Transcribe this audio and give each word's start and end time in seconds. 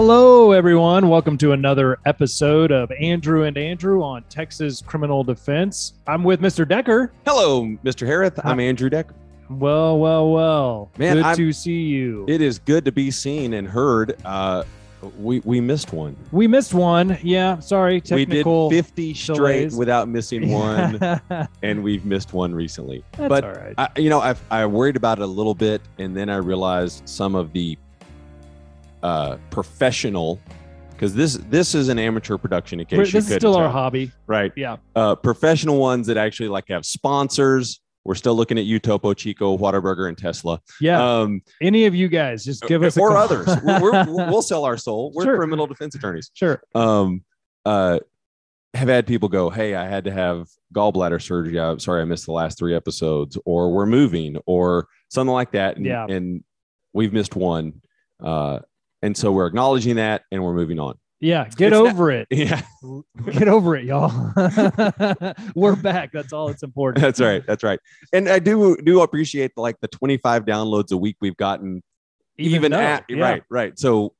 Hello, 0.00 0.52
everyone. 0.52 1.08
Welcome 1.08 1.36
to 1.38 1.50
another 1.50 1.98
episode 2.06 2.70
of 2.70 2.88
Andrew 3.00 3.42
and 3.42 3.58
Andrew 3.58 4.00
on 4.00 4.22
Texas 4.28 4.80
Criminal 4.80 5.24
Defense. 5.24 5.94
I'm 6.06 6.22
with 6.22 6.40
Mr. 6.40 6.66
Decker. 6.66 7.10
Hello, 7.26 7.64
Mr. 7.82 8.06
Harris. 8.06 8.30
I'm 8.44 8.60
Andrew 8.60 8.88
Decker. 8.88 9.12
Well, 9.50 9.98
well, 9.98 10.30
well. 10.30 10.90
Man, 10.98 11.16
good 11.16 11.24
I'm- 11.24 11.36
to 11.36 11.52
see 11.52 11.80
you. 11.80 12.24
It 12.28 12.40
is 12.40 12.60
good 12.60 12.84
to 12.84 12.92
be 12.92 13.10
seen 13.10 13.54
and 13.54 13.66
heard. 13.66 14.14
Uh, 14.24 14.62
we 15.18 15.40
we 15.40 15.60
missed 15.60 15.92
one. 15.92 16.14
we 16.30 16.46
missed 16.46 16.74
one. 16.74 17.18
Yeah, 17.20 17.58
sorry. 17.58 18.00
Technical. 18.00 18.68
We 18.68 18.76
did 18.76 18.86
50 18.86 19.14
straight 19.14 19.36
delays. 19.36 19.74
without 19.74 20.08
missing 20.08 20.48
one, 20.52 21.20
and 21.64 21.82
we've 21.82 22.04
missed 22.04 22.32
one 22.32 22.54
recently. 22.54 23.02
That's 23.16 23.28
but 23.28 23.42
all 23.42 23.50
right. 23.50 23.74
I, 23.76 23.88
you 23.96 24.10
know, 24.10 24.20
I 24.20 24.36
I 24.48 24.64
worried 24.64 24.94
about 24.94 25.18
it 25.18 25.22
a 25.22 25.26
little 25.26 25.56
bit, 25.56 25.82
and 25.98 26.16
then 26.16 26.30
I 26.30 26.36
realized 26.36 27.02
some 27.08 27.34
of 27.34 27.52
the 27.52 27.76
uh, 29.02 29.36
professional, 29.50 30.40
because 30.92 31.14
this 31.14 31.34
this 31.48 31.74
is 31.74 31.88
an 31.88 31.98
amateur 31.98 32.36
production. 32.36 32.80
In 32.80 32.86
case 32.86 32.96
We're- 32.96 33.06
you 33.08 33.12
this 33.12 33.30
is 33.30 33.36
still 33.36 33.56
our 33.56 33.68
hobby. 33.68 34.10
right? 34.26 34.52
Yeah. 34.56 34.76
Uh, 34.96 35.14
professional 35.14 35.78
ones 35.78 36.06
that 36.08 36.16
actually 36.16 36.48
like 36.48 36.64
have 36.68 36.84
sponsors. 36.84 37.80
We're 38.04 38.14
still 38.14 38.34
looking 38.34 38.56
at 38.58 38.64
you, 38.64 38.78
Topo 38.78 39.12
Chico, 39.12 39.58
Whataburger, 39.58 40.08
and 40.08 40.16
Tesla. 40.16 40.60
Yeah. 40.80 41.02
Um, 41.20 41.42
Any 41.60 41.84
of 41.84 41.94
you 41.94 42.08
guys, 42.08 42.42
just 42.42 42.62
give 42.62 42.82
us 42.82 42.96
a 42.96 43.00
or 43.00 43.16
others. 43.18 43.46
We're, 43.64 43.80
we're, 43.82 44.04
we'll 44.30 44.40
sell 44.40 44.64
our 44.64 44.78
soul. 44.78 45.12
We're 45.14 45.24
Sure. 45.24 45.36
criminal 45.36 45.66
defense 45.66 45.94
attorneys. 45.94 46.30
sure. 46.32 46.62
Um, 46.74 47.22
uh, 47.66 47.98
have 48.74 48.88
had 48.88 49.06
people 49.06 49.28
go, 49.28 49.50
"Hey, 49.50 49.74
I 49.74 49.86
had 49.88 50.04
to 50.04 50.10
have 50.12 50.46
gallbladder 50.74 51.20
surgery. 51.20 51.58
I'm 51.60 51.78
sorry, 51.80 52.00
I 52.00 52.04
missed 52.04 52.26
the 52.26 52.32
last 52.32 52.58
three 52.58 52.74
episodes," 52.74 53.36
or 53.44 53.72
"We're 53.72 53.86
moving," 53.86 54.38
or 54.46 54.86
something 55.10 55.32
like 55.32 55.52
that. 55.52 55.76
And, 55.76 55.84
Yeah. 55.86 56.06
and 56.06 56.44
we've 56.94 57.12
missed 57.12 57.34
one, 57.36 57.80
uh, 58.22 58.60
and 59.02 59.16
so 59.16 59.32
we're 59.32 59.46
acknowledging 59.46 59.96
that, 59.96 60.22
and 60.32 60.42
we're 60.42 60.54
moving 60.54 60.78
on. 60.78 60.98
Yeah. 61.20 61.48
Get 61.56 61.72
It's 61.72 61.82
not- 61.82 61.90
over 61.92 62.10
it. 62.12 62.28
Yeah, 62.30 62.62
Get 63.32 63.48
over 63.48 63.74
it, 63.74 63.84
y'all. 63.86 64.32
We're 65.56 65.74
back. 65.74 66.12
That's 66.12 66.32
all 66.32 66.46
that's 66.46 66.62
important. 66.62 67.02
that's 67.02 67.20
right. 67.20 67.44
That's 67.44 67.64
right. 67.64 67.80
And 68.12 68.28
I 68.28 68.38
do 68.38 68.76
do 68.84 69.00
appreciate 69.00 69.50
like 69.56 69.80
the 69.80 69.88
25 69.88 70.44
downloads 70.44 70.92
a 70.92 70.96
week 70.96 71.16
we've 71.20 71.36
gotten, 71.36 71.82
even, 72.36 72.70
though, 72.70 72.78
at 72.78 73.04
yeah, 73.08 73.20
right, 73.20 73.42
right. 73.50 73.78
So 73.78 74.14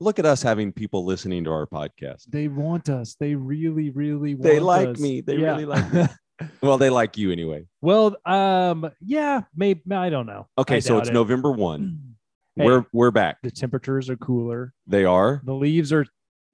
look 0.00 0.18
at 0.18 0.26
us 0.26 0.42
having 0.42 0.70
people 0.70 1.06
listening 1.06 1.44
to 1.44 1.50
our 1.50 1.66
podcast. 1.66 2.24
They 2.28 2.48
want 2.48 2.90
us. 2.90 3.16
They 3.18 3.34
really, 3.34 3.88
really 3.88 4.34
want 4.34 4.42
They 4.42 4.60
like 4.60 4.88
us. 4.88 5.00
me. 5.00 5.22
They 5.22 5.36
Yeah. 5.36 5.52
really 5.52 5.64
like 5.66 5.92
me. 5.94 6.04
Well, 6.60 6.78
they 6.78 6.90
like 6.90 7.16
you 7.16 7.30
anyway. 7.30 7.64
well, 7.80 8.16
um, 8.26 8.90
yeah, 9.00 9.42
maybe 9.54 9.80
I 9.92 10.10
don't 10.10 10.26
know. 10.26 10.48
Okay, 10.58 10.76
I 10.76 10.78
so 10.80 10.98
it's 10.98 11.08
it. 11.08 11.12
November 11.14 11.52
1. 11.52 12.00
Hey. 12.56 12.66
We're 12.66 12.86
we're 12.92 13.10
back. 13.10 13.38
The 13.42 13.50
temperatures 13.50 14.08
are 14.10 14.16
cooler. 14.16 14.72
They 14.86 15.04
are. 15.04 15.42
The 15.44 15.54
leaves 15.54 15.92
are 15.92 16.02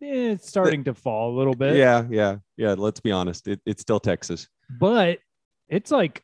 eh, 0.03 0.33
it's 0.33 0.49
starting 0.49 0.85
to 0.85 0.95
fall 0.95 1.35
a 1.35 1.37
little 1.37 1.55
bit. 1.55 1.77
Yeah, 1.77 2.07
yeah, 2.09 2.37
yeah. 2.57 2.75
Let's 2.77 3.01
be 3.01 3.13
honest. 3.13 3.47
It, 3.47 3.61
it's 3.67 3.83
still 3.83 4.01
Texas. 4.01 4.49
But 4.71 5.19
it's 5.69 5.91
like 5.91 6.23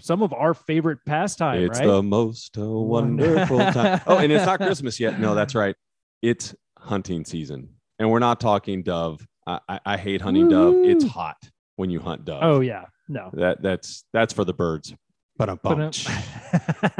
some 0.00 0.22
of 0.22 0.32
our 0.32 0.54
favorite 0.54 1.00
pastime, 1.04 1.62
it's 1.62 1.78
right? 1.78 1.86
the 1.86 2.02
most 2.02 2.56
uh, 2.56 2.66
wonderful 2.66 3.58
time. 3.72 4.00
Oh, 4.06 4.16
and 4.16 4.32
it's 4.32 4.46
not 4.46 4.58
Christmas 4.58 4.98
yet. 4.98 5.20
No, 5.20 5.34
that's 5.34 5.54
right. 5.54 5.76
It's 6.22 6.54
hunting 6.78 7.26
season, 7.26 7.68
and 7.98 8.10
we're 8.10 8.18
not 8.18 8.40
talking 8.40 8.82
dove. 8.82 9.26
I, 9.46 9.60
I, 9.68 9.80
I 9.84 9.96
hate 9.98 10.22
hunting 10.22 10.48
dove. 10.48 10.76
It's 10.84 11.04
hot 11.04 11.36
when 11.76 11.90
you 11.90 12.00
hunt 12.00 12.24
dove. 12.24 12.42
oh 12.42 12.60
yeah. 12.60 12.86
No. 13.08 13.28
that 13.34 13.60
that's 13.60 14.04
that's 14.14 14.32
for 14.32 14.44
the 14.44 14.54
birds. 14.54 14.94
But 15.36 15.62
But, 15.62 16.06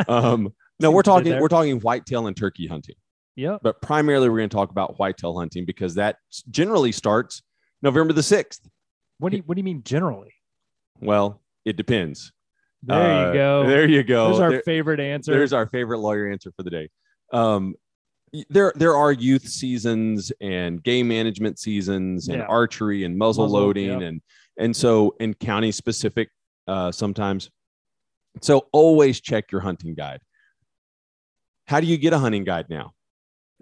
uh, 0.08 0.12
um, 0.12 0.52
no, 0.82 0.90
we're 0.90 0.96
what 0.96 1.06
you 1.06 1.12
did 1.24 1.30
talking 1.30 1.40
we're 1.40 1.48
talking 1.48 1.80
whitetail 1.80 2.26
and 2.26 2.36
turkey 2.36 2.66
hunting. 2.66 2.96
Yeah. 3.34 3.56
but 3.62 3.80
primarily 3.80 4.28
we're 4.28 4.36
going 4.38 4.50
to 4.50 4.54
talk 4.54 4.70
about 4.70 4.98
whitetail 4.98 5.38
hunting 5.38 5.64
because 5.64 5.94
that 5.94 6.16
generally 6.50 6.92
starts 6.92 7.42
November 7.80 8.12
the 8.12 8.20
6th. 8.20 8.60
What 9.18 9.30
do 9.30 9.38
you 9.38 9.42
what 9.46 9.54
do 9.54 9.60
you 9.60 9.64
mean 9.64 9.82
generally? 9.84 10.34
Well, 11.00 11.40
it 11.64 11.76
depends. 11.76 12.32
There 12.82 12.98
Uh, 13.00 13.28
you 13.28 13.32
go. 13.34 13.66
There 13.66 13.88
you 13.88 14.02
go. 14.02 14.26
There's 14.28 14.40
our 14.40 14.50
There- 14.50 14.62
favorite 14.62 15.00
answer. 15.00 15.32
there's 15.32 15.52
our 15.52 15.66
favorite 15.66 15.98
lawyer 15.98 16.28
answer 16.30 16.52
for 16.56 16.62
the 16.62 16.70
day. 16.70 16.88
Um, 17.32 17.74
there, 18.48 18.72
there 18.76 18.96
are 18.96 19.12
youth 19.12 19.46
seasons 19.46 20.32
and 20.40 20.82
game 20.82 21.06
management 21.08 21.58
seasons 21.58 22.28
and 22.28 22.38
Yeah. 22.38 22.46
archery 22.46 23.04
and 23.04 23.16
muzzle, 23.16 23.44
Muzzle, 23.44 23.60
loading 23.60 23.88
yep. 23.88 24.00
and 24.02 24.20
and 24.58 24.76
so 24.76 25.14
in 25.20 25.32
county 25.34 25.70
specific 25.72 26.28
uh, 26.66 26.92
sometimes. 26.92 27.50
So 28.42 28.66
always 28.72 29.20
check 29.20 29.50
your 29.52 29.60
hunting 29.62 29.94
guide. 29.94 30.20
How 31.66 31.80
do 31.80 31.86
you 31.86 31.96
get 31.96 32.12
a 32.12 32.18
hunting 32.18 32.44
guide 32.44 32.66
now? 32.68 32.92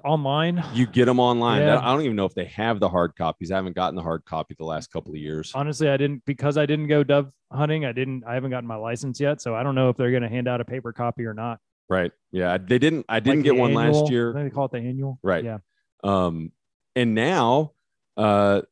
online. 0.05 0.65
You 0.73 0.87
get 0.87 1.07
them 1.07 1.21
online. 1.21 1.63
Yeah. 1.63 1.79
I 1.79 1.93
don't 1.93 2.03
even 2.03 2.17
know 2.17 2.25
if 2.25 2.35
they 2.35 2.47
have 2.47 2.81
the 2.81 2.89
hard 2.89 3.15
copies. 3.17 3.51
I 3.51 3.57
haven't 3.57 3.77
gotten 3.77 3.95
the 3.97 4.03
hard 4.03 4.25
copy 4.25 4.55
the 4.59 4.65
last 4.65 4.91
couple 4.93 5.13
of 5.13 5.19
years. 5.19 5.53
Honestly, 5.55 5.89
I 5.89 5.97
didn't 5.97 6.25
because 6.25 6.57
I 6.57 6.67
didn't 6.67 6.89
go 6.89 7.05
dove 7.05 7.31
hunting. 7.53 7.85
I 7.85 7.93
didn't. 7.93 8.25
I 8.27 8.35
haven't 8.35 8.51
gotten 8.51 8.67
my 8.67 8.77
license 8.77 9.21
yet, 9.21 9.41
so 9.41 9.55
I 9.55 9.63
don't 9.63 9.75
know 9.75 9.89
if 9.91 9.97
they're 9.97 10.11
going 10.11 10.23
to 10.23 10.29
hand 10.29 10.49
out 10.49 10.61
a 10.61 10.65
paper 10.65 10.93
copy 10.93 11.25
or 11.25 11.35
not. 11.35 11.59
Right. 11.89 12.13
Yeah. 12.33 12.57
They 12.59 12.79
didn't. 12.79 13.07
I 13.09 13.21
didn't 13.21 13.41
Like 13.41 13.45
get 13.45 13.57
one 13.57 13.77
annual- 13.77 14.01
last 14.01 14.11
year. 14.13 14.33
They 14.33 14.51
call 14.51 14.67
it 14.67 14.73
the 14.73 14.79
annual. 14.79 15.19
Right. 15.23 15.45
Yeah. 15.45 15.59
Um, 16.03 16.53
and 16.97 17.15
now, 17.15 17.73
uh, 18.17 18.63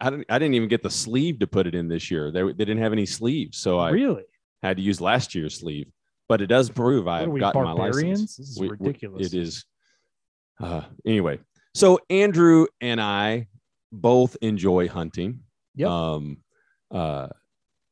I 0.00 0.10
didn't. 0.10 0.26
I 0.28 0.38
didn't 0.38 0.54
even 0.54 0.68
get 0.68 0.82
the 0.82 0.90
sleeve 0.90 1.38
to 1.40 1.46
put 1.46 1.66
it 1.66 1.74
in 1.74 1.88
this 1.88 2.10
year. 2.10 2.30
They, 2.30 2.42
they 2.42 2.52
didn't 2.64 2.78
have 2.78 2.92
any 2.92 3.06
sleeves, 3.06 3.58
so 3.58 3.78
I 3.78 3.90
really? 3.90 4.24
had 4.62 4.76
to 4.76 4.82
use 4.82 5.00
last 5.00 5.34
year's 5.34 5.58
sleeve. 5.58 5.88
But 6.32 6.40
it 6.40 6.46
does 6.46 6.70
prove 6.70 7.06
I've 7.08 7.28
we 7.28 7.40
gotten 7.40 7.62
my 7.62 7.74
barbarians? 7.74 8.20
license. 8.20 8.36
This 8.38 8.48
is 8.48 8.58
We- 8.58 8.68
we- 8.68 8.76
ridiculous. 8.78 9.26
it 9.26 9.34
is. 9.38 9.66
Uh, 10.58 10.80
anyway, 11.04 11.38
so 11.74 11.98
Andrew 12.08 12.64
and 12.80 13.02
I 13.02 13.48
both 13.92 14.34
enjoy 14.40 14.88
hunting. 14.88 15.40
Yep. 15.74 15.88
Um, 15.90 16.38
uh, 16.90 17.28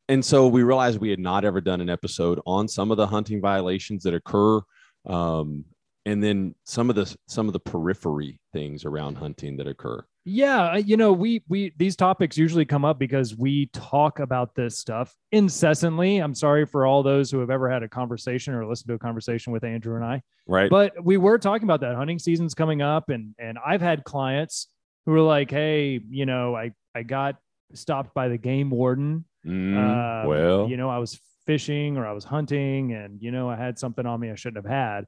and 0.08 0.24
so 0.24 0.48
we 0.48 0.62
realized 0.62 1.00
we 1.02 1.10
had 1.10 1.18
not 1.18 1.44
ever 1.44 1.60
done 1.60 1.82
an 1.82 1.90
episode 1.90 2.40
on 2.46 2.66
some 2.66 2.90
of 2.90 2.96
the 2.96 3.06
hunting 3.06 3.42
violations 3.42 4.04
that 4.04 4.14
occur, 4.14 4.62
um, 5.04 5.66
and 6.06 6.22
then 6.24 6.54
some 6.64 6.88
of 6.88 6.96
the 6.96 7.14
some 7.28 7.46
of 7.46 7.52
the 7.52 7.60
periphery 7.60 8.40
things 8.54 8.86
around 8.86 9.16
hunting 9.16 9.58
that 9.58 9.66
occur. 9.66 10.02
Yeah, 10.32 10.76
you 10.76 10.96
know, 10.96 11.12
we 11.12 11.42
we 11.48 11.72
these 11.76 11.96
topics 11.96 12.38
usually 12.38 12.64
come 12.64 12.84
up 12.84 12.98
because 13.00 13.36
we 13.36 13.66
talk 13.72 14.20
about 14.20 14.54
this 14.54 14.78
stuff 14.78 15.16
incessantly. 15.32 16.18
I'm 16.18 16.34
sorry 16.34 16.66
for 16.66 16.86
all 16.86 17.02
those 17.02 17.30
who 17.32 17.40
have 17.40 17.50
ever 17.50 17.68
had 17.68 17.82
a 17.82 17.88
conversation 17.88 18.54
or 18.54 18.64
listened 18.64 18.88
to 18.88 18.94
a 18.94 18.98
conversation 18.98 19.52
with 19.52 19.64
Andrew 19.64 19.96
and 19.96 20.04
I. 20.04 20.22
Right. 20.46 20.70
But 20.70 21.04
we 21.04 21.16
were 21.16 21.38
talking 21.38 21.64
about 21.64 21.80
that 21.80 21.96
hunting 21.96 22.20
season's 22.20 22.54
coming 22.54 22.80
up 22.80 23.08
and 23.10 23.34
and 23.38 23.58
I've 23.64 23.80
had 23.80 24.04
clients 24.04 24.68
who 25.04 25.12
were 25.12 25.20
like, 25.20 25.50
"Hey, 25.50 26.00
you 26.08 26.26
know, 26.26 26.54
I 26.54 26.72
I 26.94 27.02
got 27.02 27.36
stopped 27.74 28.14
by 28.14 28.28
the 28.28 28.38
game 28.38 28.70
warden. 28.70 29.24
Mm, 29.44 30.22
Um, 30.22 30.28
well, 30.28 30.68
you 30.68 30.76
know, 30.76 30.90
I 30.90 30.98
was 30.98 31.18
fishing 31.46 31.96
or 31.96 32.06
I 32.06 32.12
was 32.12 32.22
hunting 32.24 32.92
and 32.92 33.20
you 33.20 33.32
know, 33.32 33.50
I 33.50 33.56
had 33.56 33.80
something 33.80 34.06
on 34.06 34.20
me 34.20 34.30
I 34.30 34.36
shouldn't 34.36 34.64
have 34.64 34.72
had." 34.72 35.06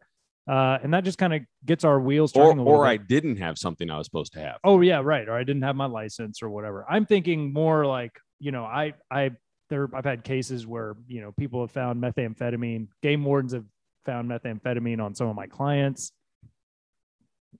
Uh, 0.48 0.76
and 0.82 0.92
that 0.92 1.04
just 1.04 1.18
kind 1.18 1.32
of 1.32 1.42
gets 1.64 1.84
our 1.84 2.00
wheels 2.00 2.32
or 2.34 2.48
turning 2.48 2.66
a 2.66 2.68
or 2.68 2.84
bit. 2.84 2.90
I 2.90 2.96
didn't 2.96 3.36
have 3.36 3.58
something 3.58 3.90
I 3.90 3.98
was 3.98 4.06
supposed 4.06 4.32
to 4.32 4.40
have. 4.40 4.58
Oh 4.64 4.80
yeah, 4.80 5.00
right. 5.02 5.28
Or 5.28 5.34
I 5.34 5.44
didn't 5.44 5.62
have 5.62 5.76
my 5.76 5.86
license 5.86 6.42
or 6.42 6.50
whatever. 6.50 6.84
I'm 6.88 7.06
thinking 7.06 7.52
more 7.52 7.86
like, 7.86 8.18
you 8.40 8.50
know, 8.50 8.64
I 8.64 8.94
I 9.10 9.30
there 9.70 9.88
I've 9.94 10.04
had 10.04 10.24
cases 10.24 10.66
where, 10.66 10.96
you 11.06 11.20
know, 11.20 11.32
people 11.38 11.60
have 11.60 11.70
found 11.70 12.02
methamphetamine, 12.02 12.88
game 13.02 13.24
wardens 13.24 13.52
have 13.52 13.64
found 14.04 14.28
methamphetamine 14.28 15.00
on 15.00 15.14
some 15.14 15.28
of 15.28 15.36
my 15.36 15.46
clients. 15.46 16.10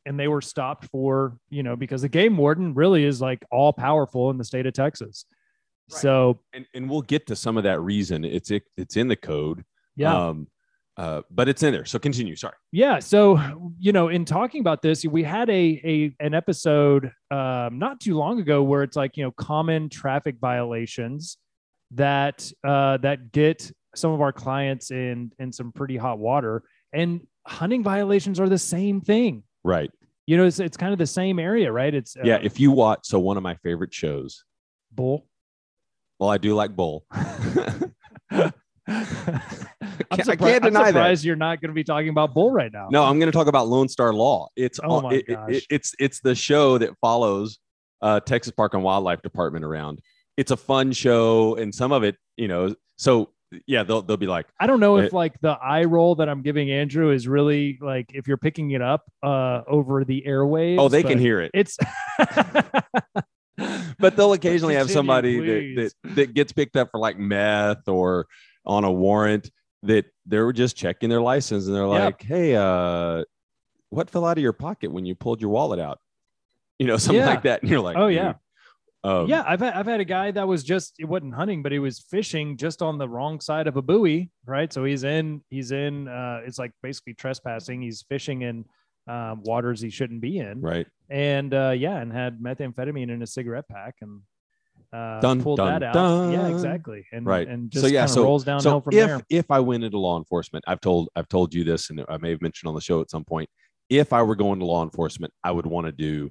And 0.04 0.18
they 0.18 0.26
were 0.26 0.40
stopped 0.40 0.86
for, 0.86 1.38
you 1.50 1.62
know, 1.62 1.76
because 1.76 2.02
the 2.02 2.08
game 2.08 2.36
warden 2.36 2.74
really 2.74 3.04
is 3.04 3.20
like 3.20 3.44
all 3.52 3.72
powerful 3.72 4.30
in 4.30 4.38
the 4.38 4.44
state 4.44 4.66
of 4.66 4.72
Texas. 4.72 5.24
Right. 5.92 6.00
So 6.00 6.40
and 6.52 6.66
and 6.74 6.90
we'll 6.90 7.02
get 7.02 7.28
to 7.28 7.36
some 7.36 7.56
of 7.56 7.62
that 7.62 7.80
reason. 7.80 8.24
It's 8.24 8.50
it, 8.50 8.64
it's 8.76 8.96
in 8.96 9.06
the 9.06 9.14
code. 9.14 9.64
yeah. 9.94 10.28
Um, 10.30 10.48
uh, 10.96 11.22
but 11.30 11.48
it's 11.48 11.62
in 11.62 11.72
there. 11.72 11.84
So 11.84 11.98
continue. 11.98 12.36
Sorry. 12.36 12.54
Yeah. 12.70 12.98
So, 12.98 13.72
you 13.78 13.92
know, 13.92 14.08
in 14.08 14.24
talking 14.24 14.60
about 14.60 14.82
this, 14.82 15.04
we 15.04 15.22
had 15.22 15.48
a, 15.48 15.80
a 15.84 16.14
an 16.20 16.34
episode 16.34 17.10
um, 17.30 17.78
not 17.78 18.00
too 18.00 18.16
long 18.16 18.40
ago 18.40 18.62
where 18.62 18.82
it's 18.82 18.96
like, 18.96 19.16
you 19.16 19.24
know, 19.24 19.30
common 19.32 19.88
traffic 19.88 20.36
violations 20.40 21.38
that 21.92 22.50
uh, 22.62 22.98
that 22.98 23.32
get 23.32 23.72
some 23.94 24.12
of 24.12 24.20
our 24.20 24.32
clients 24.32 24.90
in 24.90 25.32
in 25.38 25.52
some 25.52 25.72
pretty 25.72 25.96
hot 25.96 26.18
water. 26.18 26.62
And 26.92 27.26
hunting 27.46 27.82
violations 27.82 28.38
are 28.38 28.48
the 28.48 28.58
same 28.58 29.00
thing. 29.00 29.44
Right. 29.64 29.90
You 30.26 30.36
know, 30.36 30.44
it's, 30.44 30.60
it's 30.60 30.76
kind 30.76 30.92
of 30.92 30.98
the 30.98 31.06
same 31.06 31.38
area, 31.38 31.72
right? 31.72 31.92
It's 31.92 32.16
uh, 32.16 32.20
Yeah. 32.22 32.38
If 32.42 32.60
you 32.60 32.70
watch, 32.70 33.00
so 33.04 33.18
one 33.18 33.36
of 33.36 33.42
my 33.42 33.54
favorite 33.56 33.94
shows. 33.94 34.44
bull. 34.90 35.26
Well, 36.18 36.30
I 36.30 36.38
do 36.38 36.54
like 36.54 36.76
Bull. 36.76 37.04
I'm 39.92 40.06
I 40.10 40.16
can't 40.16 40.28
surpri- 40.40 40.54
I'm 40.56 40.62
deny 40.62 40.80
that. 40.82 40.86
surprised 40.88 41.24
you're 41.24 41.36
not 41.36 41.60
going 41.60 41.68
to 41.70 41.74
be 41.74 41.84
talking 41.84 42.08
about 42.08 42.34
bull 42.34 42.50
right 42.50 42.72
now. 42.72 42.88
No, 42.90 43.04
I'm 43.04 43.18
going 43.18 43.30
to 43.30 43.36
talk 43.36 43.46
about 43.46 43.68
Lone 43.68 43.88
Star 43.88 44.12
Law. 44.12 44.48
It's 44.56 44.78
Oh 44.82 44.88
all- 44.90 45.02
my 45.02 45.14
it- 45.14 45.26
gosh. 45.28 45.50
it- 45.50 45.64
it's 45.70 45.94
it's 45.98 46.20
the 46.20 46.34
show 46.34 46.78
that 46.78 46.90
follows 47.00 47.58
uh, 48.00 48.20
Texas 48.20 48.52
Park 48.56 48.74
and 48.74 48.82
Wildlife 48.82 49.22
Department 49.22 49.64
around. 49.64 50.00
It's 50.36 50.50
a 50.50 50.56
fun 50.56 50.92
show, 50.92 51.54
and 51.56 51.74
some 51.74 51.92
of 51.92 52.02
it, 52.04 52.16
you 52.36 52.48
know. 52.48 52.74
So 52.96 53.30
yeah, 53.66 53.82
they'll 53.82 54.00
they'll 54.02 54.16
be 54.16 54.26
like, 54.26 54.46
I 54.58 54.66
don't 54.66 54.80
know 54.80 54.96
if 54.96 55.06
It- 55.06 55.12
like 55.12 55.38
the 55.40 55.50
eye 55.50 55.84
roll 55.84 56.14
that 56.16 56.28
I'm 56.28 56.42
giving 56.42 56.70
Andrew 56.70 57.10
is 57.10 57.28
really 57.28 57.78
like 57.82 58.06
if 58.14 58.26
you're 58.26 58.38
picking 58.38 58.70
it 58.70 58.80
up 58.82 59.02
uh 59.22 59.60
over 59.68 60.04
the 60.04 60.24
airwaves. 60.26 60.78
oh, 60.80 60.88
they 60.88 61.02
can 61.02 61.18
hear 61.18 61.40
it. 61.40 61.50
It's 61.54 61.76
but 63.98 64.16
they'll 64.16 64.32
occasionally 64.32 64.74
have 64.74 64.90
somebody 64.90 65.38
that, 65.40 65.92
that 66.04 66.14
that 66.14 66.34
gets 66.34 66.52
picked 66.52 66.76
up 66.76 66.88
for 66.90 66.98
like 66.98 67.18
meth 67.18 67.86
or 67.88 68.26
on 68.64 68.84
a 68.84 68.90
warrant 68.92 69.50
that 69.84 70.06
they 70.26 70.38
were 70.38 70.52
just 70.52 70.76
checking 70.76 71.08
their 71.10 71.20
license 71.20 71.66
and 71.66 71.74
they're 71.74 71.86
like, 71.86 72.22
"Hey, 72.22 72.54
uh, 72.56 73.24
what 73.90 74.08
fell 74.10 74.24
out 74.24 74.38
of 74.38 74.42
your 74.42 74.52
pocket 74.52 74.92
when 74.92 75.04
you 75.04 75.14
pulled 75.14 75.40
your 75.40 75.50
wallet 75.50 75.80
out?" 75.80 75.98
You 76.78 76.86
know, 76.86 76.96
something 76.98 77.20
Yeah. 77.20 77.26
like 77.26 77.42
that. 77.42 77.62
And 77.62 77.70
you're 77.70 77.80
like, 77.80 77.96
Oh, 77.96 78.06
yeah. 78.08 78.34
Um, 79.04 79.26
yeah, 79.26 79.42
I've 79.46 79.58
had, 79.58 79.74
I've 79.74 79.86
had 79.86 79.98
a 79.98 80.04
guy 80.04 80.30
that 80.30 80.46
was 80.46 80.62
just 80.62 80.94
it 81.00 81.06
wasn't 81.06 81.34
hunting, 81.34 81.60
but 81.62 81.72
he 81.72 81.80
was 81.80 81.98
fishing 81.98 82.56
just 82.56 82.82
on 82.82 82.98
the 82.98 83.08
wrong 83.08 83.40
side 83.40 83.66
of 83.66 83.76
a 83.76 83.82
buoy, 83.82 84.30
right? 84.46 84.72
So 84.72 84.84
he's 84.84 85.02
in 85.02 85.42
he's 85.50 85.72
in 85.72 86.06
uh 86.06 86.42
it's 86.46 86.56
like 86.58 86.70
basically 86.84 87.14
trespassing. 87.14 87.82
He's 87.82 88.02
fishing 88.08 88.42
in 88.42 88.64
um, 89.08 89.42
waters 89.42 89.80
he 89.80 89.90
shouldn't 89.90 90.20
be 90.20 90.38
in, 90.38 90.60
right. 90.60 90.86
and 91.10 91.52
uh, 91.52 91.70
yeah, 91.76 91.96
and 91.96 92.12
had 92.12 92.38
methamphetamine 92.38 93.10
in 93.10 93.20
a 93.22 93.26
cigarette 93.26 93.66
pack 93.68 93.96
and 94.02 94.20
uh, 94.92 95.20
Dun, 95.20 95.42
pulled 95.42 95.56
dun, 95.58 95.80
that 95.80 95.82
out. 95.88 95.94
dun. 95.94 96.32
Yeah, 96.32 96.48
exactly, 96.48 97.04
and 97.12 97.24
Right. 97.26 97.48
and 97.48 97.72
So, 97.72 97.86
yeah, 97.86 98.06
so- 98.06 98.24
rolls 98.24 98.44
downhill 98.44 98.62
So 98.62 98.80
from 98.82 98.92
if 98.94 99.06
there. 99.08 99.20
if 99.30 99.50
I 99.50 99.60
went 99.60 99.84
into 99.84 99.98
law 99.98 100.18
enforcement, 100.18 100.64
I've 100.68 100.80
told 100.80 101.08
I've 101.16 101.28
told 101.28 101.54
you 101.54 101.64
this, 101.64 101.88
and 101.90 102.04
I 102.08 102.18
may 102.18 102.30
have 102.30 102.42
mentioned 102.42 102.68
on 102.68 102.74
the 102.74 102.80
show 102.80 103.00
at 103.00 103.10
some 103.10 103.24
point. 103.24 103.48
If 103.88 104.12
I 104.12 104.22
were 104.22 104.36
going 104.36 104.58
to 104.60 104.64
law 104.66 104.82
enforcement, 104.82 105.32
I 105.44 105.50
would 105.50 105.66
want 105.66 105.86
to 105.86 105.92
do 105.92 106.30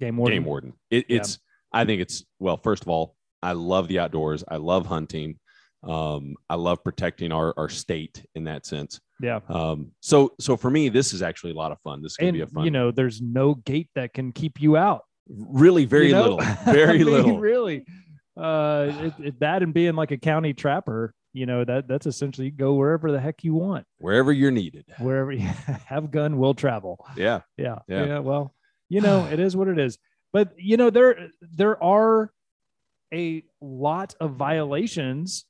Game 0.00 0.16
warden. 0.16 0.36
game 0.36 0.44
warden. 0.44 0.72
It, 0.90 1.06
Yeah. 1.08 1.16
It's 1.18 1.38
I 1.72 1.84
think 1.84 2.00
it's 2.00 2.24
well. 2.38 2.56
First 2.56 2.82
of 2.82 2.88
all, 2.88 3.16
I 3.42 3.52
love 3.52 3.88
the 3.88 3.98
outdoors. 3.98 4.44
I 4.48 4.56
love 4.56 4.86
hunting. 4.86 5.38
Um, 5.82 6.34
I 6.48 6.54
love 6.56 6.82
protecting 6.82 7.32
our 7.32 7.54
our 7.56 7.68
state 7.68 8.24
in 8.34 8.44
that 8.44 8.66
sense. 8.66 9.00
Yeah. 9.20 9.40
Um, 9.48 9.92
so 10.00 10.32
so 10.40 10.56
for 10.56 10.70
me, 10.70 10.88
this 10.88 11.12
is 11.12 11.22
actually 11.22 11.52
a 11.52 11.56
lot 11.56 11.72
of 11.72 11.78
fun. 11.80 12.02
This 12.02 12.12
is 12.12 12.16
gonna 12.18 12.28
And 12.28 12.34
be 12.36 12.40
a 12.42 12.46
fun. 12.46 12.64
you 12.64 12.70
know, 12.70 12.90
there's 12.90 13.20
no 13.20 13.54
gate 13.56 13.88
that 13.94 14.12
can 14.14 14.32
keep 14.32 14.60
you 14.60 14.76
out. 14.76 15.02
Really 15.28 15.84
very 15.84 16.08
you 16.08 16.12
know? 16.14 16.22
little, 16.22 16.40
I 16.40 16.54
very 16.64 16.98
mean, 16.98 17.06
little. 17.06 17.38
Really, 17.38 17.84
uh, 18.36 18.86
it, 18.90 19.14
it, 19.18 19.40
that 19.40 19.62
and 19.62 19.72
being 19.74 19.94
like 19.94 20.10
a 20.10 20.18
county 20.18 20.52
trapper, 20.52 21.14
you 21.32 21.46
know, 21.46 21.64
that 21.64 21.88
that's 21.88 22.06
essentially 22.06 22.50
go 22.50 22.74
wherever 22.74 23.10
the 23.12 23.20
heck 23.20 23.44
you 23.44 23.54
want, 23.54 23.84
Wherever 23.98 24.32
you're 24.32 24.50
needed. 24.50 24.84
wherever 24.98 25.32
you 25.32 25.40
have 25.86 26.10
gun 26.10 26.38
will 26.38 26.54
travel. 26.54 27.04
Yeah. 27.16 27.40
Yeah, 27.56 27.76
Yeah. 27.88 28.06
yeah. 28.06 28.18
Well, 28.20 28.54
you 28.88 29.00
know, 29.00 29.24
it 29.26 29.40
is 29.40 29.56
what 29.56 29.68
it 29.68 29.78
is. 29.78 29.98
But 30.32 30.52
you 30.58 30.76
know, 30.76 30.90
there 30.90 31.28
there 31.40 31.82
are 31.82 32.30
a 33.14 33.42
lot 33.60 34.14
of 34.20 34.32
violations 34.32 35.44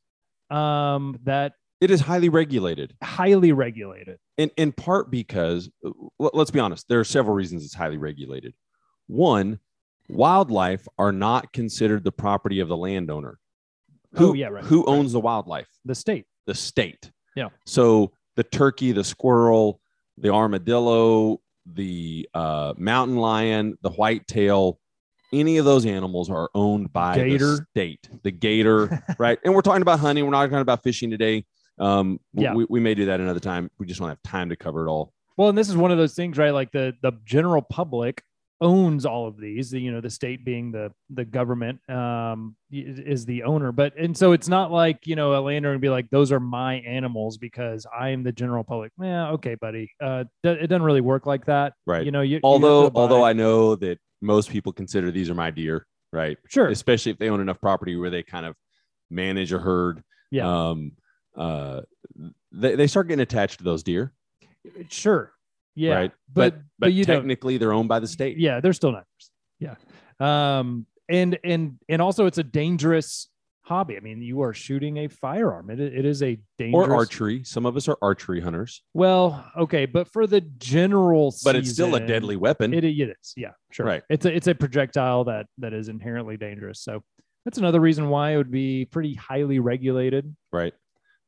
um, 0.50 1.18
that 1.24 1.52
It 1.80 1.90
is 1.90 2.00
highly 2.00 2.28
regulated. 2.28 2.94
highly 3.02 3.52
regulated. 3.52 4.18
in 4.38 4.50
in 4.56 4.72
part 4.72 5.10
because 5.10 5.68
uh, 5.84 5.90
let's 6.18 6.50
be 6.50 6.60
honest 6.60 6.86
there 6.88 7.00
are 7.00 7.04
several 7.04 7.34
reasons 7.34 7.64
it's 7.64 7.74
highly 7.74 7.96
regulated 7.96 8.54
one 9.08 9.58
wildlife 10.08 10.86
are 10.98 11.12
not 11.12 11.52
considered 11.52 12.04
the 12.04 12.12
property 12.12 12.60
of 12.60 12.68
the 12.68 12.76
landowner 12.76 13.38
who 14.14 14.30
Oh, 14.30 14.32
yeah, 14.34 14.48
right, 14.48 14.64
who 14.64 14.78
right. 14.84 14.88
owns 14.92 15.12
the 15.12 15.20
wildlife 15.20 15.68
The 15.84 15.94
state. 15.94 16.26
the 16.46 16.54
state 16.54 17.10
Yeah. 17.34 17.48
so 17.66 18.12
the 18.36 18.44
turkey 18.44 18.92
the 18.92 19.04
squirrel 19.04 19.80
the 20.18 20.30
armadillo 20.32 21.40
the 21.66 22.28
uh, 22.34 22.72
mountain 22.78 23.16
lion 23.16 23.76
the 23.82 23.90
whitetail 23.90 24.78
any 25.32 25.58
of 25.58 25.64
those 25.64 25.84
animals 25.84 26.30
are 26.30 26.48
owned 26.54 26.92
by 26.92 27.16
Gator. 27.16 27.38
the 27.56 27.66
state 27.70 28.08
the 28.22 28.30
gator 28.30 29.02
right 29.18 29.38
and 29.44 29.52
we're 29.52 29.60
talking 29.62 29.82
about 29.82 29.98
hunting 29.98 30.24
we're 30.24 30.30
not 30.30 30.42
talking 30.46 30.58
about 30.58 30.82
fishing 30.84 31.10
today 31.10 31.44
um 31.78 32.20
Yeah. 32.32 32.54
we, 32.54 32.66
we 32.70 32.80
may 32.80 32.94
do 32.94 33.06
that 33.06 33.20
another 33.20 33.40
time 33.40 33.68
we 33.78 33.86
just 33.86 33.98
don't 34.00 34.08
have 34.08 34.22
time 34.22 34.48
to 34.50 34.56
cover 34.56 34.86
it 34.86 34.90
all 34.90 35.12
Well, 35.36 35.48
and 35.48 35.58
this 35.58 35.68
is 35.68 35.76
one 35.76 35.90
of 35.90 35.98
those 35.98 36.14
things, 36.14 36.38
right? 36.38 36.52
Like 36.54 36.70
the 36.72 36.94
the 37.02 37.12
general 37.26 37.60
public 37.60 38.22
owns 38.60 39.04
all 39.04 39.26
of 39.26 39.36
these. 39.38 39.72
You 39.72 39.92
know, 39.92 40.00
the 40.00 40.10
state 40.10 40.44
being 40.44 40.72
the 40.72 40.92
the 41.10 41.24
government 41.24 41.80
um, 41.90 42.56
is, 42.70 43.24
the 43.26 43.42
owner. 43.44 43.72
But 43.72 43.96
and 43.98 44.16
so 44.16 44.32
it's 44.32 44.48
not 44.48 44.70
like 44.72 45.06
you 45.06 45.16
know 45.16 45.34
a 45.38 45.40
landowner 45.40 45.74
would 45.74 45.80
be 45.80 45.88
like, 45.88 46.08
those 46.10 46.32
are 46.32 46.40
my 46.40 46.74
animals 46.76 47.38
because 47.38 47.86
I 47.96 48.10
am 48.10 48.22
the 48.22 48.32
general 48.32 48.64
public. 48.64 48.92
Yeah, 49.00 49.30
okay, 49.32 49.54
buddy. 49.56 49.90
Uh, 50.02 50.24
it 50.44 50.68
doesn't 50.68 50.82
really 50.82 51.00
work 51.00 51.26
like 51.26 51.44
that. 51.46 51.74
right 51.86 52.04
You 52.04 52.12
know, 52.12 52.22
you 52.22 52.36
you 52.36 52.40
although 52.44 52.88
to 52.90 52.96
although 52.96 53.24
i 53.24 53.32
know 53.32 53.74
that 53.76 53.98
most 54.20 54.50
people 54.50 54.72
consider 54.72 55.10
these 55.10 55.28
are 55.30 55.34
my 55.34 55.50
deer 55.50 55.86
right 56.12 56.38
sure, 56.48 56.68
especially 56.68 57.12
if 57.12 57.18
they 57.18 57.28
own 57.28 57.40
enough 57.40 57.60
property 57.60 57.96
where 57.96 58.10
they 58.10 58.22
kind 58.22 58.46
of 58.46 58.54
manage 59.10 59.52
a 59.52 59.58
herd 59.58 60.02
Yeah. 60.30 60.68
um 60.70 60.92
uh 61.36 61.82
they, 62.52 62.74
they 62.76 62.86
start 62.86 63.08
getting 63.08 63.20
attached 63.22 63.58
to 63.58 63.64
those 63.64 63.82
deer 63.82 64.12
sure, 64.88 65.32
yeah, 65.76 65.94
right? 65.94 66.12
but 66.32 66.54
but 66.54 66.62
but 66.78 66.92
you 66.92 67.04
technically 67.04 67.58
they're 67.58 67.72
owned 67.72 67.88
by 67.88 68.00
the 68.00 68.08
state. 68.08 68.38
Yeah 68.38 68.60
they're 68.60 68.72
still 68.72 68.92
not 68.92 69.04
yeah. 69.60 69.74
Um 70.18 70.86
and 71.08 71.38
and 71.44 71.78
and 71.88 72.02
also 72.02 72.26
it's 72.26 72.38
a 72.38 72.42
dangerous 72.42 73.28
hobby. 73.62 73.96
I 73.96 74.00
mean 74.00 74.22
you 74.22 74.42
are 74.42 74.54
shooting 74.54 74.96
a 74.98 75.08
firearm. 75.08 75.70
It, 75.70 75.78
it 75.78 76.04
is 76.04 76.22
a 76.22 76.38
dangerous 76.58 76.88
or 76.88 76.94
archery. 76.94 77.44
Some 77.44 77.66
of 77.66 77.76
us 77.76 77.88
are 77.88 77.98
archery 78.02 78.40
hunters. 78.40 78.82
Well 78.94 79.44
okay 79.56 79.86
but 79.86 80.08
for 80.08 80.26
the 80.26 80.40
general 80.40 81.34
but 81.44 81.54
it's 81.54 81.70
still 81.70 81.94
a 81.94 82.00
deadly 82.00 82.36
weapon. 82.36 82.72
it, 82.74 82.84
it 82.84 83.10
is. 83.10 83.34
Yeah 83.36 83.52
sure. 83.70 83.86
Right. 83.86 84.02
it's 84.08 84.24
a 84.24 84.34
it's 84.34 84.46
a 84.46 84.54
projectile 84.54 85.24
that 85.24 85.46
that 85.58 85.74
is 85.74 85.88
inherently 85.88 86.36
dangerous. 86.36 86.80
So 86.80 87.04
that's 87.44 87.58
another 87.58 87.80
reason 87.80 88.08
why 88.08 88.32
it 88.32 88.38
would 88.38 88.50
be 88.50 88.86
pretty 88.86 89.14
highly 89.14 89.60
regulated. 89.60 90.34
Right 90.52 90.72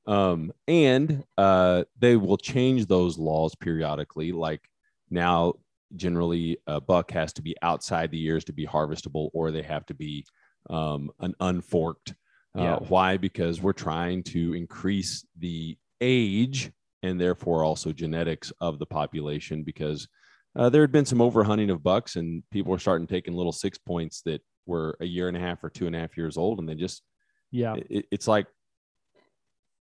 um 0.08 0.50
and 0.66 1.22
uh 1.36 1.84
they 1.98 2.16
will 2.16 2.38
change 2.38 2.86
those 2.86 3.18
laws 3.18 3.54
periodically 3.54 4.32
like 4.32 4.62
now 5.10 5.52
generally 5.96 6.58
a 6.66 6.80
buck 6.80 7.10
has 7.10 7.32
to 7.32 7.42
be 7.42 7.54
outside 7.62 8.10
the 8.10 8.18
years 8.18 8.44
to 8.44 8.52
be 8.52 8.66
harvestable 8.66 9.30
or 9.32 9.50
they 9.50 9.62
have 9.62 9.86
to 9.86 9.94
be 9.94 10.24
um 10.70 11.10
an 11.20 11.34
unforked. 11.40 12.14
Uh, 12.56 12.62
Yeah. 12.62 12.76
why? 12.88 13.16
Because 13.16 13.62
we're 13.62 13.72
trying 13.72 14.22
to 14.24 14.54
increase 14.54 15.24
the 15.38 15.76
age 16.00 16.72
and 17.02 17.20
therefore 17.20 17.64
also 17.64 17.92
genetics 17.92 18.52
of 18.60 18.78
the 18.78 18.86
population 18.86 19.62
because 19.62 20.08
uh, 20.56 20.68
there 20.68 20.82
had 20.82 20.92
been 20.92 21.04
some 21.04 21.18
overhunting 21.18 21.70
of 21.70 21.82
bucks 21.82 22.16
and 22.16 22.42
people 22.50 22.72
were 22.72 22.78
starting 22.78 23.06
taking 23.06 23.34
little 23.34 23.52
six 23.52 23.78
points 23.78 24.22
that 24.22 24.42
were 24.66 24.96
a 25.00 25.04
year 25.06 25.28
and 25.28 25.36
a 25.36 25.40
half 25.40 25.62
or 25.62 25.70
two 25.70 25.86
and 25.86 25.94
a 25.94 25.98
half 25.98 26.16
years 26.16 26.36
old 26.36 26.58
and 26.58 26.68
they 26.68 26.74
just 26.74 27.02
yeah. 27.50 27.76
it, 27.88 28.06
it's 28.10 28.28
like 28.28 28.46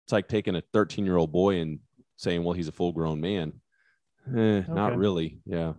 it's 0.08 0.14
like 0.14 0.30
taking 0.30 0.56
a 0.56 0.64
13 0.72 1.04
year 1.06 1.18
old 1.18 1.34
boy 1.34 1.60
and 1.60 1.80
saying 2.16 2.42
well 2.42 2.54
he's 2.54 2.70
a 2.70 2.72
full 2.72 2.94
grown 2.94 3.20
man. 3.20 3.52
Eh, 4.34 4.62
not 4.70 4.96
really. 4.98 5.42
Yeah. 5.46 5.74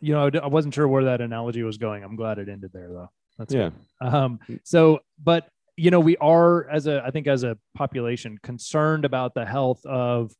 You 0.00 0.14
know 0.14 0.30
I 0.42 0.46
wasn't 0.46 0.72
sure 0.72 0.88
where 0.88 1.04
that 1.04 1.20
analogy 1.20 1.62
was 1.62 1.76
going. 1.76 2.02
I'm 2.02 2.16
glad 2.16 2.38
it 2.38 2.48
ended 2.48 2.70
there 2.72 2.88
though. 2.88 3.10
That's 3.36 3.52
yeah. 3.52 3.70
good. 4.00 4.08
um 4.08 4.40
so 4.64 5.00
but 5.22 5.50
you 5.76 5.90
know 5.90 6.00
we 6.00 6.16
are 6.16 6.66
as 6.70 6.86
a 6.86 7.04
i 7.04 7.10
think 7.10 7.26
as 7.26 7.44
a 7.44 7.58
population 7.74 8.38
concerned 8.42 9.04
about 9.04 9.34
the 9.34 9.44
health 9.44 9.84
of 9.84 10.32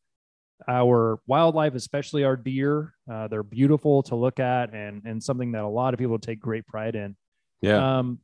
our 0.66 1.20
wildlife 1.26 1.75
especially 1.75 2.25
our 2.25 2.37
deer. 2.37 2.94
Uh, 3.12 3.28
they're 3.28 3.42
beautiful 3.42 4.02
to 4.04 4.16
look 4.16 4.40
at 4.40 4.73
and 4.73 5.02
and 5.04 5.23
something 5.23 5.52
that 5.52 5.64
a 5.64 5.68
lot 5.68 5.92
of 5.92 5.99
people 5.99 6.18
take 6.18 6.40
great 6.40 6.66
pride 6.66 6.94
in. 6.94 7.14
Yeah. 7.61 7.99
Um 7.99 8.20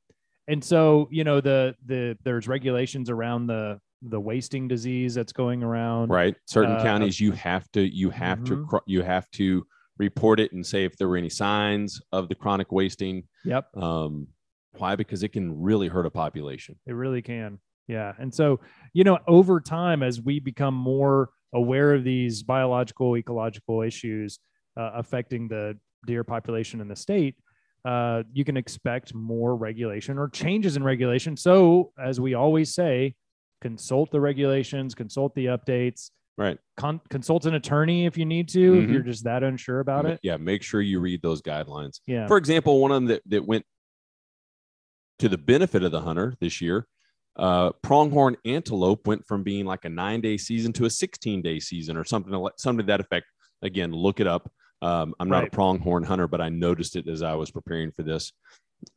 and 0.48 0.64
so 0.64 1.08
you 1.10 1.24
know 1.24 1.42
the 1.42 1.76
the 1.84 2.16
there's 2.24 2.48
regulations 2.48 3.10
around 3.10 3.48
the 3.48 3.80
the 4.06 4.20
wasting 4.20 4.68
disease 4.68 5.14
that's 5.14 5.32
going 5.32 5.62
around 5.62 6.10
right 6.10 6.36
certain 6.46 6.76
uh, 6.76 6.82
counties 6.82 7.18
you 7.20 7.32
have 7.32 7.70
to 7.72 7.80
you 7.82 8.10
have 8.10 8.42
to 8.44 8.56
Mhm. 8.56 8.68
cro- 8.68 8.80
you 8.86 9.02
have 9.02 9.30
to 9.32 9.66
report 9.98 10.40
it 10.40 10.52
and 10.52 10.64
say 10.66 10.84
if 10.84 10.96
there 10.96 11.08
were 11.08 11.16
any 11.16 11.30
signs 11.30 12.00
of 12.12 12.28
the 12.28 12.34
chronic 12.34 12.70
wasting 12.72 13.22
yep 13.44 13.68
um 13.76 14.26
why 14.76 14.96
because 14.96 15.22
it 15.22 15.28
can 15.32 15.60
really 15.60 15.88
hurt 15.88 16.04
a 16.06 16.10
population 16.10 16.76
It 16.86 16.92
really 16.92 17.22
can. 17.22 17.60
Yeah. 17.86 18.12
And 18.18 18.34
so, 18.34 18.60
you 18.92 19.04
know, 19.04 19.18
over 19.28 19.60
time, 19.60 20.02
as 20.02 20.20
we 20.20 20.40
become 20.40 20.74
more 20.74 21.28
aware 21.52 21.92
of 21.94 22.02
these 22.02 22.42
biological, 22.42 23.16
ecological 23.16 23.82
issues 23.82 24.38
uh, 24.76 24.90
affecting 24.94 25.46
the 25.48 25.78
deer 26.06 26.24
population 26.24 26.80
in 26.80 26.88
the 26.88 26.96
state, 26.96 27.36
uh, 27.84 28.22
you 28.32 28.42
can 28.44 28.56
expect 28.56 29.14
more 29.14 29.54
regulation 29.54 30.18
or 30.18 30.28
changes 30.28 30.76
in 30.78 30.82
regulation. 30.82 31.36
So, 31.36 31.92
as 32.02 32.18
we 32.18 32.32
always 32.34 32.74
say, 32.74 33.14
consult 33.68 34.10
the 34.10 34.20
regulations, 34.20 34.94
consult 34.94 35.34
the 35.34 35.46
updates, 35.46 36.10
right 36.36 36.58
con- 36.76 37.00
consult 37.08 37.46
an 37.46 37.54
attorney 37.54 38.04
if 38.04 38.18
you 38.18 38.26
need 38.26 38.46
to, 38.50 38.74
if 38.80 38.84
Mhm. 38.88 38.92
you're 38.92 39.02
just 39.02 39.24
that 39.24 39.42
unsure 39.42 39.80
about 39.80 40.04
it. 40.04 40.20
yeah 40.22 40.36
make 40.36 40.62
sure 40.62 40.82
you 40.82 41.00
read 41.00 41.22
those 41.22 41.40
guidelines 41.40 42.00
Yeah. 42.06 42.26
For 42.26 42.36
example, 42.36 42.78
one 42.82 42.90
of 42.90 42.96
them 42.96 43.06
that, 43.06 43.22
that 43.26 43.46
went 43.46 43.64
to 45.20 45.28
the 45.30 45.38
benefit 45.38 45.82
of 45.82 45.92
the 45.92 46.02
hunter 46.02 46.34
this 46.40 46.60
year, 46.60 46.86
uh, 47.36 47.70
pronghorn 47.82 48.36
antelope 48.44 49.06
went 49.06 49.24
from 49.26 49.42
being 49.42 49.64
like 49.64 49.84
a 49.86 49.88
nine 49.88 50.20
day 50.20 50.36
season 50.36 50.72
to 50.74 50.84
a 50.84 50.90
16 50.90 51.40
day 51.40 51.58
season 51.58 51.96
or 51.96 52.04
something, 52.04 52.32
to 52.32 52.50
something 52.58 52.84
to 52.84 52.90
that 52.92 53.00
effect. 53.00 53.24
Again, 53.62 53.92
look 53.92 54.20
it 54.20 54.26
up. 54.26 54.52
Um, 54.82 55.14
I'm 55.18 55.28
not 55.30 55.44
Right. 55.44 55.48
a 55.48 55.50
pronghorn 55.56 56.02
hunter, 56.04 56.28
but 56.28 56.42
I 56.42 56.50
noticed 56.50 56.96
it 56.96 57.08
as 57.08 57.22
I 57.22 57.34
was 57.34 57.50
preparing 57.50 57.92
for 57.92 58.02
this. 58.02 58.32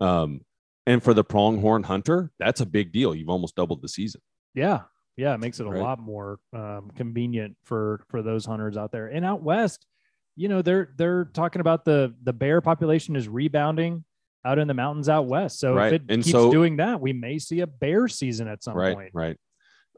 Um, 0.02 0.42
and 0.86 1.02
for 1.02 1.14
the 1.14 1.24
pronghorn 1.24 1.84
hunter, 1.84 2.32
that's 2.40 2.60
a 2.62 2.66
big 2.66 2.92
deal. 2.92 3.16
You've 3.16 3.30
almost 3.30 3.56
doubled 3.56 3.82
the 3.82 3.88
season. 3.88 4.22
Yeah. 4.58 4.82
Yeah, 5.16 5.34
it 5.34 5.40
makes 5.40 5.60
it 5.60 5.66
a 5.66 5.70
Right. 5.70 5.82
lot 5.82 6.00
more 6.00 6.40
um, 6.54 6.92
convenient 6.96 7.56
for 7.64 8.04
for 8.10 8.22
those 8.22 8.46
hunters 8.46 8.78
out 8.78 8.92
there. 8.92 9.08
And 9.08 9.24
out 9.26 9.42
west, 9.42 9.86
you 10.36 10.48
know, 10.48 10.62
they're 10.62 10.94
they're 10.98 11.26
talking 11.26 11.60
about 11.62 11.86
the 11.86 12.14
the 12.24 12.34
bear 12.34 12.62
population 12.62 13.16
is 13.16 13.28
rebounding 13.28 14.04
out 14.46 14.60
in 14.60 14.68
the 14.68 14.74
mountains 14.74 15.10
out 15.10 15.26
west. 15.28 15.60
So 15.60 15.74
Right. 15.74 15.94
if 15.94 16.02
it 16.02 16.12
And 16.12 16.24
keeps 16.24 16.32
so- 16.32 16.52
doing 16.52 16.78
that, 16.78 17.02
we 17.02 17.14
may 17.14 17.40
see 17.40 17.62
a 17.62 17.68
bear 17.68 18.08
season 18.08 18.48
at 18.48 18.64
some 18.64 18.76
right 18.78 18.96
point. 18.96 19.12
right 19.14 19.38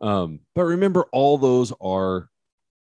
um 0.01 0.39
but 0.55 0.63
remember 0.63 1.03
all 1.11 1.37
those 1.37 1.73
are 1.81 2.29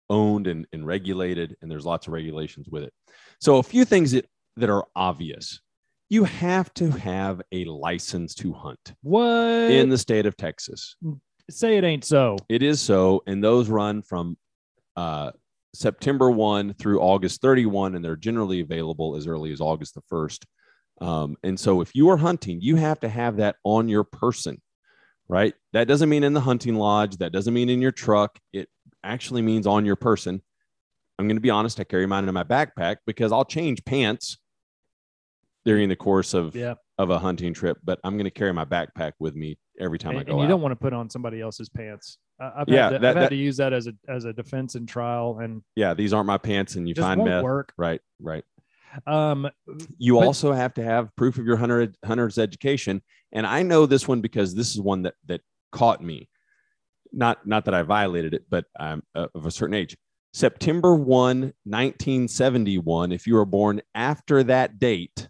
owned 0.08 0.46
and, 0.46 0.66
and 0.72 0.86
regulated 0.86 1.54
and 1.60 1.70
there's 1.70 1.84
lots 1.84 2.06
of 2.06 2.12
regulations 2.14 2.68
with 2.70 2.82
it 2.84 2.92
so 3.38 3.58
a 3.58 3.62
few 3.62 3.84
things 3.84 4.12
that 4.12 4.24
that 4.56 4.70
are 4.70 4.86
obvious 4.96 5.60
you 6.08 6.24
have 6.24 6.72
to 6.72 6.90
have 6.90 7.42
a 7.52 7.66
license 7.66 8.34
to 8.36 8.54
hunt 8.54 8.94
What? 9.02 9.70
in 9.70 9.90
the 9.90 9.98
state 9.98 10.24
of 10.24 10.38
texas 10.38 10.96
Say 11.50 11.76
it 11.76 11.84
ain't 11.84 12.04
so. 12.04 12.36
it 12.48 12.62
is 12.62 12.80
so 12.80 13.22
and 13.26 13.42
those 13.42 13.68
run 13.68 14.02
from 14.02 14.36
uh 14.96 15.32
september 15.74 16.30
1 16.30 16.74
through 16.74 17.00
august 17.00 17.40
31 17.40 17.94
and 17.94 18.04
they're 18.04 18.16
generally 18.16 18.60
available 18.60 19.16
as 19.16 19.26
early 19.26 19.52
as 19.52 19.60
august 19.60 19.94
the 19.94 20.02
1st 20.12 20.44
um, 21.00 21.36
and 21.42 21.58
so 21.58 21.80
if 21.80 21.94
you 21.94 22.10
are 22.10 22.16
hunting 22.16 22.60
you 22.60 22.76
have 22.76 23.00
to 23.00 23.08
have 23.08 23.38
that 23.38 23.56
on 23.64 23.88
your 23.88 24.04
person 24.04 24.60
right? 25.32 25.54
That 25.72 25.88
doesn't 25.88 26.10
mean 26.10 26.24
in 26.24 26.34
the 26.34 26.40
hunting 26.40 26.74
lodge. 26.74 27.16
That 27.16 27.32
doesn't 27.32 27.54
mean 27.54 27.70
in 27.70 27.80
your 27.80 27.90
truck. 27.90 28.38
It 28.52 28.68
actually 29.02 29.40
means 29.40 29.66
on 29.66 29.86
your 29.86 29.96
person. 29.96 30.42
I'm 31.18 31.26
going 31.26 31.36
to 31.36 31.40
be 31.42 31.48
honest. 31.50 31.80
I 31.80 31.84
carry 31.84 32.06
mine 32.06 32.28
in 32.28 32.34
my 32.34 32.44
backpack 32.44 32.96
because 33.06 33.32
I'll 33.32 33.46
change 33.46 33.82
pants 33.84 34.36
during 35.64 35.88
the 35.88 35.96
course 35.96 36.34
of 36.34 36.54
Yeah. 36.54 36.74
Of 36.98 37.10
a 37.10 37.18
hunting 37.18 37.54
trip. 37.54 37.78
But 37.84 37.98
I'm 38.04 38.14
going 38.14 38.24
to 38.24 38.30
carry 38.30 38.52
my 38.52 38.64
backpack 38.64 39.12
with 39.18 39.34
me 39.34 39.58
every 39.80 39.98
time 39.98 40.16
I 40.16 40.24
go 40.24 40.32
and 40.32 40.40
you 40.40 40.44
out. 40.44 40.48
don't 40.48 40.60
want 40.60 40.72
to 40.72 40.76
put 40.76 40.92
on 40.92 41.08
somebody 41.10 41.40
else's 41.40 41.68
pants. 41.68 42.18
I've, 42.40 42.68
Yeah, 42.68 42.84
had, 42.84 42.90
to, 42.90 42.98
that- 42.98 43.08
I've 43.10 43.14
had 43.16 43.22
that- 43.24 43.28
to 43.30 43.36
use 43.36 43.56
that 43.58 43.72
as 43.72 43.86
a 43.86 43.92
as 44.08 44.24
a 44.24 44.32
defense 44.32 44.74
in 44.74 44.86
trial, 44.86 45.38
and 45.40 45.62
yeah, 45.76 45.94
these 45.94 46.12
aren't 46.12 46.26
my 46.26 46.38
pants, 46.38 46.74
and 46.76 46.88
you 46.88 46.94
find 46.94 47.22
meth. 47.24 47.42
work. 47.44 47.72
Right, 47.76 48.00
right. 48.20 48.44
Um, 49.06 49.48
You 49.98 50.14
But- 50.16 50.26
also 50.26 50.52
have 50.52 50.74
to 50.74 50.82
have 50.82 51.14
proof 51.16 51.38
of 51.38 51.46
your 51.46 51.56
hunter 51.56 51.92
hunter's 52.04 52.38
education, 52.38 53.00
and 53.32 53.46
I 53.46 53.62
know 53.62 53.86
this 53.86 54.06
one 54.08 54.20
because 54.20 54.54
this 54.54 54.70
is 54.72 54.80
one 54.80 55.02
that 55.02 55.14
that 55.26 55.40
caught 55.70 56.02
me. 56.02 56.28
Not 57.12 57.46
not 57.46 57.64
that 57.66 57.74
I 57.74 57.82
violated 57.82 58.34
it, 58.34 58.44
but 58.50 58.64
I'm 58.78 59.02
uh, 59.14 59.28
of 59.34 59.46
a 59.46 59.50
certain 59.50 59.74
age. 59.74 59.96
September 60.34 60.94
1, 60.94 61.52
1971, 61.64 63.12
if 63.12 63.26
you 63.26 63.34
were 63.34 63.44
born 63.44 63.82
after 63.94 64.42
that 64.44 64.78
date, 64.78 65.28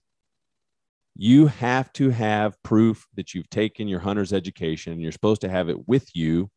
you 1.15 1.47
have 1.47 1.93
to 1.95 2.11
have 2.11 2.61
proof 2.63 3.07
that 3.15 3.35
you've 3.35 3.51
taken 3.51 3.89
your 3.89 4.01
hunter's 4.01 4.33
education. 4.33 5.01
You're 5.01 5.13
supposed 5.13 5.43
to 5.43 5.49
have 5.49 5.69
it 5.69 5.87
with 5.89 6.15
you. 6.15 6.51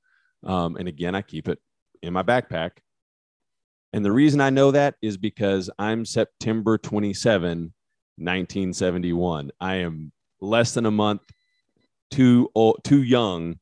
Um, 0.45 0.77
and 0.77 0.87
again, 0.87 1.15
I 1.15 1.21
keep 1.21 1.47
it 1.49 1.59
in 2.01 2.13
my 2.13 2.23
backpack. 2.23 2.71
And 3.93 4.03
the 4.03 4.11
reason 4.11 4.41
I 4.41 4.49
know 4.49 4.71
that 4.71 4.95
is 5.01 5.17
because 5.17 5.69
I'm 5.79 6.05
September 6.05 6.77
27, 6.77 7.73
1971. 8.17 9.51
I 9.59 9.75
am 9.75 10.11
less 10.41 10.73
than 10.73 10.85
a 10.85 10.91
month 10.91 11.21
too 12.11 12.49
old, 12.55 12.81
too 12.83 13.03
young. 13.03 13.59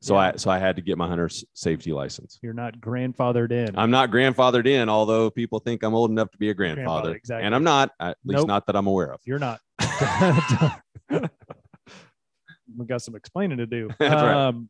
So 0.00 0.16
I 0.16 0.32
so 0.34 0.50
I 0.50 0.58
had 0.58 0.74
to 0.76 0.82
get 0.82 0.98
my 0.98 1.06
hunter's 1.06 1.44
safety 1.54 1.92
license. 1.92 2.40
you're 2.42 2.52
not 2.52 2.80
grandfathered 2.80 3.52
in. 3.52 3.78
I'm 3.78 3.92
not 3.92 4.10
grandfathered 4.10 4.66
in, 4.66 4.88
although 4.88 5.30
people 5.30 5.60
think 5.60 5.84
I'm 5.84 5.94
old 5.94 6.10
enough 6.10 6.28
to 6.32 6.38
be 6.38 6.50
a 6.50 6.54
grandfather. 6.54 6.84
Grandfather, 6.84 7.14
exactly. 7.14 7.46
And 7.46 7.54
I'm 7.54 7.62
not, 7.62 7.92
at 8.00 8.16
least 8.24 8.38
Nope. 8.38 8.48
not 8.48 8.66
that 8.66 8.74
I'm 8.74 8.88
aware 8.88 9.12
of. 9.12 9.20
You're 9.24 9.38
not. 9.38 9.60
we 12.76 12.86
got 12.86 13.02
some 13.02 13.14
explaining 13.14 13.58
to 13.58 13.66
do. 13.66 13.88
Um, 14.00 14.68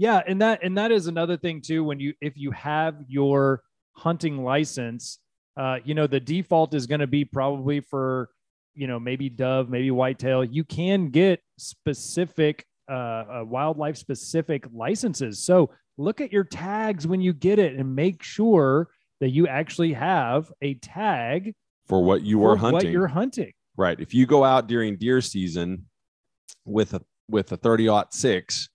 yeah, 0.00 0.22
and 0.24 0.40
that 0.42 0.62
and 0.62 0.78
that 0.78 0.92
is 0.92 1.08
another 1.08 1.36
thing 1.36 1.60
too. 1.60 1.82
When 1.82 1.98
you 1.98 2.14
if 2.20 2.36
you 2.36 2.52
have 2.52 3.02
your 3.08 3.62
hunting 3.94 4.44
license, 4.44 5.18
uh, 5.56 5.78
you 5.84 5.94
know 5.94 6.06
the 6.06 6.20
default 6.20 6.72
is 6.74 6.86
going 6.86 7.00
to 7.00 7.08
be 7.08 7.24
probably 7.24 7.80
for 7.80 8.30
you 8.74 8.86
know 8.86 9.00
maybe 9.00 9.28
dove, 9.28 9.68
maybe 9.68 9.90
whitetail. 9.90 10.44
You 10.44 10.62
can 10.62 11.10
get 11.10 11.40
specific 11.58 12.64
uh, 12.88 12.92
uh, 12.94 13.44
wildlife 13.44 13.96
specific 13.96 14.66
licenses. 14.72 15.42
So 15.44 15.70
look 15.96 16.20
at 16.20 16.32
your 16.32 16.44
tags 16.44 17.06
when 17.06 17.20
you 17.20 17.32
get 17.32 17.58
it 17.58 17.74
and 17.74 17.96
make 17.96 18.22
sure 18.22 18.88
that 19.20 19.30
you 19.30 19.48
actually 19.48 19.94
have 19.94 20.52
a 20.62 20.74
tag 20.74 21.54
For 21.88 22.02
what 22.04 22.22
you 22.22 22.38
for 22.38 22.56
hunting. 22.56 22.72
what 22.72 22.84
you're 22.86 23.08
hunting. 23.08 23.52
Right. 23.78 23.98
If 24.00 24.12
you 24.12 24.26
go 24.26 24.42
out 24.44 24.66
during 24.66 24.96
deer 24.96 25.20
season 25.20 25.86
with 26.66 26.94
a 26.94 27.00
with 27.30 27.52
a 27.52 27.56
30 27.56 27.88
six 28.10 28.68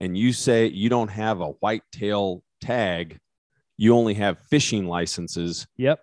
and 0.00 0.16
you 0.16 0.32
say 0.32 0.66
you 0.66 0.88
don't 0.90 1.08
have 1.08 1.40
a 1.40 1.48
whitetail 1.60 2.42
tag, 2.60 3.18
you 3.78 3.94
only 3.96 4.14
have 4.14 4.38
fishing 4.50 4.86
licenses, 4.86 5.66
Yep. 5.78 6.00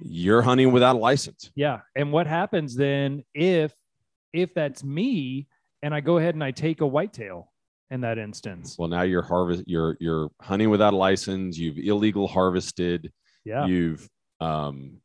you're 0.00 0.40
hunting 0.40 0.72
without 0.72 0.96
a 0.96 0.98
license. 0.98 1.50
Yeah. 1.54 1.80
And 1.94 2.10
what 2.12 2.26
happens 2.26 2.74
then 2.74 3.22
if 3.34 3.72
if 4.32 4.54
that's 4.54 4.82
me 4.82 5.46
and 5.82 5.94
I 5.94 6.00
go 6.00 6.16
ahead 6.16 6.34
and 6.34 6.42
I 6.42 6.52
take 6.52 6.80
a 6.80 6.86
whitetail 6.86 7.52
in 7.90 8.00
that 8.00 8.16
instance? 8.16 8.76
Well, 8.78 8.88
now 8.88 9.02
you're 9.02 9.22
harvest 9.22 9.64
you're 9.66 9.98
you're 10.00 10.30
hunting 10.40 10.70
without 10.70 10.94
a 10.94 10.96
license, 10.96 11.58
you've 11.58 11.78
illegal 11.78 12.26
harvested, 12.26 13.12
Yeah. 13.44 13.66
you've 13.66 14.08
um 14.40 15.02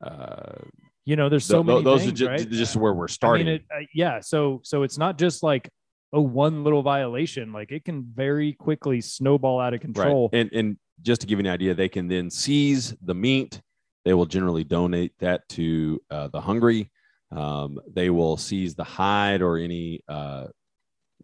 uh 0.00 0.62
You 1.08 1.16
know, 1.16 1.30
there's 1.30 1.46
so 1.46 1.62
th- 1.62 1.66
many 1.66 1.82
those 1.84 2.02
things, 2.02 2.20
are 2.20 2.36
just, 2.36 2.44
right? 2.44 2.50
just 2.50 2.76
where 2.76 2.92
we're 2.92 3.06
I 3.06 3.10
starting. 3.10 3.46
mean, 3.46 3.54
it, 3.54 3.64
uh, 3.74 3.80
yeah. 3.94 4.20
So 4.20 4.60
so 4.62 4.82
it's 4.82 4.98
not 4.98 5.16
just 5.16 5.42
like 5.42 5.70
oh 6.12 6.20
one 6.20 6.64
little 6.64 6.82
violation. 6.82 7.50
Like 7.50 7.72
it 7.72 7.82
can 7.86 8.04
very 8.14 8.52
quickly 8.52 9.00
snowball 9.00 9.58
out 9.58 9.72
of 9.72 9.80
control. 9.80 10.28
Right. 10.30 10.40
And 10.40 10.52
and 10.52 10.76
just 11.00 11.22
to 11.22 11.26
give 11.26 11.38
you 11.38 11.46
an 11.46 11.50
idea, 11.50 11.72
they 11.72 11.88
can 11.88 12.08
then 12.08 12.28
seize 12.28 12.94
the 13.00 13.14
meat. 13.14 13.58
They 14.04 14.12
will 14.12 14.26
generally 14.26 14.64
donate 14.64 15.12
that 15.20 15.48
to 15.50 15.98
uh, 16.10 16.28
the 16.28 16.42
hungry. 16.42 16.90
Um, 17.32 17.80
they 17.90 18.10
will 18.10 18.36
seize 18.36 18.74
the 18.74 18.84
hide 18.84 19.40
or 19.40 19.56
any 19.56 20.02
uh, 20.08 20.48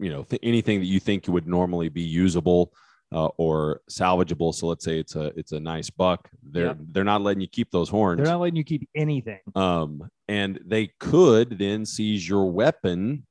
you 0.00 0.08
know 0.08 0.22
th- 0.22 0.40
anything 0.42 0.80
that 0.80 0.86
you 0.86 0.98
think 0.98 1.28
would 1.28 1.46
normally 1.46 1.90
be 1.90 2.00
usable 2.00 2.72
uh, 3.14 3.28
or 3.38 3.80
salvageable. 3.88 4.52
So 4.54 4.66
let's 4.66 4.85
say 4.85 4.99
it's 4.99 5.14
a 5.16 5.26
it's 5.38 5.52
a 5.52 5.61
nice 5.61 5.88
buck. 5.88 6.28
They're 6.42 6.66
Yep. 6.66 6.78
they're 6.92 7.04
not 7.04 7.23
letting 7.23 7.40
you 7.40 7.47
keep 7.49 7.71
those 7.71 7.88
horns. 7.88 8.18
They're 8.18 8.26
not 8.33 8.40
letting 8.40 8.56
you 8.56 8.64
keep 8.64 8.88
anything. 8.94 9.38
um, 9.54 10.11
and 10.28 10.59
they 10.64 10.88
could 11.00 11.59
then 11.59 11.87
seize 11.87 12.28
your 12.28 12.50
weapon 12.50 13.26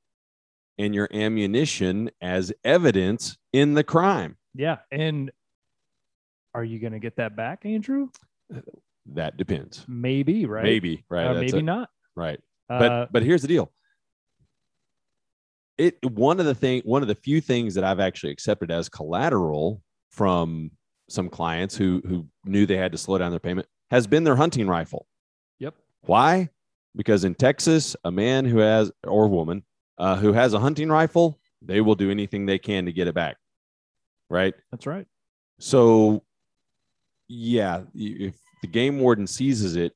and 0.78 0.94
your 0.94 1.08
ammunition 1.12 2.10
as 2.20 2.52
evidence 2.64 3.36
in 3.52 3.74
the 3.74 3.84
crime. 3.84 4.36
Yeah. 4.54 4.78
And 4.90 5.30
are 6.54 6.64
you 6.64 6.78
going 6.78 6.92
to 6.92 6.98
get 7.00 7.16
that 7.16 7.36
back, 7.36 7.64
Andrew? 7.66 8.08
That 9.06 9.36
depends. 9.36 9.84
Maybe, 9.88 10.46
right? 10.46 10.64
Maybe 10.64 11.04
right. 11.08 11.26
Or 11.26 11.34
That's 11.34 11.52
maybe 11.52 11.62
it. 11.62 11.66
not. 11.66 11.90
Right. 12.16 12.40
But 12.68 12.90
Uh, 12.92 13.06
but 13.10 13.22
here's 13.22 13.42
the 13.42 13.48
deal. 13.48 13.70
It 15.76 15.98
one 16.04 16.38
of 16.38 16.46
the 16.46 16.54
thing 16.54 16.82
one 16.84 17.02
of 17.02 17.08
the 17.08 17.14
few 17.14 17.40
things 17.40 17.74
that 17.74 17.84
I've 17.84 18.00
actually 18.00 18.32
accepted 18.32 18.70
as 18.70 18.88
collateral 18.88 19.82
from 20.10 20.70
some 21.08 21.28
clients 21.28 21.76
who 21.76 22.00
who 22.06 22.26
knew 22.44 22.66
they 22.66 22.76
had 22.76 22.92
to 22.92 22.98
slow 22.98 23.18
down 23.18 23.30
their 23.30 23.40
payment 23.40 23.66
has 23.90 24.06
been 24.06 24.24
their 24.24 24.36
hunting 24.36 24.68
rifle. 24.68 25.06
Yep. 25.58 25.74
Why? 26.02 26.50
Because 26.96 27.24
in 27.24 27.34
Texas, 27.34 27.96
a 28.04 28.10
man 28.10 28.44
who 28.44 28.58
has 28.58 28.92
or 29.04 29.28
woman 29.28 29.64
uh, 29.98 30.16
who 30.16 30.32
has 30.32 30.54
a 30.54 30.58
hunting 30.58 30.88
rifle, 30.88 31.38
they 31.62 31.80
will 31.80 31.94
do 31.94 32.10
anything 32.10 32.46
they 32.46 32.58
can 32.58 32.86
to 32.86 32.92
get 32.92 33.08
it 33.08 33.14
back. 33.14 33.36
Right. 34.30 34.54
that's 34.70 34.86
right. 34.86 35.06
So, 35.60 36.24
yeah, 37.28 37.82
if 37.94 38.34
the 38.62 38.68
game 38.68 38.98
warden 38.98 39.26
seizes 39.26 39.76
it 39.76 39.92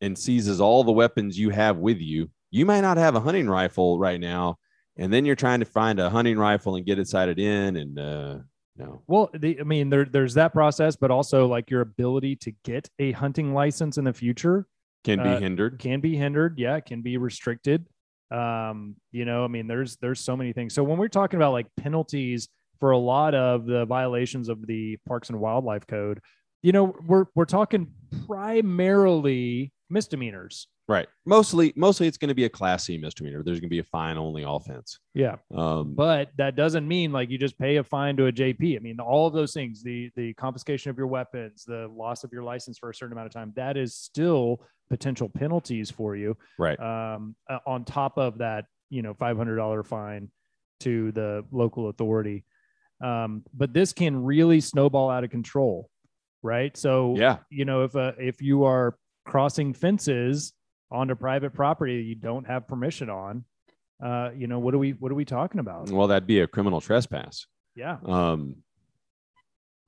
and 0.00 0.18
seizes 0.18 0.60
all 0.60 0.84
the 0.84 0.92
weapons 0.92 1.38
you 1.38 1.50
have 1.50 1.78
with 1.78 1.98
you, 1.98 2.30
you 2.50 2.66
might 2.66 2.80
not 2.80 2.96
have 2.96 3.14
a 3.14 3.20
hunting 3.20 3.48
rifle 3.48 3.98
right 3.98 4.20
now, 4.20 4.56
and 4.96 5.12
then 5.12 5.24
you're 5.24 5.36
trying 5.36 5.60
to 5.60 5.66
find 5.66 5.98
a 6.00 6.10
hunting 6.10 6.38
rifle 6.38 6.76
and 6.76 6.84
get 6.86 6.98
it 6.98 7.08
sighted 7.08 7.38
in, 7.38 7.76
and 7.76 7.98
uh, 7.98 8.38
no, 8.76 9.02
Well, 9.06 9.30
the, 9.34 9.60
I 9.60 9.64
mean, 9.64 9.90
there, 9.90 10.04
there's 10.04 10.34
that 10.34 10.52
process, 10.52 10.96
but 10.96 11.10
also 11.10 11.46
like 11.46 11.70
your 11.70 11.80
ability 11.82 12.36
to 12.36 12.52
get 12.64 12.88
a 12.98 13.12
hunting 13.12 13.52
license 13.54 13.98
in 13.98 14.04
the 14.04 14.12
future 14.12 14.66
can 15.04 15.18
be 15.22 15.28
Uh, 15.28 15.38
hindered. 15.40 15.78
can 15.78 16.00
be 16.00 16.16
hindered. 16.16 16.58
Yeah, 16.58 16.80
can 16.80 17.02
be 17.02 17.16
restricted. 17.16 17.86
Um, 18.30 18.96
you 19.12 19.24
know, 19.24 19.44
I 19.44 19.48
mean, 19.48 19.66
there's 19.66 19.96
there's 19.96 20.20
so 20.20 20.36
many 20.36 20.52
things. 20.52 20.72
So 20.74 20.84
when 20.84 20.98
we're 20.98 21.08
talking 21.08 21.36
about 21.36 21.52
like 21.52 21.66
penalties 21.76 22.48
for 22.78 22.92
a 22.92 22.98
lot 22.98 23.34
of 23.34 23.66
the 23.66 23.84
violations 23.86 24.48
of 24.48 24.66
the 24.66 24.96
Parks 25.06 25.30
and 25.30 25.40
Wildlife 25.40 25.86
Code, 25.86 26.20
you 26.62 26.72
know, 26.72 26.94
we're 27.06 27.24
we're 27.34 27.44
talking 27.44 27.88
primarily 28.26 29.72
misdemeanors. 29.88 30.68
Right. 30.90 31.06
Mostly, 31.24 31.72
mostly 31.76 32.08
it's 32.08 32.18
going 32.18 32.30
to 32.30 32.34
be 32.34 32.46
a 32.46 32.48
class 32.48 32.82
C 32.82 32.98
misdemeanor. 32.98 33.44
There's 33.44 33.60
going 33.60 33.68
to 33.68 33.72
be 33.74 33.78
a 33.78 33.84
fine 33.84 34.18
only 34.18 34.42
offense. 34.44 34.98
Yeah, 35.14 35.36
Um, 35.54 35.94
but 35.94 36.30
that 36.36 36.56
doesn't 36.56 36.88
mean 36.88 37.12
like 37.12 37.30
you 37.30 37.38
just 37.38 37.56
pay 37.56 37.76
a 37.76 37.84
fine 37.84 38.16
to 38.16 38.26
a 38.26 38.32
JP. 38.32 38.76
I 38.76 38.80
mean, 38.80 38.98
all 38.98 39.28
of 39.28 39.32
those 39.32 39.52
things, 39.52 39.84
the 39.84 40.10
the 40.16 40.34
confiscation 40.34 40.90
of 40.90 40.98
your 40.98 41.06
weapons, 41.06 41.62
the 41.64 41.86
loss 41.96 42.24
of 42.24 42.32
your 42.32 42.42
license 42.42 42.76
for 42.76 42.90
a 42.90 42.94
certain 42.94 43.12
amount 43.12 43.26
of 43.26 43.32
time, 43.32 43.52
that 43.54 43.76
is 43.76 43.94
still 43.94 44.62
potential 44.88 45.28
penalties 45.28 45.92
for 45.92 46.16
you. 46.16 46.36
right. 46.58 46.80
um, 46.80 47.36
uh, 47.48 47.58
on 47.68 47.84
top 47.84 48.18
of 48.18 48.38
that, 48.38 48.64
you 48.88 49.02
know, 49.02 49.14
five 49.14 49.36
hundred 49.36 49.58
dollar 49.58 49.84
fine 49.84 50.28
to 50.80 51.12
the 51.12 51.44
local 51.52 51.88
authority. 51.88 52.44
Um, 53.00 53.44
but 53.54 53.72
this 53.72 53.92
can 53.92 54.24
really 54.24 54.60
snowball 54.60 55.08
out 55.08 55.22
of 55.22 55.30
control, 55.30 55.88
right? 56.42 56.76
So 56.76 57.14
Yeah. 57.16 57.36
you 57.48 57.64
know, 57.64 57.84
if 57.84 57.94
uh, 57.94 58.14
if 58.18 58.42
you 58.42 58.64
are 58.64 58.96
crossing 59.24 59.72
fences 59.72 60.52
onto 60.90 61.14
private 61.14 61.52
property 61.52 61.96
that 61.98 62.08
you 62.08 62.14
don't 62.14 62.46
have 62.46 62.66
permission 62.66 63.08
on, 63.10 63.44
uh, 64.04 64.30
you 64.36 64.46
know, 64.46 64.58
what 64.58 64.74
are 64.74 64.78
we 64.78 64.90
what 64.92 65.12
are 65.12 65.14
we 65.14 65.24
talking 65.24 65.60
about? 65.60 65.90
Well, 65.90 66.08
that'd 66.08 66.26
be 66.26 66.40
a 66.40 66.46
criminal 66.46 66.80
trespass. 66.80 67.46
Yeah. 67.76 67.98
Um, 68.04 68.56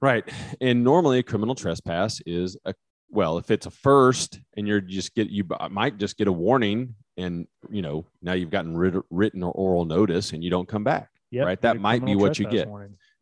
right. 0.00 0.25
And 0.61 0.85
normally 0.85 1.18
a 1.18 1.23
criminal 1.23 1.54
trespass 1.54 2.21
is 2.26 2.56
a 2.64 2.75
well, 3.11 3.37
if 3.38 3.50
it's 3.50 3.66
a 3.66 3.71
first 3.71 4.40
and 4.56 4.66
you're 4.66 4.80
just 4.80 5.14
get 5.14 5.28
you 5.28 5.44
might 5.71 5.99
just 5.99 6.16
get 6.16 6.28
a 6.28 6.32
warning 6.32 6.94
and 7.18 7.47
you 7.71 7.82
know 7.82 8.06
now 8.23 8.32
you've 8.32 8.50
gotten 8.50 8.76
writ- 8.76 9.04
written 9.11 9.42
or 9.42 9.52
oral 9.52 9.85
notice 9.85 10.32
and 10.32 10.42
you 10.42 10.49
don't 10.50 10.68
come 10.68 10.82
back 10.85 11.11
Yep, 11.30 11.47
Right, 11.47 11.61
that 11.62 11.80
might 11.80 12.04
be 12.04 12.14
what 12.14 12.38
you 12.38 12.47
get. 12.49 12.68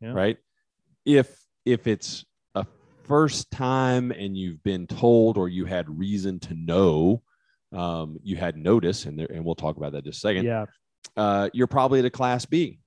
Yeah. 0.00 0.12
right 0.12 0.36
if 1.04 1.44
if 1.64 1.86
it's 1.86 2.24
a 2.54 2.64
first 3.04 3.50
time 3.50 4.12
and 4.12 4.36
you've 4.36 4.62
been 4.62 4.86
told 4.86 5.36
or 5.36 5.48
you 5.48 5.64
had 5.64 5.98
reason 5.98 6.38
to 6.40 6.54
know 6.54 7.22
um, 7.72 8.18
you 8.22 8.36
had 8.36 8.56
notice 8.56 9.04
and 9.04 9.18
there 9.18 9.28
and 9.32 9.44
we'll 9.44 9.54
talk 9.54 9.76
about 9.76 9.92
that 9.92 10.04
just 10.04 10.18
a 10.18 10.20
second 10.20 10.44
Yeah. 10.44 10.66
uh, 11.16 11.48
you're 11.52 11.66
probably 11.66 11.98
at 12.00 12.04
a 12.04 12.10
class 12.10 12.44
B. 12.46 12.78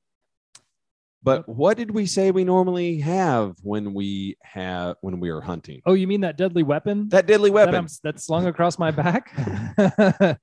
But 1.25 1.47
what 1.47 1.77
did 1.77 1.89
we 1.91 2.05
say 2.05 2.31
we 2.31 2.43
normally 2.43 2.97
have 2.99 3.55
when 3.63 3.93
we 3.93 4.35
have 4.43 4.97
when 4.99 5.21
we 5.21 5.29
are 5.29 5.39
hunting? 5.39 5.81
Oh, 5.85 5.93
you 5.93 6.05
mean 6.05 6.19
that 6.21 6.35
deadly 6.37 6.63
weapon? 6.63 7.07
That 7.09 7.27
deadly 7.27 7.49
weapon. 7.49 7.75
I'm- 7.75 7.87
that's 8.03 8.25
slung 8.25 8.45
across 8.45 8.77
my 8.77 8.91
back. 8.91 9.31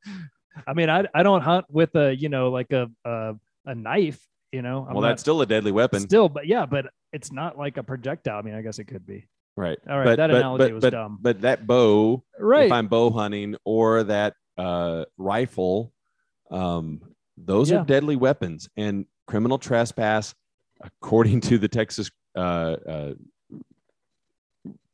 I 0.67 0.73
mean, 0.75 0.89
I 0.89 1.05
I 1.15 1.23
don't 1.23 1.43
hunt 1.43 1.67
with 1.69 1.95
a 1.97 2.17
you 2.17 2.31
know 2.31 2.51
like 2.51 2.73
a 2.73 2.89
a, 3.05 3.35
a 3.67 3.75
knife. 3.75 4.21
You 4.53 4.63
know, 4.63 4.87
I'm 4.89 4.95
well, 4.95 5.03
not- 5.03 5.09
that's 5.11 5.21
still 5.21 5.43
a 5.43 5.47
deadly 5.47 5.71
weapon, 5.71 6.01
still, 6.01 6.31
but 6.31 6.47
yeah, 6.47 6.65
but 6.67 6.87
it's 7.13 7.31
not 7.31 7.59
like 7.59 7.77
a 7.77 7.83
projectile. 7.83 8.39
I 8.39 8.43
mean, 8.43 8.55
I 8.55 8.63
guess 8.63 8.79
it 8.79 8.85
could 8.85 9.07
be. 9.07 9.29
Right? 9.61 9.79
All 9.89 9.99
right, 9.99 10.17
that 10.17 10.31
analogy 10.31 10.73
was 10.73 10.83
but, 10.83 10.91
dumb. 10.91 11.19
But 11.21 11.43
that 11.43 11.67
bow, 11.67 12.25
Right. 12.39 12.67
if 12.67 12.73
I'm 12.73 12.89
bow 12.89 13.11
hunting, 13.11 13.57
or 13.65 14.03
that 14.05 14.35
uh, 14.59 15.05
rifle, 15.17 15.93
um, 16.51 17.01
those 17.37 17.71
Yeah. 17.71 17.81
are 17.81 17.85
deadly 17.85 18.17
weapons. 18.17 18.69
And 18.77 19.07
criminal 19.27 19.59
trespass, 19.59 20.35
according 20.81 21.41
to 21.43 21.59
the 21.59 21.69
Texas 21.69 22.11
uh, 22.37 22.39
uh, 22.39 23.15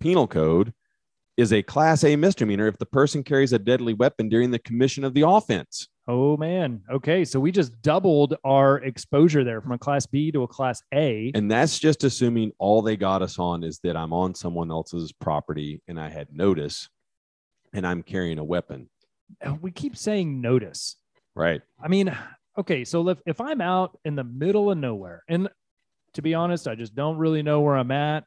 Penal 0.01 0.27
Code, 0.27 0.73
is 1.37 1.53
a 1.53 1.63
Class 1.63 2.05
A 2.05 2.17
misdemeanor 2.17 2.67
if 2.67 2.79
the 2.79 2.87
person 2.87 3.23
carries 3.23 3.53
a 3.53 3.59
deadly 3.59 3.93
weapon 3.93 4.29
during 4.29 4.51
the 4.51 4.59
commission 4.59 5.05
of 5.05 5.15
the 5.15 5.23
offense. 5.23 5.89
Oh 6.09 6.37
man. 6.37 6.83
Okay, 6.91 7.25
so 7.25 7.41
we 7.41 7.53
just 7.53 7.81
doubled 7.83 8.37
our 8.45 8.79
exposure 8.79 9.45
there 9.45 9.61
from 9.61 9.73
a 9.73 9.79
class 9.79 10.07
B 10.07 10.31
to 10.33 10.43
a 10.43 10.49
class 10.49 10.83
A. 10.93 11.33
And 11.35 11.51
that's 11.51 11.79
just 11.79 12.05
assuming 12.05 12.53
all 12.59 12.83
they 12.83 12.97
got 12.97 13.23
us 13.23 13.39
on 13.39 13.65
is 13.65 13.79
that 13.81 13.97
I'm 13.97 14.13
on 14.13 14.35
someone 14.35 14.71
else's 14.71 15.13
property 15.13 15.83
and 15.89 15.99
I 15.99 16.09
had 16.09 16.33
notice 16.33 16.89
and 17.73 17.87
I'm 17.87 18.03
carrying 18.03 18.39
a 18.39 18.45
weapon. 18.45 18.89
We 19.61 19.71
keep 19.71 19.97
saying 19.97 20.41
notice. 20.41 20.97
Right. 21.35 21.61
I 21.83 21.89
mean, 21.89 22.17
okay, 22.57 22.85
so 22.85 23.09
if, 23.09 23.21
if 23.27 23.41
I'm 23.41 23.61
out 23.61 23.99
in 24.05 24.15
the 24.15 24.25
middle 24.25 24.71
of 24.71 24.79
nowhere, 24.79 25.23
and 25.29 25.49
to 26.15 26.23
be 26.23 26.35
honest, 26.35 26.67
I 26.67 26.75
just 26.75 26.95
don't 26.95 27.19
really 27.19 27.43
know 27.43 27.61
where 27.61 27.77
I'm 27.77 27.91
at. 27.91 28.25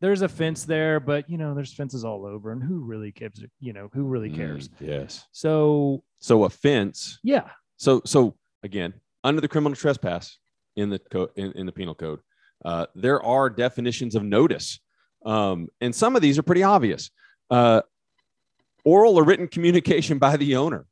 There's 0.00 0.22
a 0.22 0.28
fence 0.28 0.64
there, 0.64 0.98
but 0.98 1.28
you 1.28 1.38
know, 1.38 1.54
there's 1.54 1.72
fences 1.72 2.04
all 2.04 2.24
over, 2.24 2.50
and 2.52 2.62
who 2.62 2.80
really 2.80 3.12
cares? 3.12 3.44
You 3.60 3.72
know, 3.72 3.88
who 3.92 4.04
really 4.04 4.30
cares? 4.30 4.68
Mm, 4.68 4.88
yes. 4.88 5.26
So 5.30 6.02
So 6.22 6.44
offense. 6.44 7.18
yeah, 7.24 7.50
So 7.76 8.00
so 8.06 8.36
again, 8.62 8.94
under 9.24 9.40
the 9.40 9.48
criminal 9.48 9.74
trespass 9.76 10.38
in 10.76 10.88
the 10.88 10.98
code 10.98 11.30
in, 11.36 11.50
in 11.52 11.66
the 11.66 11.72
penal 11.72 11.94
code, 11.96 12.20
uh, 12.64 12.86
there 12.94 13.20
are 13.22 13.50
definitions 13.50 14.14
of 14.14 14.22
notice, 14.22 14.78
um, 15.26 15.68
and 15.80 15.92
some 15.94 16.14
of 16.16 16.22
these 16.22 16.38
are 16.38 16.42
pretty 16.44 16.62
obvious. 16.62 17.10
Uh, 17.50 17.82
oral 18.84 19.16
or 19.16 19.24
written 19.24 19.48
communication 19.48 20.18
by 20.18 20.36
the 20.36 20.56
owner. 20.56 20.86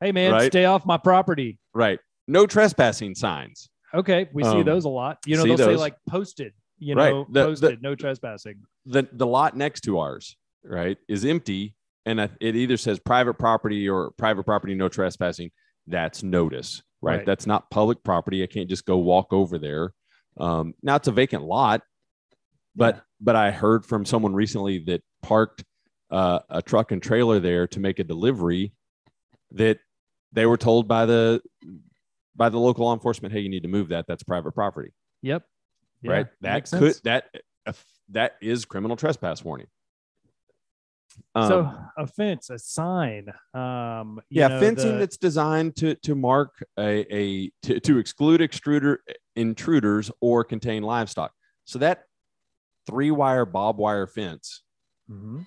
hey 0.00 0.10
man, 0.12 0.32
Right. 0.32 0.50
stay 0.52 0.64
off 0.64 0.84
my 0.84 0.96
property. 0.96 1.58
Right. 1.74 2.00
No 2.26 2.44
trespassing 2.46 3.14
signs. 3.14 3.68
Okay, 3.94 4.28
we 4.32 4.42
see 4.42 4.48
Um, 4.48 4.64
those 4.64 4.84
a 4.84 4.88
lot. 4.88 5.18
You 5.26 5.36
know, 5.36 5.44
they'll 5.44 5.56
say 5.58 5.76
like 5.76 5.94
posted. 6.08 6.52
You 6.78 6.96
Right. 6.96 7.10
know, 7.12 7.24
The- 7.30 7.40
the- 7.40 7.46
posted, 7.46 7.82
no 7.82 7.94
trespassing. 7.94 8.62
the 8.84 9.08
the 9.12 9.26
lot 9.26 9.56
next 9.56 9.82
to 9.82 9.98
ours, 10.00 10.36
right, 10.64 10.98
is 11.06 11.24
empty, 11.24 11.76
and 12.06 12.20
it 12.40 12.56
either 12.56 12.76
says 12.76 12.98
private 12.98 13.34
property 13.34 13.88
or 13.88 14.10
private 14.12 14.44
property, 14.44 14.74
no 14.74 14.88
trespassing. 14.88 15.50
That's 15.86 16.22
notice, 16.22 16.82
right? 17.00 17.18
Right. 17.18 17.26
That's 17.26 17.46
not 17.46 17.70
public 17.70 18.02
property. 18.02 18.42
I 18.42 18.46
can't 18.46 18.68
just 18.68 18.84
go 18.86 18.98
walk 18.98 19.32
over 19.32 19.58
there. 19.58 19.92
Um, 20.36 20.74
now 20.82 20.96
it's 20.96 21.08
a 21.08 21.12
vacant 21.12 21.42
lot, 21.44 21.82
but 22.74 22.96
Yeah. 22.96 23.00
but 23.20 23.36
I 23.36 23.50
heard 23.50 23.84
from 23.84 24.04
someone 24.04 24.34
recently 24.34 24.78
that 24.86 25.02
parked 25.22 25.64
uh, 26.10 26.40
a 26.48 26.60
truck 26.62 26.92
and 26.92 27.02
trailer 27.02 27.40
there 27.40 27.66
to 27.68 27.80
make 27.80 27.98
a 27.98 28.04
delivery. 28.04 28.72
That 29.52 29.78
they 30.32 30.46
were 30.46 30.56
told 30.56 30.88
by 30.88 31.04
the 31.06 31.42
by 32.34 32.48
the 32.48 32.58
local 32.58 32.86
law 32.86 32.94
enforcement, 32.94 33.34
hey, 33.34 33.40
you 33.40 33.48
need 33.50 33.62
to 33.64 33.68
move 33.68 33.88
that. 33.88 34.06
That's 34.08 34.22
private 34.22 34.52
property 34.52 34.92
Yep. 35.22 35.44
Yeah, 36.00 36.10
right? 36.10 36.26
That 36.40 36.70
could 36.70 36.94
sense. 36.94 37.00
that 37.00 37.26
uh, 37.66 37.72
that 38.10 38.36
is 38.40 38.64
criminal 38.64 38.96
trespass 38.96 39.44
warning. 39.44 39.66
Um, 41.34 41.48
so 41.48 41.74
a 41.98 42.06
fence, 42.06 42.50
a 42.50 42.58
sign. 42.58 43.32
Um, 43.54 44.20
you 44.30 44.40
yeah, 44.40 44.48
know, 44.48 44.60
fencing 44.60 44.92
the- 44.92 44.98
that's 44.98 45.16
designed 45.16 45.76
to 45.76 45.94
to 45.96 46.14
mark 46.14 46.52
a, 46.78 47.06
a 47.14 47.50
to, 47.62 47.80
to 47.80 47.98
exclude 47.98 48.40
extruder 48.40 48.98
intruders 49.36 50.10
or 50.20 50.44
contain 50.44 50.82
livestock. 50.82 51.32
So 51.64 51.78
that 51.78 52.04
three 52.86 53.10
wire 53.10 53.44
bob 53.46 53.78
wire 53.78 54.06
fence 54.06 54.62
Mhm. 55.10 55.46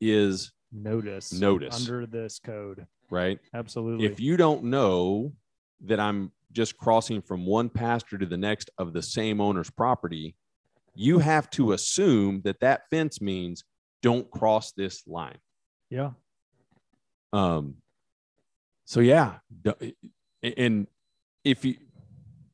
is 0.00 0.52
notice 0.72 1.32
Notice. 1.32 1.74
under 1.76 2.06
this 2.06 2.38
code. 2.38 2.86
right. 3.10 3.38
Absolutely. 3.54 4.06
If 4.06 4.20
you 4.20 4.36
don't 4.36 4.64
know 4.64 5.32
that 5.84 6.00
I'm 6.00 6.32
just 6.52 6.76
crossing 6.76 7.20
from 7.22 7.46
one 7.46 7.68
pasture 7.68 8.18
to 8.18 8.26
the 8.26 8.36
next 8.36 8.70
of 8.78 8.92
the 8.92 9.02
same 9.02 9.40
owner's 9.40 9.70
property, 9.70 10.34
you 10.94 11.18
have 11.18 11.50
to 11.50 11.72
assume 11.72 12.40
that 12.42 12.60
that 12.60 12.82
fence 12.90 13.20
means 13.20 13.64
don't 14.04 14.30
cross 14.30 14.72
this 14.72 15.02
line. 15.06 15.38
yeah. 15.88 16.10
Um, 17.32 17.76
so 18.84 19.00
yeah, 19.00 19.38
and 20.42 20.86
if 21.42 21.64
you, 21.64 21.76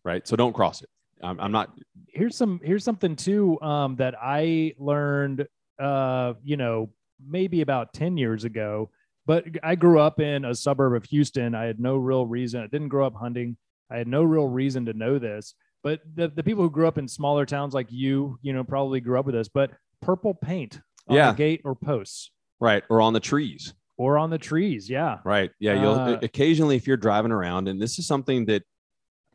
right, 0.05 0.27
so 0.27 0.37
don't 0.37 0.55
cross 0.55 0.81
it. 0.81 0.89
I'm, 1.23 1.41
I'm 1.41 1.51
not, 1.51 1.77
here's 2.07 2.37
some 2.37 2.61
here's 2.63 2.85
something 2.85 3.17
too 3.17 3.61
um, 3.63 3.97
that 3.97 4.15
I 4.23 4.75
learned 4.79 5.47
uh, 5.79 6.35
you 6.45 6.57
know 6.57 6.91
maybe 7.27 7.61
about 7.61 7.93
10 7.93 8.17
years 8.17 8.45
ago 8.45 8.91
but 9.27 9.45
I 9.63 9.75
grew 9.75 10.01
up 10.01 10.19
in 10.19 10.47
a 10.47 10.55
suburb 10.55 10.95
of 10.95 11.05
Houston 11.11 11.55
I 11.55 11.65
had 11.65 11.79
no 11.79 11.97
real 11.97 12.25
reason 12.25 12.63
I 12.63 12.67
didn't 12.67 12.89
grow 12.89 13.07
up 13.07 13.15
hunting 13.15 13.59
I 13.91 13.99
had 13.99 14.09
no 14.09 14.23
real 14.23 14.49
reason 14.49 14.87
to 14.87 14.95
know 14.95 15.19
this 15.19 15.55
but 15.83 16.01
the, 16.15 16.29
the 16.29 16.43
people 16.43 16.65
who 16.65 16.71
grew 16.71 16.89
up 16.89 16.97
in 16.97 17.07
smaller 17.07 17.45
towns 17.45 17.75
like 17.75 17.89
you 17.91 18.39
you 18.41 18.55
know 18.55 18.65
probably 18.65 19.01
grew 19.01 19.19
up 19.19 19.27
with 19.27 19.35
this 19.35 19.49
but 19.49 19.71
purple 20.01 20.33
paint 20.33 20.81
on 21.11 21.17
Yeah. 21.17 21.33
the 21.33 21.37
gate 21.37 21.61
or 21.65 21.75
posts 21.75 22.31
right, 22.61 22.83
or 22.89 23.01
on 23.01 23.13
the 23.13 23.21
trees, 23.21 23.75
or 23.97 24.17
on 24.19 24.31
the 24.31 24.39
trees 24.39 24.89
yeah 24.89 25.19
right? 25.25 25.51
Yeah, 25.59 25.81
you'll 25.81 25.95
Uh, 25.95 26.19
occasionally 26.23 26.77
if 26.77 26.87
you're 26.87 26.97
driving 26.97 27.33
around, 27.33 27.69
and 27.69 27.81
this 27.81 27.99
is 27.99 28.07
something 28.07 28.47
that, 28.47 28.63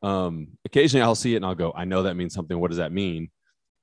um, 0.02 0.58
occasionally 0.66 1.04
I'll 1.04 1.16
see 1.16 1.34
it 1.34 1.38
and 1.38 1.46
I'll 1.46 1.56
go, 1.56 1.72
I 1.76 1.86
know 1.86 2.04
that 2.04 2.16
means 2.16 2.34
something. 2.34 2.58
What 2.60 2.70
does 2.70 2.78
that 2.78 2.92
mean? 2.92 3.30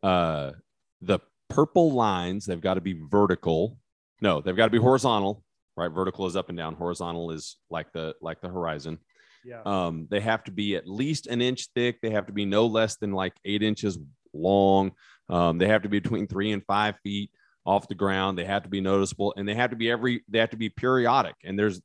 Uh, 0.03 0.53
the 1.01 1.19
purple 1.49 1.93
lines 1.93 2.47
they've 2.47 2.61
got 2.61 2.75
to 2.75 2.81
be 2.81 2.95
vertical. 3.11 3.79
No, 4.21 4.41
they've 4.41 4.57
got 4.57 4.67
to 4.67 4.71
be 4.71 4.79
horizontal. 4.79 5.45
Right, 5.77 5.89
vertical 5.91 6.27
is 6.27 6.37
up 6.37 6.49
and 6.51 6.59
down. 6.59 6.75
Horizontal 6.75 7.31
is 7.31 7.57
like 7.71 7.93
the 7.93 8.15
like 8.21 8.41
the 8.43 8.49
horizon. 8.49 8.99
yeah 9.45 9.63
Um, 9.65 10.07
they 10.11 10.21
have 10.21 10.45
to 10.45 10.51
be 10.53 10.77
at 10.77 10.87
least 10.87 11.27
an 11.27 11.41
inch 11.41 11.69
thick. 11.75 12.01
They 12.03 12.11
have 12.11 12.27
to 12.27 12.33
be 12.33 12.45
no 12.45 12.67
less 12.67 12.97
than 12.97 13.13
like 13.13 13.33
eight 13.45 13.63
inches 13.63 13.99
long. 14.35 14.93
Um, 15.29 15.57
they 15.59 15.67
have 15.69 15.83
to 15.83 15.89
be 15.89 15.99
between 15.99 16.27
three 16.27 16.53
and 16.53 16.63
five 16.67 16.97
feet 17.03 17.31
off 17.65 17.89
the 17.89 17.95
ground. 17.95 18.39
They 18.39 18.45
have 18.45 18.63
to 18.65 18.69
be 18.69 18.81
noticeable, 18.81 19.35
and 19.37 19.49
they 19.49 19.55
have 19.55 19.71
to 19.71 19.77
be 19.77 19.91
every. 19.91 20.25
They 20.29 20.39
have 20.39 20.51
to 20.51 20.57
be 20.57 20.69
periodic. 20.69 21.35
And 21.45 21.59
there's, 21.59 21.81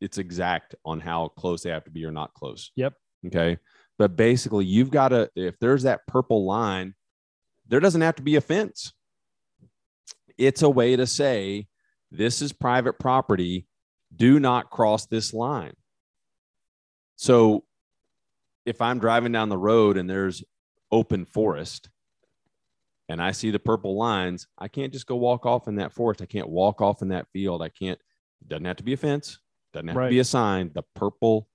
it's 0.00 0.18
exact 0.18 0.74
on 0.84 1.00
how 1.00 1.28
close 1.28 1.62
they 1.62 1.70
have 1.70 1.84
to 1.84 1.90
be 1.90 2.04
or 2.04 2.12
not 2.12 2.34
close. 2.34 2.70
Yep. 2.76 2.94
Okay. 3.26 3.58
But 3.98 4.16
basically, 4.16 4.64
you've 4.64 4.90
got 4.90 5.08
to. 5.08 5.30
If 5.34 5.58
there's 5.58 5.82
that 5.82 6.06
purple 6.06 6.46
line, 6.46 6.94
there 7.68 7.80
doesn't 7.80 8.00
have 8.00 8.16
to 8.16 8.22
be 8.22 8.36
a 8.36 8.40
fence. 8.40 8.92
It's 10.36 10.62
a 10.62 10.70
way 10.70 10.96
to 10.96 11.06
say 11.06 11.66
this 12.10 12.40
is 12.42 12.52
private 12.52 12.98
property. 12.98 13.66
Do 14.14 14.40
not 14.40 14.70
cross 14.70 15.06
this 15.06 15.34
line. 15.34 15.74
So 17.16 17.64
if 18.64 18.80
I'm 18.80 19.00
driving 19.00 19.32
down 19.32 19.48
the 19.48 19.58
road 19.58 19.96
and 19.96 20.08
there's 20.08 20.44
open 20.90 21.24
forest 21.24 21.90
and 23.08 23.22
I 23.22 23.32
see 23.32 23.50
the 23.50 23.58
purple 23.58 23.96
lines, 23.96 24.46
I 24.58 24.68
can't 24.68 24.92
just 24.92 25.06
go 25.06 25.16
walk 25.16 25.46
off 25.46 25.68
in 25.68 25.76
that 25.76 25.92
forest. 25.92 26.22
I 26.22 26.26
can't 26.26 26.48
walk 26.48 26.80
off 26.80 27.02
in 27.02 27.08
that 27.08 27.26
field. 27.32 27.62
I 27.62 27.68
can't, 27.70 27.98
doesn't 28.46 28.64
have 28.64 28.76
to 28.76 28.82
be 28.84 28.92
a 28.92 28.96
fence, 28.96 29.38
doesn't 29.72 29.88
have 29.88 29.96
to 29.96 30.10
be 30.10 30.18
a 30.18 30.24
sign. 30.24 30.70
The 30.74 30.82
purple, 30.94 31.48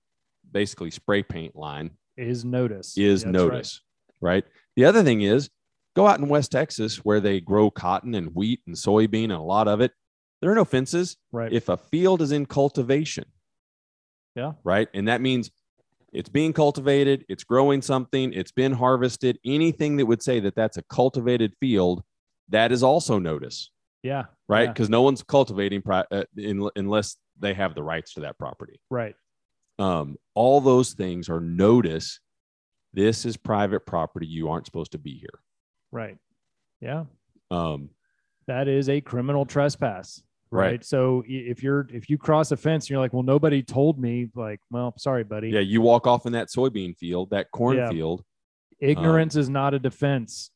basically 0.50 0.90
spray 0.90 1.22
paint 1.22 1.56
line 1.56 1.90
is 2.16 2.44
notice. 2.44 2.96
is 2.96 3.22
That's 3.22 3.26
right. 3.26 3.32
notice, 3.32 3.80
right. 4.20 4.44
The 4.76 4.84
other 4.84 5.02
thing 5.02 5.22
is 5.22 5.48
go 5.96 6.06
out 6.06 6.18
in 6.20 6.28
West 6.28 6.52
Texas 6.52 6.98
where 7.04 7.20
they 7.20 7.40
grow 7.40 7.70
cotton 7.70 8.14
and 8.14 8.34
wheat 8.34 8.60
and 8.66 8.74
soybean 8.76 9.24
and 9.24 9.32
a 9.32 9.40
lot 9.40 9.68
of 9.68 9.80
it. 9.80 9.92
There 10.40 10.50
are 10.50 10.54
no 10.54 10.64
fences. 10.64 11.16
Right. 11.32 11.52
If 11.52 11.68
a 11.68 11.76
field 11.76 12.20
is 12.20 12.30
in 12.32 12.46
cultivation, 12.46 13.24
Yeah. 14.36 14.52
right, 14.64 14.88
and 14.92 15.08
that 15.08 15.20
means 15.20 15.50
it's 16.14 16.28
being 16.28 16.52
cultivated, 16.52 17.24
it's 17.28 17.44
growing 17.44 17.82
something, 17.82 18.32
it's 18.32 18.52
been 18.52 18.72
harvested. 18.72 19.38
Anything 19.44 19.96
that 19.96 20.06
would 20.06 20.22
say 20.22 20.40
that 20.40 20.54
that's 20.54 20.76
a 20.76 20.82
cultivated 20.84 21.54
field, 21.60 22.02
that 22.48 22.72
is 22.72 22.82
also 22.82 23.18
notice, 23.18 23.70
yeah. 24.02 24.24
right? 24.48 24.64
Yeah. 24.64 24.72
Because 24.72 24.88
no 24.88 25.02
one's 25.02 25.22
cultivating 25.22 25.82
pri- 25.82 26.04
uh, 26.10 26.24
in, 26.36 26.68
unless 26.76 27.16
they 27.38 27.54
have 27.54 27.74
the 27.74 27.82
rights 27.82 28.14
to 28.14 28.20
that 28.20 28.38
property. 28.38 28.80
Right. 28.90 29.16
Um, 29.78 30.16
all 30.34 30.60
those 30.60 30.92
things 30.92 31.28
are 31.28 31.40
notice. 31.40 32.20
This 32.92 33.26
is 33.26 33.36
private 33.36 33.84
property. 33.86 34.26
You 34.26 34.50
aren't 34.50 34.66
supposed 34.66 34.92
to 34.92 34.98
be 34.98 35.18
here. 35.18 35.40
Right. 35.90 36.16
Yeah. 36.80 37.04
Um, 37.50 37.90
That 38.46 38.68
is 38.68 38.88
a 38.88 39.00
criminal 39.00 39.46
trespass. 39.46 40.22
Right. 40.54 40.70
Right. 40.70 40.84
So 40.84 41.24
if 41.26 41.62
you're 41.62 41.86
if 41.92 42.08
you 42.08 42.16
cross 42.16 42.52
a 42.52 42.56
fence 42.56 42.84
and 42.84 42.90
you're 42.90 43.00
like, 43.00 43.12
well, 43.12 43.22
nobody 43.24 43.62
told 43.62 43.98
me, 43.98 44.28
like, 44.34 44.60
well, 44.70 44.94
sorry, 44.98 45.24
buddy. 45.24 45.50
yeah, 45.50 45.60
you 45.60 45.80
walk 45.80 46.06
off 46.06 46.26
in 46.26 46.32
that 46.32 46.48
soybean 46.48 46.96
field, 46.96 47.30
that 47.30 47.50
cornfield, 47.50 48.22
Ignorance 48.80 49.34
is 49.36 49.48
not 49.48 49.74
a 49.74 49.78
defense 49.78 50.50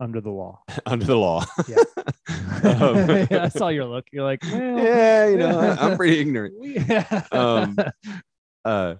under 0.00 0.20
the 0.20 0.30
law. 0.30 0.60
under 0.86 1.04
the 1.04 1.16
law. 1.16 1.44
Yeah. 1.68 1.76
Um, 2.64 2.96
yeah, 3.30 3.44
I 3.44 3.48
saw 3.48 3.68
your 3.68 3.84
look. 3.84 4.06
You're 4.12 4.24
like, 4.24 4.42
well, 4.42 4.78
yeah, 4.82 5.26
you 5.28 5.36
know, 5.36 5.58
I- 5.60 5.76
I'm 5.76 5.96
pretty 5.96 6.18
ignorant. 6.20 6.54
we- 6.58 6.78
Um, 7.30 7.76
uh, 8.64 8.94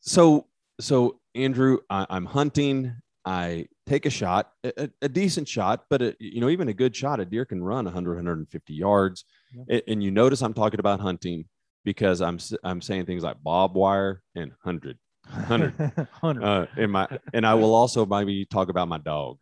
so 0.00 0.46
so 0.80 1.20
Andrew, 1.34 1.78
I, 1.90 2.06
I'm 2.10 2.24
hunting. 2.24 2.94
I 3.24 3.66
take 3.86 4.06
a 4.06 4.10
shot, 4.10 4.50
a, 4.64 4.90
a- 5.02 5.08
decent 5.08 5.48
shot, 5.48 5.84
but 5.90 6.02
a, 6.02 6.16
you 6.18 6.40
know, 6.40 6.48
even 6.48 6.68
a 6.68 6.74
good 6.74 6.94
shot, 6.94 7.20
a 7.20 7.24
deer 7.24 7.44
can 7.44 7.62
run 7.62 7.84
100, 7.84 8.14
150 8.16 8.74
yards. 8.74 9.24
Yeah. 9.68 9.80
And, 9.86 10.02
you 10.02 10.10
notice 10.10 10.42
I'm 10.42 10.54
talking 10.54 10.80
about 10.80 11.00
hunting 11.00 11.46
because 11.84 12.20
I'm 12.22 12.38
I'm 12.62 12.80
saying 12.80 13.06
things 13.06 13.22
like 13.22 13.42
bob 13.42 13.74
wire 13.74 14.22
and 14.34 14.52
hundred. 14.62 14.98
Hundred. 15.26 15.74
Hundred. 16.12 16.44
Uh, 16.44 16.66
in 16.76 16.90
my 16.90 17.08
and 17.32 17.46
I 17.46 17.54
will 17.54 17.74
also 17.74 18.04
maybe 18.04 18.44
talk 18.44 18.68
about 18.68 18.88
my 18.88 18.98
dog. 18.98 19.38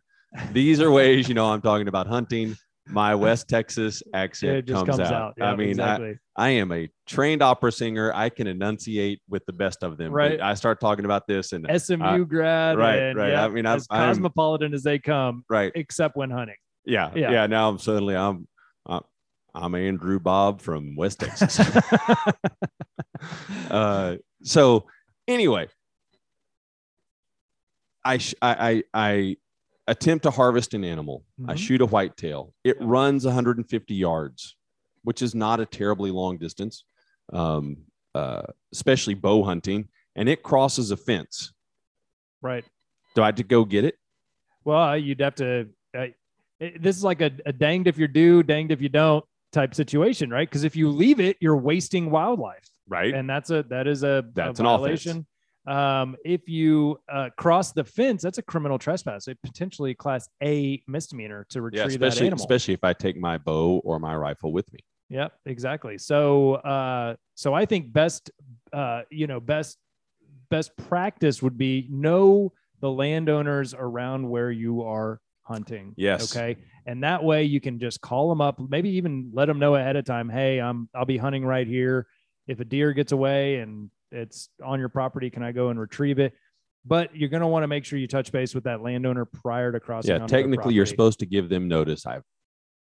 These 0.51 0.79
are 0.81 0.89
ways 0.89 1.27
you 1.27 1.35
know 1.35 1.51
I'm 1.51 1.61
talking 1.61 1.87
about 1.87 2.07
hunting. 2.07 2.55
My 2.87 3.15
West 3.15 3.47
Texas 3.47 4.03
accent 4.13 4.67
just 4.67 4.85
comes, 4.85 4.97
comes, 4.97 5.09
out. 5.09 5.35
out. 5.39 5.41
I 5.41 5.55
mean, 5.55 5.79
I, 5.79 5.93
exactly. 5.93 6.15
I 6.35 6.49
am 6.49 6.71
a 6.73 6.89
trained 7.07 7.41
opera 7.41 7.71
singer. 7.71 8.11
I 8.13 8.27
can 8.29 8.45
enunciate 8.45 9.21
with 9.29 9.45
the 9.45 9.53
best 9.53 9.83
of 9.83 9.97
them. 9.97 10.11
Right. 10.11 10.39
I 10.41 10.53
start 10.55 10.81
talking 10.81 11.05
about 11.05 11.25
this 11.25 11.53
and 11.53 11.65
SMU 11.81 12.25
grad. 12.25 12.77
right, 12.77 12.99
and, 12.99 13.17
right. 13.17 13.31
yeah, 13.31 13.45
I 13.45 13.47
mean, 13.47 13.65
I'm- 13.65 13.77
as 13.77 13.87
I'm- 13.89 14.09
cosmopolitan 14.09 14.73
as 14.73 14.83
they 14.83 14.99
come, 14.99 15.45
right. 15.49 15.71
except 15.75 16.17
when 16.17 16.29
hunting. 16.29 16.57
Yeah, 16.85 17.11
Yeah. 17.15 17.31
yeah. 17.31 17.47
Now 17.47 17.69
I'm 17.69 17.79
suddenly 17.79 18.17
I'm 18.17 18.45
uh, 18.85 18.99
I'm 19.55 19.73
Andrew 19.75 20.19
Bob 20.19 20.59
from 20.59 20.97
West 20.97 21.21
Texas. 21.21 21.57
uh, 23.71 24.17
so 24.43 24.85
anyway, 25.27 25.67
I, 28.03 28.17
sh- 28.17 28.35
I 28.41 28.83
I 28.93 28.93
I 28.93 29.37
attempt 29.87 30.23
to 30.23 30.31
harvest 30.31 30.73
an 30.73 30.83
animal. 30.83 31.25
I 31.47 31.53
Mhm. 31.53 31.57
shoot 31.57 31.81
a 31.81 31.85
whitetail. 31.85 32.53
It 32.63 32.77
runs 32.81 33.25
150 33.25 33.93
yards, 33.95 34.55
which 35.03 35.21
is 35.21 35.35
not 35.35 35.59
a 35.59 35.65
terribly 35.65 36.11
long 36.11 36.37
distance, 36.37 36.85
um, 37.33 37.77
uh, 38.15 38.43
especially 38.71 39.13
bow 39.13 39.43
hunting. 39.43 39.89
And 40.15 40.29
it 40.29 40.43
crosses 40.43 40.91
a 40.91 40.97
fence. 40.97 41.51
right. 42.41 42.65
Do 43.15 43.21
I 43.21 43.27
have 43.27 43.35
to 43.35 43.43
go 43.43 43.63
get 43.63 43.85
it? 43.85 43.97
Well, 44.65 44.97
you'd 44.97 45.19
have 45.21 45.35
to. 45.35 45.69
Uh, 45.95 46.07
it- 46.59 46.81
this 46.81 46.97
is 46.97 47.03
like 47.03 47.21
a, 47.21 47.31
a 47.45 47.53
danged 47.53 47.87
if 47.87 47.97
you 47.97 48.07
do, 48.07 48.41
danged 48.43 48.71
if 48.71 48.81
you 48.81 48.89
don't 48.89 49.23
type 49.51 49.73
situation, 49.75 50.29
right? 50.29 50.49
Because 50.49 50.63
if 50.63 50.75
you 50.75 50.89
leave 50.89 51.19
it, 51.19 51.37
you're 51.39 51.55
wasting 51.57 52.09
wildlife, 52.11 52.67
Right. 52.87 53.13
and 53.13 53.29
that's 53.29 53.49
a 53.51 53.63
that 53.69 53.87
is 53.87 54.03
a, 54.03 54.25
That's 54.33 54.59
a 54.59 54.63
an 54.63 54.67
offense. 54.67 55.05
Um, 55.65 56.17
if 56.25 56.49
you 56.49 56.99
uh, 57.11 57.29
cross 57.37 57.71
the 57.71 57.83
fence, 57.83 58.21
that's 58.21 58.37
a 58.37 58.41
criminal 58.41 58.77
trespass. 58.77 59.27
It 59.27 59.37
potentially 59.43 59.93
class 59.93 60.27
A 60.41 60.83
misdemeanor 60.87 61.45
to 61.49 61.59
yeah, 61.59 61.83
retrieve 61.83 61.99
that 62.01 62.19
animal. 62.19 62.35
especially 62.35 62.73
if 62.73 62.83
I 62.83 62.93
take 62.93 63.17
my 63.17 63.37
bow 63.37 63.81
or 63.83 63.99
my 63.99 64.15
rifle 64.15 64.51
with 64.51 64.71
me. 64.73 64.79
Yep, 65.09 65.33
exactly. 65.45 65.97
So, 65.97 66.55
uh, 66.55 67.15
so 67.35 67.53
I 67.53 67.65
think 67.65 67.93
best, 67.93 68.31
uh, 68.73 69.03
you 69.09 69.27
know, 69.27 69.39
best, 69.39 69.77
best 70.49 70.75
practice 70.75 71.41
would 71.41 71.57
be 71.57 71.87
know 71.89 72.51
the 72.81 72.91
landowners 72.91 73.73
around 73.73 74.27
where 74.27 74.51
you 74.51 74.83
are 74.83 75.21
hunting. 75.43 75.93
Yes. 75.95 76.35
Okay. 76.35 76.57
And 76.85 77.03
that 77.03 77.23
way 77.23 77.43
you 77.43 77.61
can 77.61 77.79
just 77.79 78.01
call 78.01 78.27
them 78.27 78.41
up, 78.41 78.59
maybe 78.59 78.89
even 78.89 79.31
let 79.33 79.45
them 79.45 79.59
know 79.59 79.75
ahead 79.75 79.95
of 79.95 80.03
time. 80.03 80.29
Hey, 80.29 80.59
I'm, 80.59 80.89
I'll 80.93 81.05
be 81.05 81.17
hunting 81.17 81.45
right 81.45 81.67
here. 81.67 82.07
If 82.47 82.59
a 82.59 82.65
deer 82.65 82.91
gets 82.91 83.13
away 83.13 83.57
and 83.57 83.89
it's 84.13 84.49
on 84.63 84.79
your 84.79 84.89
property, 84.89 85.29
can 85.29 85.43
I 85.43 85.51
go 85.51 85.69
and 85.69 85.79
retrieve 85.79 86.19
it? 86.19 86.33
But 86.85 87.15
you're 87.15 87.29
going 87.29 87.41
to 87.41 87.47
want 87.47 87.63
to 87.63 87.67
make 87.67 87.85
sure 87.85 87.97
you 87.97 88.07
touch 88.07 88.31
base 88.31 88.53
with 88.53 88.65
that 88.65 88.81
landowner 88.81 89.25
prior 89.25 89.71
to 89.71 89.79
crossing. 89.79 90.11
Yeah, 90.11 90.27
technically, 90.27 90.73
you're 90.73 90.85
supposed 90.85 91.19
to 91.19 91.25
give 91.25 91.47
them 91.49 91.67
notice. 91.67 92.05
I've 92.05 92.23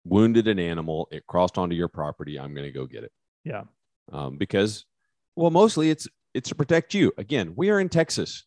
wounded 0.06 0.48
an 0.48 0.58
animal. 0.58 1.08
It 1.12 1.28
crossed 1.28 1.58
onto 1.58 1.76
your 1.76 1.90
property. 1.90 2.40
I'm 2.40 2.54
going 2.54 2.66
to 2.66 2.72
go 2.72 2.86
get 2.86 3.04
it. 3.04 3.12
Yeah. 3.44 3.64
Um, 4.12 4.38
because, 4.38 4.86
well, 5.36 5.52
mostly 5.52 5.90
it's 5.90 6.08
it's 6.34 6.50
to 6.50 6.56
protect 6.56 6.94
you. 6.94 7.12
Again, 7.18 7.54
we 7.56 7.70
are 7.70 7.80
in 7.80 7.90
Texas. 7.90 8.46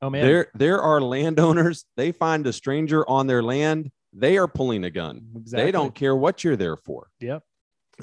Oh 0.00 0.10
man. 0.10 0.24
There 0.24 0.48
there 0.54 0.80
are 0.80 1.00
landowners. 1.00 1.84
They 1.96 2.12
find 2.12 2.46
a 2.46 2.52
stranger 2.52 3.08
on 3.08 3.26
their 3.26 3.42
land. 3.42 3.90
They 4.12 4.38
are 4.38 4.46
pulling 4.46 4.84
a 4.84 4.90
gun. 4.90 5.26
exactly. 5.34 5.64
They 5.64 5.72
don't 5.72 5.94
care 5.94 6.14
what 6.14 6.44
you're 6.44 6.56
there 6.56 6.76
for. 6.76 7.08
Yep. 7.20 7.42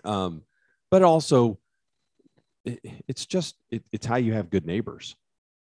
Um, 0.03 0.43
but 0.89 1.03
also, 1.03 1.59
it, 2.65 2.79
it's 3.07 3.25
just 3.25 3.55
it, 3.69 3.83
it's 3.91 4.05
how 4.05 4.15
you 4.17 4.33
have 4.33 4.49
good 4.49 4.65
neighbors, 4.65 5.15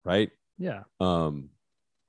right? 0.05 0.31
Yeah. 0.59 0.85
um, 1.01 1.51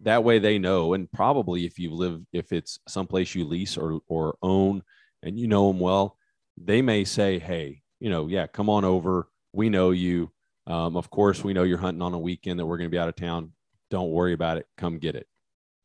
that 0.02 0.24
way 0.24 0.38
they 0.40 0.60
know 0.60 0.94
and 0.94 1.12
probably 1.12 1.66
if 1.66 1.80
you 1.80 1.92
live 1.92 2.22
if 2.32 2.52
it's 2.54 2.78
someplace 2.88 3.34
you 3.34 3.44
lease 3.46 3.78
or 3.78 4.00
or 4.08 4.38
own 4.44 4.84
and 5.24 5.40
you 5.40 5.48
know 5.48 5.68
them 5.72 5.80
well 5.82 6.18
they 6.56 6.84
may 6.84 7.04
say 7.04 7.40
hey 7.40 7.82
you 8.00 8.08
know 8.12 8.28
yeah 8.28 8.46
come 8.46 8.70
on 8.70 8.86
over 8.86 9.28
we 9.54 9.70
know 9.70 9.90
you 9.90 10.32
um, 10.68 10.96
of 10.96 11.10
course 11.10 11.44
we 11.44 11.52
know 11.52 11.64
you're 11.64 11.80
hunting 11.80 12.04
on 12.04 12.14
a 12.14 12.20
weekend 12.20 12.60
that 12.60 12.66
we're 12.68 12.78
going 12.78 12.88
to 12.90 12.94
be 12.94 13.00
out 13.00 13.10
of 13.10 13.16
town 13.16 13.52
don't 13.90 14.12
worry 14.12 14.34
about 14.34 14.58
it 14.60 14.68
come 14.78 15.00
get 15.00 15.16
it 15.16 15.26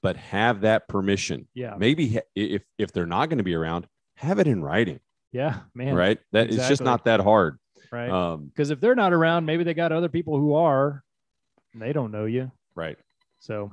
but 0.02 0.16
have 0.18 0.60
that 0.60 0.86
permission 0.88 1.48
Yeah. 1.54 1.74
maybe 1.78 2.18
if 2.36 2.62
if 2.78 2.92
they're 2.92 3.06
not 3.06 3.30
going 3.30 3.38
to 3.38 3.44
be 3.44 3.54
around 3.54 3.86
have 4.18 4.38
it 4.40 4.46
in 4.46 4.62
writing 4.62 5.00
Yeah. 5.32 5.60
Man. 5.74 5.94
right 5.94 6.18
that 6.32 6.48
it's 6.48 6.68
just 6.68 6.82
not 6.82 7.06
that 7.06 7.20
hard 7.20 7.58
Right. 7.92 8.10
um, 8.10 8.46
because 8.46 8.70
if 8.70 8.80
they're 8.80 8.94
not 8.94 9.12
around, 9.12 9.44
maybe 9.44 9.64
they 9.64 9.74
got 9.74 9.92
other 9.92 10.08
people 10.08 10.38
who 10.38 10.54
are. 10.54 11.04
and 11.72 11.82
They 11.82 11.92
don't 11.92 12.10
know 12.10 12.24
you, 12.24 12.50
right 12.74 12.98
so 13.38 13.72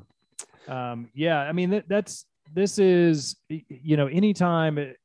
um, 0.68 1.10
yeah. 1.14 1.40
I 1.40 1.52
mean, 1.52 1.72
that, 1.72 1.88
that's 1.88 2.26
this 2.54 2.80
is 2.80 3.36
you 3.50 3.98
know 3.98 4.08
anytime. 4.08 4.78
It, 4.78 4.98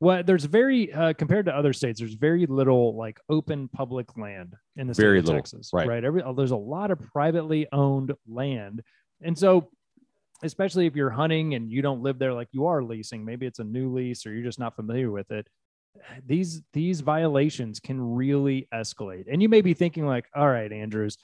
well, 0.00 0.22
there's 0.22 0.44
very 0.44 0.92
uh, 0.92 1.14
compared 1.14 1.46
to 1.46 1.54
other 1.54 1.72
states, 1.72 2.00
there's 2.00 2.14
very 2.14 2.46
little 2.46 2.96
like 2.96 3.18
open 3.28 3.68
public 3.68 4.16
land 4.18 4.54
in 4.76 4.86
the 4.86 4.94
state 4.94 5.02
Very 5.02 5.18
of 5.20 5.24
little, 5.24 5.40
Texas, 5.40 5.70
right. 5.72 5.88
Right. 5.88 6.04
Every, 6.04 6.22
there's 6.36 6.50
a 6.50 6.56
lot 6.56 6.90
of 6.90 7.00
privately 7.00 7.66
owned 7.72 8.12
land, 8.28 8.82
and 9.22 9.36
so 9.38 9.70
especially 10.42 10.84
if 10.86 10.94
you're 10.94 11.10
hunting 11.10 11.54
and 11.54 11.70
you 11.70 11.80
don't 11.80 12.02
live 12.02 12.18
there, 12.18 12.34
like 12.34 12.48
you 12.52 12.66
are 12.66 12.82
leasing, 12.82 13.24
maybe 13.24 13.46
it's 13.46 13.58
a 13.58 13.64
new 13.64 13.90
lease 13.94 14.26
or 14.26 14.34
you're 14.34 14.44
just 14.44 14.58
not 14.58 14.76
familiar 14.76 15.10
with 15.10 15.30
it. 15.30 15.48
These 16.24 16.62
these 16.72 17.00
violations 17.00 17.80
can 17.80 18.00
really 18.00 18.68
escalate, 18.72 19.24
and 19.30 19.42
you 19.42 19.48
may 19.48 19.60
be 19.60 19.74
thinking 19.74 20.06
like, 20.06 20.26
"All 20.34 20.48
right, 20.48 20.72
Andrews, 20.72 21.18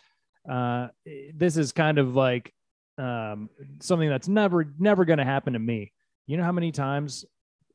uh, 0.50 0.88
this 1.35 1.56
is 1.56 1.72
kind 1.72 1.98
of 1.98 2.14
like 2.14 2.52
um, 2.98 3.50
something 3.80 4.08
that's 4.08 4.28
never 4.28 4.72
never 4.78 5.04
going 5.04 5.18
to 5.18 5.24
happen 5.24 5.52
to 5.54 5.58
me." 5.58 5.92
You 6.26 6.37
know 6.37 6.44
how 6.44 6.52
many 6.52 6.72
times 6.72 7.24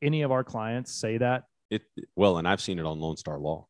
any 0.02 0.22
of 0.22 0.32
our 0.32 0.44
clients 0.44 0.94
say 0.94 1.18
that? 1.18 1.44
it 1.70 1.82
well 2.16 2.38
and 2.38 2.48
i've 2.48 2.62
seen 2.62 2.80
it 2.80 2.86
on 2.86 2.98
lone 3.00 3.18
star 3.18 3.38
law 3.38 3.68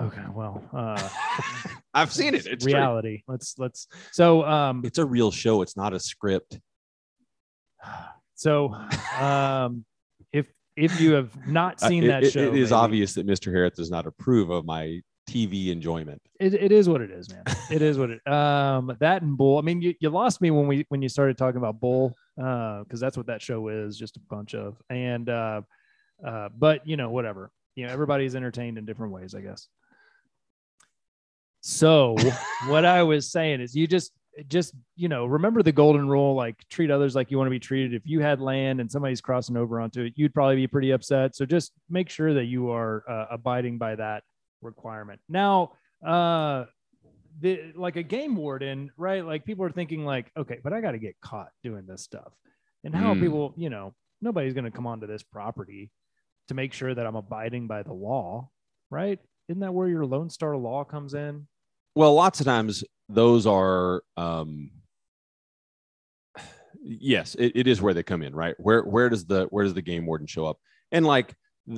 Okay, 0.00 0.22
well, 0.32 0.62
uh, 0.72 1.08
i've 1.94 2.12
seen 2.12 2.32
it 2.32 2.46
it's 2.46 2.64
true. 2.64 2.72
reality. 2.72 3.24
Let's 3.26 3.58
let's 3.58 3.88
so 4.12 4.44
um 4.44 4.82
it's 4.84 4.98
a 4.98 5.04
real 5.04 5.32
show. 5.32 5.60
It's 5.62 5.76
not 5.76 5.92
a 5.92 5.98
script. 5.98 6.60
so 8.36 8.74
um 9.18 9.84
if 10.78 11.00
you 11.00 11.12
have 11.12 11.46
not 11.46 11.82
Uh, 11.82 11.88
seen 11.88 12.04
it- 12.04 12.08
that 12.08 12.24
it- 12.24 12.30
show, 12.32 12.40
it 12.40 12.54
is 12.56 12.70
maybe- 12.70 12.78
obvious 12.78 13.14
that 13.14 13.26
Mr. 13.26 13.52
Harris 13.52 13.74
does 13.76 13.90
not 13.90 14.06
approve 14.06 14.50
of 14.50 14.64
my 14.64 15.00
TV 15.28 15.68
enjoyment. 15.70 16.22
it, 16.40 16.54
it 16.54 16.72
is 16.72 16.88
what 16.88 17.02
it 17.02 17.10
is, 17.10 17.28
man. 17.30 17.42
It 17.70 17.82
is 17.82 17.98
what 17.98 18.08
it. 18.10 18.26
Um, 18.26 18.96
that 19.00 19.20
and 19.22 19.36
bull. 19.36 19.58
I 19.58 19.60
mean, 19.60 19.82
you, 19.82 19.94
you 20.00 20.08
lost 20.08 20.40
me 20.40 20.50
when 20.50 20.66
we 20.66 20.86
when 20.88 21.02
you 21.02 21.08
started 21.10 21.36
talking 21.36 21.58
about 21.58 21.80
bull, 21.80 22.14
uh, 22.42 22.82
because 22.84 22.98
that's 23.00 23.16
what 23.16 23.26
that 23.26 23.42
show 23.42 23.68
is, 23.68 23.98
just 23.98 24.16
a 24.16 24.20
bunch 24.20 24.54
of. 24.54 24.80
And 24.88 25.28
uh, 25.28 25.60
uh, 26.24 26.48
but 26.56 26.86
you 26.86 26.96
know, 26.96 27.10
whatever. 27.10 27.50
You 27.76 27.86
know, 27.86 27.92
everybody's 27.92 28.34
entertained 28.34 28.78
in 28.78 28.86
different 28.86 29.12
ways, 29.12 29.34
I 29.34 29.40
guess. 29.42 29.68
So 31.60 32.16
what 32.68 32.84
I 32.84 33.02
was 33.02 33.30
saying 33.30 33.60
is 33.60 33.74
you 33.74 33.86
just 33.86 34.12
just 34.46 34.74
you 34.94 35.08
know 35.08 35.26
remember 35.26 35.62
the 35.62 35.72
golden 35.72 36.08
rule 36.08 36.34
like 36.34 36.56
treat 36.68 36.90
others 36.90 37.14
like 37.16 37.30
you 37.30 37.36
want 37.38 37.46
to 37.46 37.50
be 37.50 37.58
treated. 37.58 37.94
If 37.94 38.02
you 38.04 38.20
had 38.20 38.40
land 38.40 38.80
and 38.80 38.90
somebody's 38.90 39.20
crossing 39.20 39.56
over 39.56 39.80
onto 39.80 40.02
it 40.02 40.12
you'd 40.16 40.32
probably 40.34 40.56
be 40.56 40.66
pretty 40.66 40.90
upset. 40.92 41.34
So 41.34 41.44
just 41.44 41.72
make 41.90 42.08
sure 42.10 42.34
that 42.34 42.44
you 42.44 42.70
are 42.70 43.02
uh, 43.08 43.26
abiding 43.32 43.78
by 43.78 43.96
that 43.96 44.22
requirement. 44.62 45.20
Now 45.28 45.72
uh 46.06 46.66
the 47.40 47.72
like 47.76 47.96
a 47.96 48.02
game 48.02 48.36
warden 48.36 48.90
right? 48.96 49.24
Like 49.24 49.44
people 49.44 49.64
are 49.64 49.70
thinking 49.70 50.04
like 50.04 50.30
okay 50.36 50.58
but 50.62 50.72
i 50.72 50.80
got 50.80 50.92
to 50.92 50.98
get 50.98 51.16
caught 51.20 51.48
doing 51.62 51.86
this 51.86 52.02
stuff. 52.02 52.32
And 52.84 52.94
how 52.94 53.14
Mm. 53.14 53.20
people 53.20 53.54
you 53.56 53.70
know 53.70 53.94
nobody's 54.20 54.54
going 54.54 54.64
to 54.64 54.70
come 54.70 54.86
onto 54.86 55.06
this 55.06 55.22
property 55.22 55.90
to 56.48 56.54
make 56.54 56.72
sure 56.72 56.94
that 56.94 57.06
i'm 57.06 57.16
abiding 57.16 57.66
by 57.66 57.82
the 57.82 57.92
law 57.92 58.48
right? 58.90 59.18
Isn't 59.48 59.60
that 59.60 59.72
where 59.74 59.88
your 59.88 60.06
lone 60.06 60.30
star 60.30 60.56
law 60.56 60.82
comes 60.84 61.12
in? 61.14 61.46
Well 61.94 62.14
lots 62.14 62.40
of 62.40 62.46
times 62.46 62.84
those 63.08 63.46
are 63.46 64.02
um 64.16 64.70
yes 66.82 67.34
it, 67.36 67.52
it 67.54 67.66
is 67.66 67.80
where 67.80 67.94
they 67.94 68.02
come 68.02 68.22
in 68.22 68.34
right? 68.34 68.54
Where 68.58 68.82
where 68.82 69.08
does 69.08 69.24
the 69.26 69.46
where 69.50 69.64
does 69.64 69.74
the 69.74 69.82
game 69.82 70.06
warden 70.06 70.26
show 70.26 70.46
up? 70.46 70.58
And 70.92 71.06
like 71.06 71.34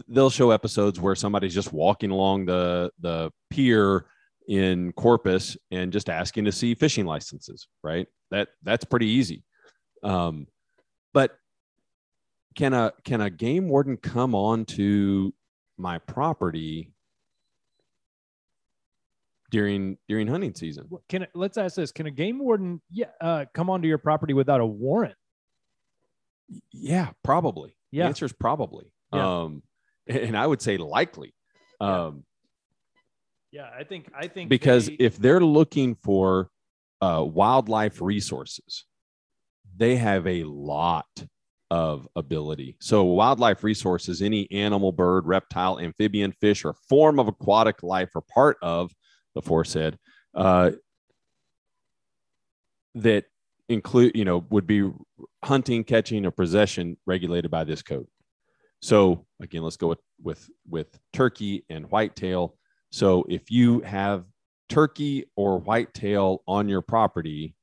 they'll 0.09 0.31
show 0.31 0.51
episodes 0.51 1.01
where 1.01 1.15
somebody's 1.15 1.55
just 1.55 1.73
walking 1.73 2.11
along 2.11 2.47
the 2.47 2.91
the 3.01 3.31
pier 3.51 4.07
in 4.49 4.93
corpus 4.93 5.57
and 5.71 5.93
just 5.93 6.09
asking 6.09 6.45
to 6.47 6.53
see 6.53 6.75
fishing 6.75 7.07
licenses 7.07 7.69
right? 7.83 8.07
That 8.31 8.49
that's 8.63 8.85
pretty 8.85 9.07
easy. 9.07 9.45
Um 10.03 10.47
but 11.13 11.37
can 12.57 12.73
a 12.73 12.93
can 13.05 13.21
a 13.21 13.31
game 13.31 13.69
warden 13.69 13.97
come 13.97 14.35
on 14.35 14.65
to 14.65 15.33
my 15.79 15.99
property 15.99 16.93
during 19.51 19.99
during 20.09 20.27
hunting 20.27 20.55
season 20.55 20.87
Can 21.09 21.27
let's 21.35 21.59
ask 21.59 21.77
this: 21.77 21.93
Can 21.93 22.07
a 22.07 22.11
game 22.11 22.39
warden, 22.39 22.81
yeah, 22.91 23.07
uh, 23.21 23.45
come 23.55 23.69
onto 23.69 23.89
your 23.89 23.99
property 23.99 24.33
without 24.33 24.61
a 24.61 24.67
warrant? 24.67 25.15
Yeah, 26.73 27.11
probably. 27.23 27.77
Yeah. 27.91 28.05
The 28.05 28.09
answer 28.09 28.25
is 28.27 28.33
probably. 28.33 28.93
Yeah. 29.13 29.43
Um, 29.43 29.63
and 30.07 30.37
I 30.37 30.47
would 30.47 30.63
say 30.63 30.77
likely. 30.77 31.35
Yeah. 31.81 32.07
Um, 32.07 32.25
Yeah, 33.53 33.69
I 33.77 33.83
think 33.85 34.11
I 34.15 34.29
think 34.29 34.49
because 34.49 34.87
they- 34.87 34.97
if 35.01 35.17
they're 35.17 35.41
looking 35.41 35.97
for 35.97 36.51
uh, 37.01 37.25
wildlife 37.27 38.01
resources, 38.01 38.85
they 39.77 39.97
have 39.97 40.27
a 40.27 40.45
lot 40.45 41.07
of 41.71 42.07
ability. 42.15 42.77
So, 42.81 43.05
wildlife 43.05 43.65
resources, 43.65 44.21
any 44.23 44.51
animal, 44.51 44.93
bird, 44.93 45.27
reptile, 45.27 45.79
amphibian, 45.81 46.33
fish, 46.41 46.65
or 46.65 46.75
form 46.89 47.19
of 47.19 47.27
aquatic 47.29 47.83
life 47.83 48.15
are 48.15 48.21
part 48.23 48.57
of 48.61 48.93
the 49.35 49.43
foresaid 49.43 49.99
uh, 50.35 50.71
that 52.95 53.25
include, 53.69 54.13
you 54.15 54.25
know, 54.25 54.45
would 54.51 54.67
be 54.67 54.91
hunting, 55.45 55.85
catching, 55.85 56.27
or 56.27 56.31
possession 56.31 56.97
regulated 57.07 57.51
by 57.51 57.65
this 57.65 57.83
code. 57.83 58.07
So, 58.83 59.27
again, 59.41 59.63
let's 59.63 59.77
go 59.77 59.89
with 59.89 60.01
with 60.23 60.49
with 60.69 60.99
turkey 61.13 61.65
and 61.69 61.91
whitetail. 61.91 62.57
So, 62.91 63.25
if 63.29 63.51
you 63.51 63.81
have 63.81 64.25
turkey 64.69 65.27
or 65.37 65.59
whitetail 65.59 66.43
on 66.49 66.69
your 66.69 66.81
property, 66.81 67.55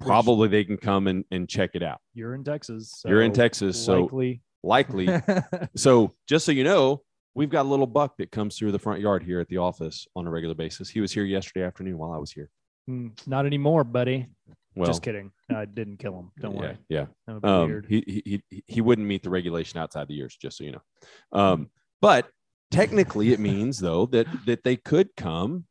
probably 0.00 0.48
they 0.48 0.64
can 0.64 0.76
come 0.76 1.06
and, 1.06 1.24
and 1.30 1.48
check 1.48 1.70
it 1.74 1.82
out. 1.82 2.00
you're 2.14 2.34
in 2.34 2.44
Texas, 2.44 3.02
You're 3.06 3.22
in 3.22 3.32
Texas, 3.32 3.82
so 3.84 4.02
likely. 4.02 4.40
likely. 4.62 5.08
so, 5.76 6.14
just 6.26 6.46
so 6.46 6.52
you 6.52 6.64
know, 6.64 7.02
we've 7.34 7.50
got 7.50 7.66
a 7.66 7.68
little 7.68 7.86
buck 7.86 8.16
that 8.18 8.30
comes 8.30 8.56
through 8.56 8.72
the 8.72 8.78
front 8.78 9.00
yard 9.00 9.22
here 9.22 9.40
at 9.40 9.48
the 9.48 9.58
office 9.58 10.06
on 10.16 10.26
a 10.26 10.30
regular 10.30 10.54
basis. 10.54 10.88
He 10.88 11.00
was 11.00 11.12
here 11.12 11.24
yesterday 11.24 11.64
afternoon 11.64 11.98
while 11.98 12.12
I 12.12 12.18
was 12.18 12.32
here. 12.32 12.50
Hmm, 12.86 13.08
Not 13.26 13.46
anymore, 13.46 13.84
buddy. 13.84 14.26
Well, 14.74 14.86
Just 14.86 15.02
kidding. 15.02 15.32
I 15.54 15.64
didn't 15.64 15.98
kill 15.98 16.16
him. 16.18 16.30
Don't 16.40 16.54
yeah, 16.54 16.60
worry. 16.60 16.78
Yeah. 16.88 17.06
That 17.26 17.32
would 17.34 17.42
be 17.42 17.48
Um, 17.48 17.82
he, 17.88 18.22
he 18.24 18.42
he 18.50 18.62
he 18.66 18.80
wouldn't 18.80 19.08
meet 19.08 19.22
the 19.24 19.30
regulation 19.30 19.78
outside 19.80 20.06
the 20.08 20.14
years, 20.14 20.36
just 20.40 20.56
so 20.58 20.64
you 20.64 20.72
know. 20.72 20.82
Um, 21.32 21.70
but 22.00 22.28
technically, 22.70 23.32
it 23.32 23.40
means 23.40 23.78
though 23.80 24.06
that 24.06 24.26
that 24.46 24.62
they 24.62 24.76
could 24.76 25.08
come 25.16 25.64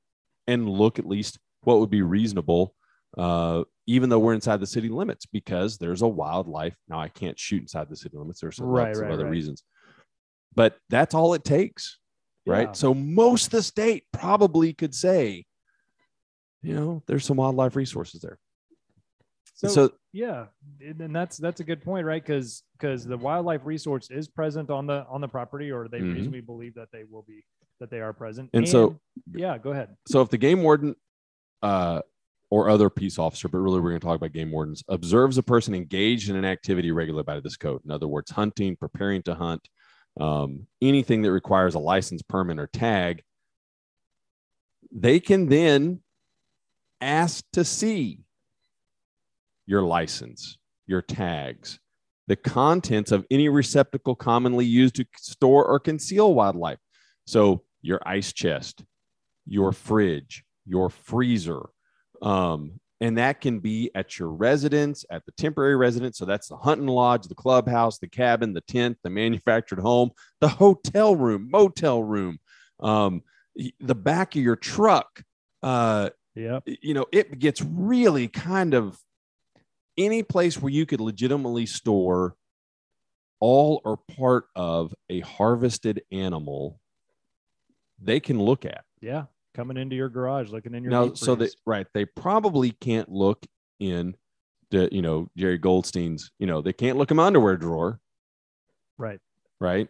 and 0.46 0.68
look 0.70 1.00
at 1.00 1.08
least 1.08 1.40
what 1.62 1.80
would 1.80 1.90
be 1.90 2.02
reasonable, 2.02 2.74
uh, 3.18 3.64
even 3.86 4.10
though 4.10 4.20
we're 4.20 4.34
inside 4.34 4.60
the 4.60 4.68
city 4.68 4.90
limits, 4.90 5.26
because 5.26 5.78
there's 5.78 6.02
a 6.02 6.08
wildlife. 6.08 6.76
Now, 6.90 7.00
I 7.00 7.08
can't 7.08 7.40
shoot 7.40 7.62
inside 7.62 7.90
the 7.90 7.96
city 7.96 8.18
limits. 8.18 8.42
There's 8.42 8.58
some 8.58 8.66
Right, 8.68 8.88
lots 8.88 9.00
right, 9.00 9.08
of 9.08 9.14
other 9.14 9.24
right. 9.26 9.32
reasons, 9.32 9.64
but 10.56 10.78
that's 10.90 11.14
all 11.14 11.34
it 11.34 11.44
takes, 11.44 12.00
right? 12.46 12.68
Yeah. 12.70 12.74
So 12.74 12.94
most 12.94 13.46
of 13.48 13.52
the 13.52 13.64
state 13.64 14.06
probably 14.12 14.74
could 14.74 14.96
say, 14.96 15.46
you 16.64 16.74
know, 16.74 17.04
there's 17.08 17.26
some 17.26 17.38
wildlife 17.38 17.76
resources 17.76 18.22
there. 18.22 18.40
So, 19.54 19.68
so 19.70 19.92
yeah, 20.14 20.46
and 20.82 21.02
and 21.02 21.16
that's 21.16 21.38
that's 21.38 21.62
a 21.62 21.64
good 21.64 21.84
point, 21.84 22.06
right? 22.06 22.24
Because 22.24 22.64
because 22.80 23.06
the 23.06 23.18
wildlife 23.18 23.62
resource 23.66 24.10
is 24.12 24.28
present 24.28 24.70
on 24.70 24.86
the 24.86 25.06
on 25.10 25.20
the 25.22 25.28
property, 25.28 25.72
or 25.72 25.88
they 25.88 26.00
Mhm. 26.00 26.14
reasonably 26.14 26.42
believe 26.42 26.76
that 26.76 26.90
they 26.92 27.04
will 27.10 27.24
be 27.24 27.44
that 27.80 27.90
they 27.90 28.00
are 28.00 28.14
present. 28.14 28.50
And 28.54 28.68
so- 28.68 29.00
yeah, 29.34 29.58
go 29.58 29.72
ahead. 29.72 29.96
so 30.08 30.22
if 30.22 30.30
the 30.30 30.38
game 30.38 30.62
warden 30.64 30.96
uh, 31.64 32.02
or 32.52 32.70
other 32.70 32.90
peace 32.90 33.18
officer, 33.18 33.48
but 33.48 33.58
really 33.58 33.80
we're 33.80 33.90
going 33.90 34.00
to 34.00 34.06
talk 34.06 34.16
about 34.16 34.32
game 34.32 34.52
wardens, 34.52 34.84
observes 34.90 35.38
a 35.40 35.44
person 35.44 35.74
engaged 35.74 36.30
in 36.30 36.36
an 36.36 36.46
activity 36.46 36.92
regulated 36.92 37.26
by 37.26 37.40
this 37.40 37.58
code, 37.58 37.82
in 37.84 37.90
other 37.92 38.08
words, 38.08 38.30
hunting, 38.32 38.76
preparing 38.76 39.24
to 39.24 39.34
hunt, 39.36 39.68
um, 40.20 40.68
anything 40.82 41.22
that 41.24 41.32
requires 41.32 41.76
a 41.76 41.80
license, 41.80 42.22
permit, 42.22 42.60
or 42.60 42.68
tag, 42.68 43.24
they 44.92 45.20
can 45.20 45.48
then 45.50 46.02
ask 47.02 47.44
to 47.54 47.64
see 47.64 48.22
your 49.66 49.82
license, 49.82 50.58
your 50.86 51.02
tags, 51.02 51.80
the 52.28 52.36
contents 52.36 53.12
of 53.12 53.26
any 53.32 53.50
receptacle 53.50 54.16
commonly 54.16 54.66
used 54.66 54.96
to 54.96 55.06
store 55.18 55.66
or 55.66 55.80
conceal 55.80 56.34
wildlife. 56.34 56.80
So 57.26 57.64
your 57.82 58.02
ice 58.06 58.34
chest, 58.34 58.84
your 59.46 59.72
fridge, 59.72 60.44
your 60.66 60.90
freezer. 60.90 61.62
Um, 62.22 62.80
and 63.00 63.18
that 63.18 63.42
can 63.42 63.60
be 63.60 63.92
at 63.94 64.18
your 64.18 64.30
residence, 64.30 65.06
at 65.10 65.26
the 65.26 65.32
temporary 65.34 65.76
residence. 65.76 66.18
So 66.18 66.26
that's 66.26 66.48
the 66.48 66.58
hunting 66.58 66.88
lodge, 66.88 67.28
the 67.28 67.36
clubhouse, 67.36 68.00
the 68.00 68.08
cabin, 68.08 68.54
the 68.54 68.62
tent, 68.62 68.98
the 69.04 69.10
manufactured 69.10 69.80
home, 69.80 70.12
the 70.42 70.48
hotel 70.48 71.16
room, 71.16 71.50
motel 71.52 72.02
room, 72.02 72.40
um, 72.80 73.22
the 73.80 73.96
back 73.96 74.36
of 74.36 74.42
your 74.42 74.56
truck. 74.56 75.24
Uh, 75.62 76.10
Yep. 76.36 76.68
you 76.84 76.94
know, 76.94 77.08
it 77.12 77.40
gets 77.40 77.64
really 77.64 78.28
kind 78.28 78.76
of 78.76 79.00
any 79.98 80.22
place 80.22 80.62
where 80.62 80.72
you 80.72 80.86
could 80.86 81.02
legitimately 81.02 81.66
store 81.66 82.36
all 83.40 83.82
or 83.84 83.98
part 83.98 84.46
of 84.56 84.94
a 85.10 85.22
harvested 85.22 86.04
animal, 86.12 86.80
they 88.00 88.20
can 88.20 88.40
look 88.40 88.66
at. 88.66 88.84
Yeah. 89.02 89.26
Coming 89.58 89.76
into 89.76 89.98
your 89.98 90.08
garage, 90.08 90.52
looking 90.52 90.74
in 90.74 90.84
your 90.84 90.92
now, 90.92 91.14
so 91.16 91.36
that 91.36 91.54
right, 91.66 91.88
they 91.94 92.06
probably 92.06 92.72
can't 92.72 93.12
look 93.12 93.46
in 93.80 94.16
the, 94.70 94.88
you 94.92 95.02
know, 95.02 95.30
Jerry 95.36 95.58
Goldstein's, 95.58 96.32
you 96.40 96.48
know, 96.48 96.62
they 96.62 96.72
can't 96.72 96.98
look 96.98 97.12
in 97.12 97.18
my 97.18 97.26
underwear 97.26 97.58
drawer, 97.58 98.00
right. 98.98 99.20
right? 99.60 99.90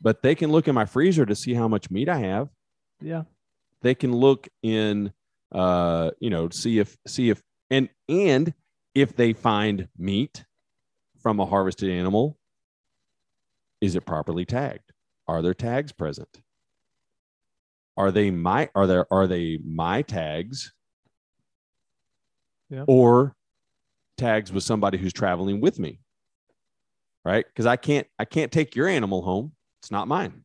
But 0.00 0.22
they 0.22 0.34
can 0.34 0.50
look 0.50 0.68
in 0.68 0.74
my 0.74 0.86
freezer 0.86 1.26
to 1.26 1.34
see 1.34 1.52
how 1.52 1.68
much 1.68 1.90
meat 1.90 2.08
I 2.08 2.18
have. 2.18 2.48
Yeah. 3.00 3.24
they 3.82 3.94
can 3.94 4.12
look 4.12 4.48
in 4.62 5.12
uh 5.50 6.12
you 6.20 6.30
know 6.30 6.48
see 6.48 6.78
if 6.78 6.96
see 7.06 7.28
if 7.28 7.42
and 7.70 7.88
and 8.08 8.54
if 8.94 9.14
they 9.16 9.32
find 9.32 9.88
meat 9.98 10.44
from 11.20 11.40
a 11.40 11.46
harvested 11.46 11.90
animal 11.90 12.38
is 13.80 13.94
it 13.94 14.06
properly 14.06 14.44
tagged 14.44 14.92
are 15.28 15.42
there 15.42 15.52
tags 15.52 15.92
present 15.92 16.40
are 17.96 18.10
they 18.10 18.30
my 18.30 18.68
are 18.74 18.86
there 18.86 19.06
are 19.12 19.26
they 19.26 19.58
my 19.64 20.02
tags 20.02 20.72
Yeah. 22.70 22.84
or 22.86 23.34
tags 24.16 24.52
with 24.52 24.64
somebody 24.64 24.98
who's 24.98 25.12
traveling 25.12 25.60
with 25.60 25.78
me 25.78 26.00
right 27.24 27.44
because 27.46 27.66
i 27.66 27.76
can't 27.76 28.06
i 28.18 28.24
can't 28.24 28.52
take 28.52 28.74
your 28.76 28.86
animal 28.88 29.22
home 29.22 29.52
it's 29.80 29.90
not 29.90 30.06
mine 30.08 30.44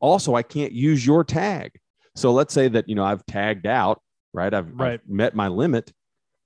also 0.00 0.34
i 0.34 0.42
can't 0.42 0.72
use 0.72 1.04
your 1.06 1.24
tag 1.24 1.72
so 2.16 2.32
let's 2.32 2.54
say 2.54 2.68
that 2.68 2.88
you 2.88 2.94
know 2.94 3.02
I've 3.04 3.26
tagged 3.26 3.66
out, 3.66 4.00
right? 4.32 4.54
I've, 4.54 4.68
I've 4.68 4.78
Right. 4.78 5.00
met 5.08 5.34
my 5.34 5.48
limit. 5.48 5.92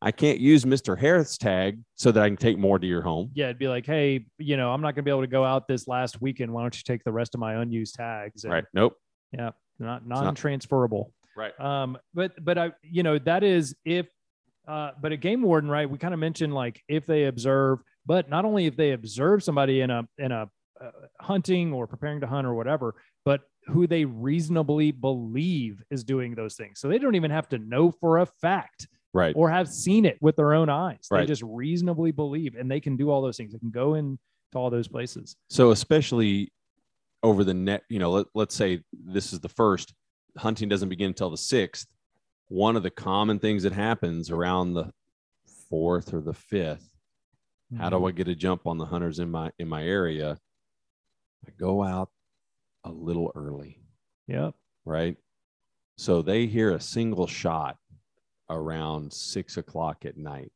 I 0.00 0.12
can't 0.12 0.38
use 0.40 0.64
Mr. 0.64 0.98
Harris 0.98 1.36
tag 1.36 1.80
so 1.94 2.10
that 2.10 2.22
I 2.22 2.26
can 2.26 2.38
take 2.38 2.56
more 2.56 2.78
to 2.78 2.86
your 2.86 3.02
home. 3.02 3.30
Yeah. 3.34 3.46
It'd 3.46 3.58
be 3.58 3.68
like, 3.68 3.84
hey, 3.84 4.24
you 4.38 4.56
know, 4.56 4.72
I'm 4.72 4.80
not 4.80 4.92
going 4.94 5.02
to 5.02 5.02
be 5.02 5.10
able 5.10 5.20
to 5.20 5.26
go 5.26 5.44
out 5.44 5.68
this 5.68 5.86
last 5.86 6.22
weekend. 6.22 6.50
Why 6.54 6.62
don't 6.62 6.74
you 6.74 6.80
take 6.86 7.04
the 7.04 7.12
rest 7.12 7.34
of 7.34 7.40
my 7.40 7.56
unused 7.60 7.96
tags? 7.96 8.44
And 8.44 8.52
Right. 8.54 8.64
Nope. 8.72 8.94
Yeah. 9.32 9.50
Not 9.78 10.06
not- 10.06 10.24
non-transferable. 10.24 11.12
Right. 11.36 11.58
Um, 11.60 11.98
but 12.14 12.32
but 12.44 12.58
I, 12.58 12.72
you 12.82 13.04
know, 13.04 13.18
that 13.20 13.44
is 13.44 13.76
if, 13.84 14.06
uh, 14.66 14.90
but 15.00 15.12
a 15.12 15.16
game 15.16 15.42
warden, 15.42 15.70
right? 15.70 15.88
We 15.88 15.96
kind 15.96 16.12
of 16.12 16.18
mentioned 16.18 16.52
like 16.52 16.82
if 16.88 17.06
they 17.06 17.26
observe, 17.26 17.78
but 18.06 18.28
not 18.28 18.44
only 18.44 18.66
if 18.66 18.76
they 18.76 18.90
observe 18.90 19.44
somebody 19.44 19.80
in 19.80 19.90
a 19.90 20.08
in 20.18 20.32
a 20.32 20.50
uh, 20.80 20.90
hunting 21.20 21.72
or 21.72 21.86
preparing 21.86 22.20
to 22.20 22.26
hunt 22.26 22.46
or 22.46 22.54
whatever, 22.54 22.96
but 23.24 23.42
who 23.66 23.86
they 23.86 24.04
reasonably 24.04 24.90
believe 24.90 25.82
is 25.90 26.02
doing 26.02 26.34
those 26.34 26.56
things. 26.56 26.80
So 26.80 26.88
they 26.88 26.98
don't 26.98 27.14
even 27.14 27.30
have 27.30 27.48
to 27.50 27.58
know 27.58 27.90
for 27.90 28.18
a 28.18 28.26
fact 28.26 28.88
right. 29.12 29.34
or 29.36 29.50
have 29.50 29.68
seen 29.68 30.04
it 30.06 30.18
with 30.20 30.36
their 30.36 30.54
own 30.54 30.68
eyes. 30.68 31.06
They 31.10 31.26
just 31.26 31.42
reasonably 31.42 32.12
believe 32.12 32.54
and 32.56 32.70
they 32.70 32.80
can 32.80 32.96
do 32.96 33.10
all 33.10 33.22
those 33.22 33.36
things. 33.36 33.52
They 33.52 33.58
can 33.58 33.70
go 33.70 33.94
in 33.94 34.18
to 34.52 34.58
all 34.58 34.70
those 34.70 34.88
places. 34.88 35.36
So 35.50 35.70
especially 35.70 36.50
over 37.22 37.44
the 37.44 37.54
net, 37.54 37.82
you 37.88 37.98
know, 37.98 38.10
let, 38.12 38.26
let's 38.34 38.54
say 38.54 38.82
this 38.92 39.32
is 39.32 39.40
the 39.40 39.48
first 39.48 39.94
hunting 40.36 40.68
doesn't 40.68 40.88
begin 40.88 41.08
until 41.08 41.30
the 41.30 41.36
sixth. 41.36 41.86
One 42.48 42.76
of 42.76 42.82
the 42.82 42.90
common 42.90 43.38
things 43.38 43.62
that 43.64 43.72
happens 43.72 44.30
around 44.30 44.74
the 44.74 44.90
fourth 45.68 46.14
or 46.14 46.20
the 46.20 46.34
fifth, 46.34 46.90
how 47.76 47.88
Mm-hmm. 47.90 47.98
do 47.98 48.06
I 48.06 48.12
get 48.12 48.28
a 48.28 48.34
jump 48.34 48.66
on 48.66 48.78
the 48.78 48.86
hunters 48.86 49.18
in 49.18 49.30
my 49.30 49.50
in 49.58 49.68
my 49.68 49.84
area? 49.84 50.38
I 51.46 51.50
go 51.58 51.82
out 51.82 52.08
a 52.84 52.90
little 52.90 53.30
early, 53.34 53.78
Yep. 54.26 54.54
right? 54.86 55.16
So 55.98 56.22
they 56.22 56.46
hear 56.46 56.72
a 56.72 56.80
single 56.80 57.26
shot 57.26 57.76
around 58.48 59.12
six 59.12 59.58
o'clock 59.58 60.06
at 60.06 60.16
night. 60.16 60.52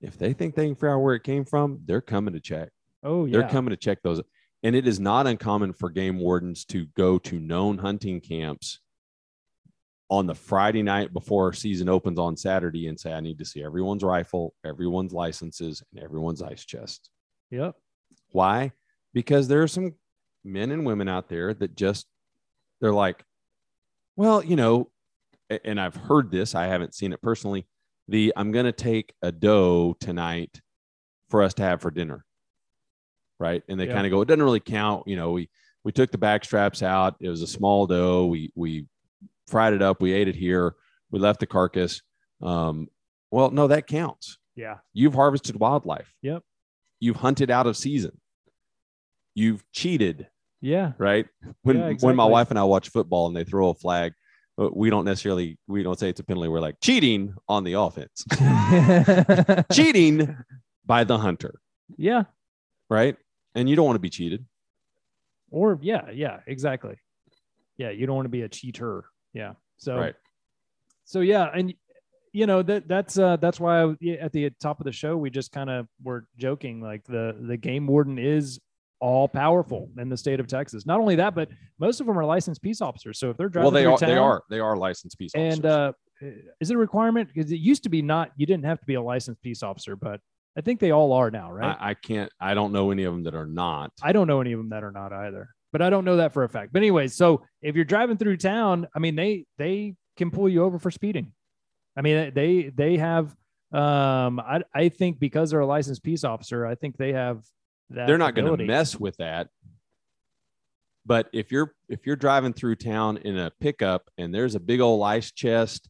If 0.00 0.16
they 0.18 0.32
think 0.32 0.54
they 0.54 0.66
can 0.66 0.74
figure 0.74 0.94
out 0.94 1.00
where 1.00 1.14
it 1.14 1.22
came 1.24 1.44
from, 1.44 1.80
they're 1.84 2.00
coming 2.00 2.32
to 2.34 2.40
check. 2.40 2.70
Oh 3.02 3.26
yeah. 3.26 3.38
They're 3.40 3.48
coming 3.48 3.70
to 3.70 3.76
check 3.76 3.98
those. 4.02 4.22
And 4.64 4.74
it 4.74 4.88
is 4.88 4.98
not 4.98 5.26
uncommon 5.26 5.74
for 5.74 5.90
game 5.90 6.18
wardens 6.18 6.64
to 6.66 6.86
go 6.96 7.18
to 7.18 7.38
known 7.38 7.78
hunting 7.78 8.20
camps 8.20 8.80
on 10.08 10.26
the 10.26 10.34
Friday 10.34 10.82
night 10.82 11.12
before 11.12 11.52
season 11.52 11.88
opens 11.88 12.18
on 12.18 12.36
Saturday 12.36 12.88
and 12.88 12.98
say, 12.98 13.12
I 13.12 13.20
need 13.20 13.38
to 13.38 13.44
see 13.44 13.62
everyone's 13.62 14.02
rifle, 14.02 14.54
everyone's 14.64 15.12
licenses, 15.12 15.82
and 15.92 16.02
everyone's 16.02 16.42
ice 16.42 16.64
chest. 16.64 17.10
Yep. 17.50 17.76
Why? 18.30 18.72
Because 19.12 19.48
there 19.48 19.62
are 19.62 19.68
some 19.68 19.94
men 20.44 20.70
and 20.70 20.86
women 20.86 21.08
out 21.08 21.28
there 21.28 21.52
that 21.54 21.76
just, 21.76 22.06
they're 22.80 22.92
like, 22.92 23.22
well, 24.16 24.42
you 24.42 24.56
know, 24.56 24.90
and 25.64 25.78
I've 25.78 25.96
heard 25.96 26.30
this, 26.30 26.54
I 26.54 26.66
haven't 26.66 26.94
seen 26.94 27.12
it 27.12 27.20
personally. 27.20 27.66
The 28.08 28.32
I'm 28.34 28.50
going 28.50 28.66
to 28.66 28.72
take 28.72 29.14
a 29.22 29.30
doe 29.30 29.94
tonight 30.00 30.60
for 31.28 31.42
us 31.42 31.54
to 31.54 31.62
have 31.62 31.80
for 31.80 31.90
dinner. 31.90 32.24
Right. 33.40 33.62
And 33.68 33.78
they 33.78 33.86
Yeah. 33.86 33.94
kind 33.94 34.06
of 34.06 34.10
go, 34.10 34.20
it 34.20 34.28
doesn't 34.28 34.42
really 34.42 34.60
count. 34.60 35.06
You 35.08 35.16
know, 35.16 35.32
we, 35.32 35.50
we 35.84 35.92
took 35.92 36.10
the 36.12 36.18
back 36.18 36.44
straps 36.44 36.82
out. 36.82 37.16
It 37.20 37.28
was 37.28 37.42
a 37.42 37.46
small 37.46 37.86
doe. 37.86 38.26
We, 38.26 38.52
we 38.54 38.86
fried 39.48 39.74
it 39.74 39.82
up. 39.82 40.00
We 40.00 40.12
ate 40.12 40.28
it 40.28 40.36
here. 40.36 40.74
We 41.10 41.18
left 41.18 41.40
the 41.40 41.46
carcass. 41.46 42.00
Um, 42.42 42.88
well, 43.30 43.50
no, 43.50 43.66
that 43.68 43.86
counts. 43.86 44.38
Yeah. 44.56 44.78
You've 44.92 45.14
harvested 45.14 45.56
wildlife. 45.56 46.12
Yep. 46.22 46.42
You've 47.00 47.16
hunted 47.16 47.50
out 47.50 47.66
of 47.66 47.76
season. 47.76 48.20
You've 49.34 49.64
cheated, 49.72 50.28
Yeah. 50.60 50.92
right? 50.98 51.26
When 51.62 51.76
Yeah, 51.76 51.92
when 52.00 52.14
my 52.16 52.24
wife 52.24 52.50
and 52.50 52.58
I 52.58 52.62
watch 52.64 52.88
football 52.90 53.26
and 53.26 53.36
they 53.36 53.44
throw 53.44 53.68
a 53.70 53.74
flag, 53.74 54.12
uh, 54.56 54.68
we 54.72 54.88
don't 54.90 55.04
necessarily 55.04 55.58
we 55.66 55.82
don't 55.82 55.98
say 55.98 56.08
it's 56.08 56.20
a 56.20 56.24
penalty. 56.24 56.48
We're 56.48 56.60
like 56.60 56.76
cheating 56.80 57.34
on 57.48 57.64
the 57.64 57.72
offense, 57.72 58.24
cheating 59.72 60.36
by 60.86 61.02
the 61.04 61.18
hunter, 61.18 61.60
yeah. 61.96 62.24
right? 62.88 63.16
And 63.54 63.68
you 63.68 63.76
don't 63.76 63.86
want 63.86 63.96
to 63.96 64.00
be 64.00 64.10
cheated. 64.10 64.44
Or 65.50 65.78
yeah, 65.82 66.10
yeah, 66.12 66.40
exactly. 66.46 66.96
Yeah, 67.76 67.90
you 67.90 68.06
don't 68.06 68.16
want 68.16 68.26
to 68.26 68.30
be 68.30 68.42
a 68.42 68.48
cheater. 68.48 69.04
Yeah. 69.32 69.52
So 69.76 69.96
Right. 69.96 70.14
so 71.04 71.20
yeah, 71.20 71.50
and 71.54 71.74
you 72.32 72.46
know 72.46 72.62
that 72.62 72.88
that's 72.88 73.18
uh 73.18 73.36
that's 73.36 73.60
why 73.60 73.82
I, 73.82 73.94
at 74.20 74.32
the 74.32 74.50
top 74.60 74.80
of 74.80 74.84
the 74.84 74.92
show 74.92 75.16
we 75.16 75.30
just 75.30 75.52
kind 75.52 75.70
of 75.70 75.86
were 76.02 76.26
joking 76.36 76.80
like 76.80 77.04
the 77.04 77.36
the 77.40 77.56
game 77.56 77.86
warden 77.86 78.18
is 78.18 78.58
all 79.00 79.28
powerful 79.28 79.90
in 79.98 80.08
the 80.08 80.16
state 80.16 80.40
of 80.40 80.46
Texas. 80.46 80.86
Not 80.86 80.98
only 80.98 81.14
that, 81.16 81.34
but 81.34 81.48
most 81.78 82.00
of 82.00 82.06
them 82.06 82.18
are 82.18 82.24
licensed 82.24 82.62
peace 82.62 82.80
officers. 82.80 83.18
So 83.18 83.30
if 83.30 83.36
they're 83.36 83.48
driving 83.48 83.64
Well, 83.66 83.70
they 83.72 83.86
are 83.86 83.98
they 83.98 84.16
are 84.16 84.42
they 84.50 84.60
are 84.60 84.76
licensed 84.76 85.18
peace 85.18 85.32
officers. 85.34 85.54
and 85.58 85.66
uh 85.66 85.92
is 86.60 86.70
it 86.70 86.74
a 86.74 86.78
requirement 86.78 87.28
because 87.32 87.52
it 87.52 87.58
used 87.60 87.82
to 87.84 87.88
be 87.88 88.02
not 88.02 88.30
you 88.36 88.46
didn't 88.46 88.64
have 88.64 88.80
to 88.80 88.86
be 88.86 88.94
a 88.94 89.02
licensed 89.02 89.42
peace 89.42 89.62
officer 89.62 89.94
but 89.96 90.20
i 90.56 90.60
think 90.60 90.80
they 90.80 90.90
all 90.90 91.12
are 91.12 91.30
now 91.30 91.50
right 91.52 91.76
I, 91.80 91.90
I 91.90 91.94
can't 91.94 92.30
I 92.40 92.54
don't 92.54 92.72
know 92.72 92.90
any 92.90 93.04
of 93.04 93.12
them 93.12 93.24
that 93.24 93.34
are 93.34 93.46
not. 93.46 93.92
I 94.02 94.12
don't 94.12 94.26
know 94.26 94.40
any 94.40 94.52
of 94.52 94.58
them 94.58 94.68
that 94.70 94.84
are 94.84 94.92
not 94.92 95.12
either, 95.12 95.48
but 95.72 95.82
I 95.82 95.90
don't 95.90 96.04
know 96.04 96.16
that 96.18 96.32
for 96.32 96.44
a 96.44 96.48
fact. 96.48 96.72
But 96.72 96.80
anyways, 96.80 97.14
so 97.14 97.42
if 97.62 97.74
you're 97.74 97.84
driving 97.84 98.16
through 98.16 98.36
town, 98.36 98.86
I 98.94 98.98
mean, 98.98 99.16
they 99.16 99.46
they 99.58 99.94
can 100.16 100.30
pull 100.30 100.48
you 100.48 100.62
over 100.62 100.78
for 100.78 100.90
speeding. 100.90 101.32
I 101.96 102.02
mean, 102.02 102.32
they 102.34 102.70
they 102.74 102.96
have. 102.98 103.34
Um, 103.72 104.38
I 104.38 104.62
I 104.74 104.88
think 104.88 105.18
because 105.18 105.50
they're 105.50 105.60
a 105.60 105.66
licensed 105.66 106.02
peace 106.04 106.22
officer, 106.22 106.64
I 106.66 106.74
think 106.76 106.96
they 106.96 107.12
have 107.12 107.44
that. 107.90 108.06
they're 108.06 108.18
not 108.18 108.34
going 108.34 108.56
to 108.56 108.64
mess 108.64 108.98
with 108.98 109.16
that. 109.16 109.48
But 111.06 111.28
if 111.32 111.50
you're 111.52 111.74
if 111.88 112.06
you're 112.06 112.16
driving 112.16 112.52
through 112.52 112.76
town 112.76 113.16
in 113.18 113.36
a 113.36 113.50
pickup 113.60 114.10
and 114.16 114.34
there's 114.34 114.54
a 114.54 114.60
big 114.60 114.80
old 114.80 115.02
ice 115.04 115.32
chest 115.32 115.88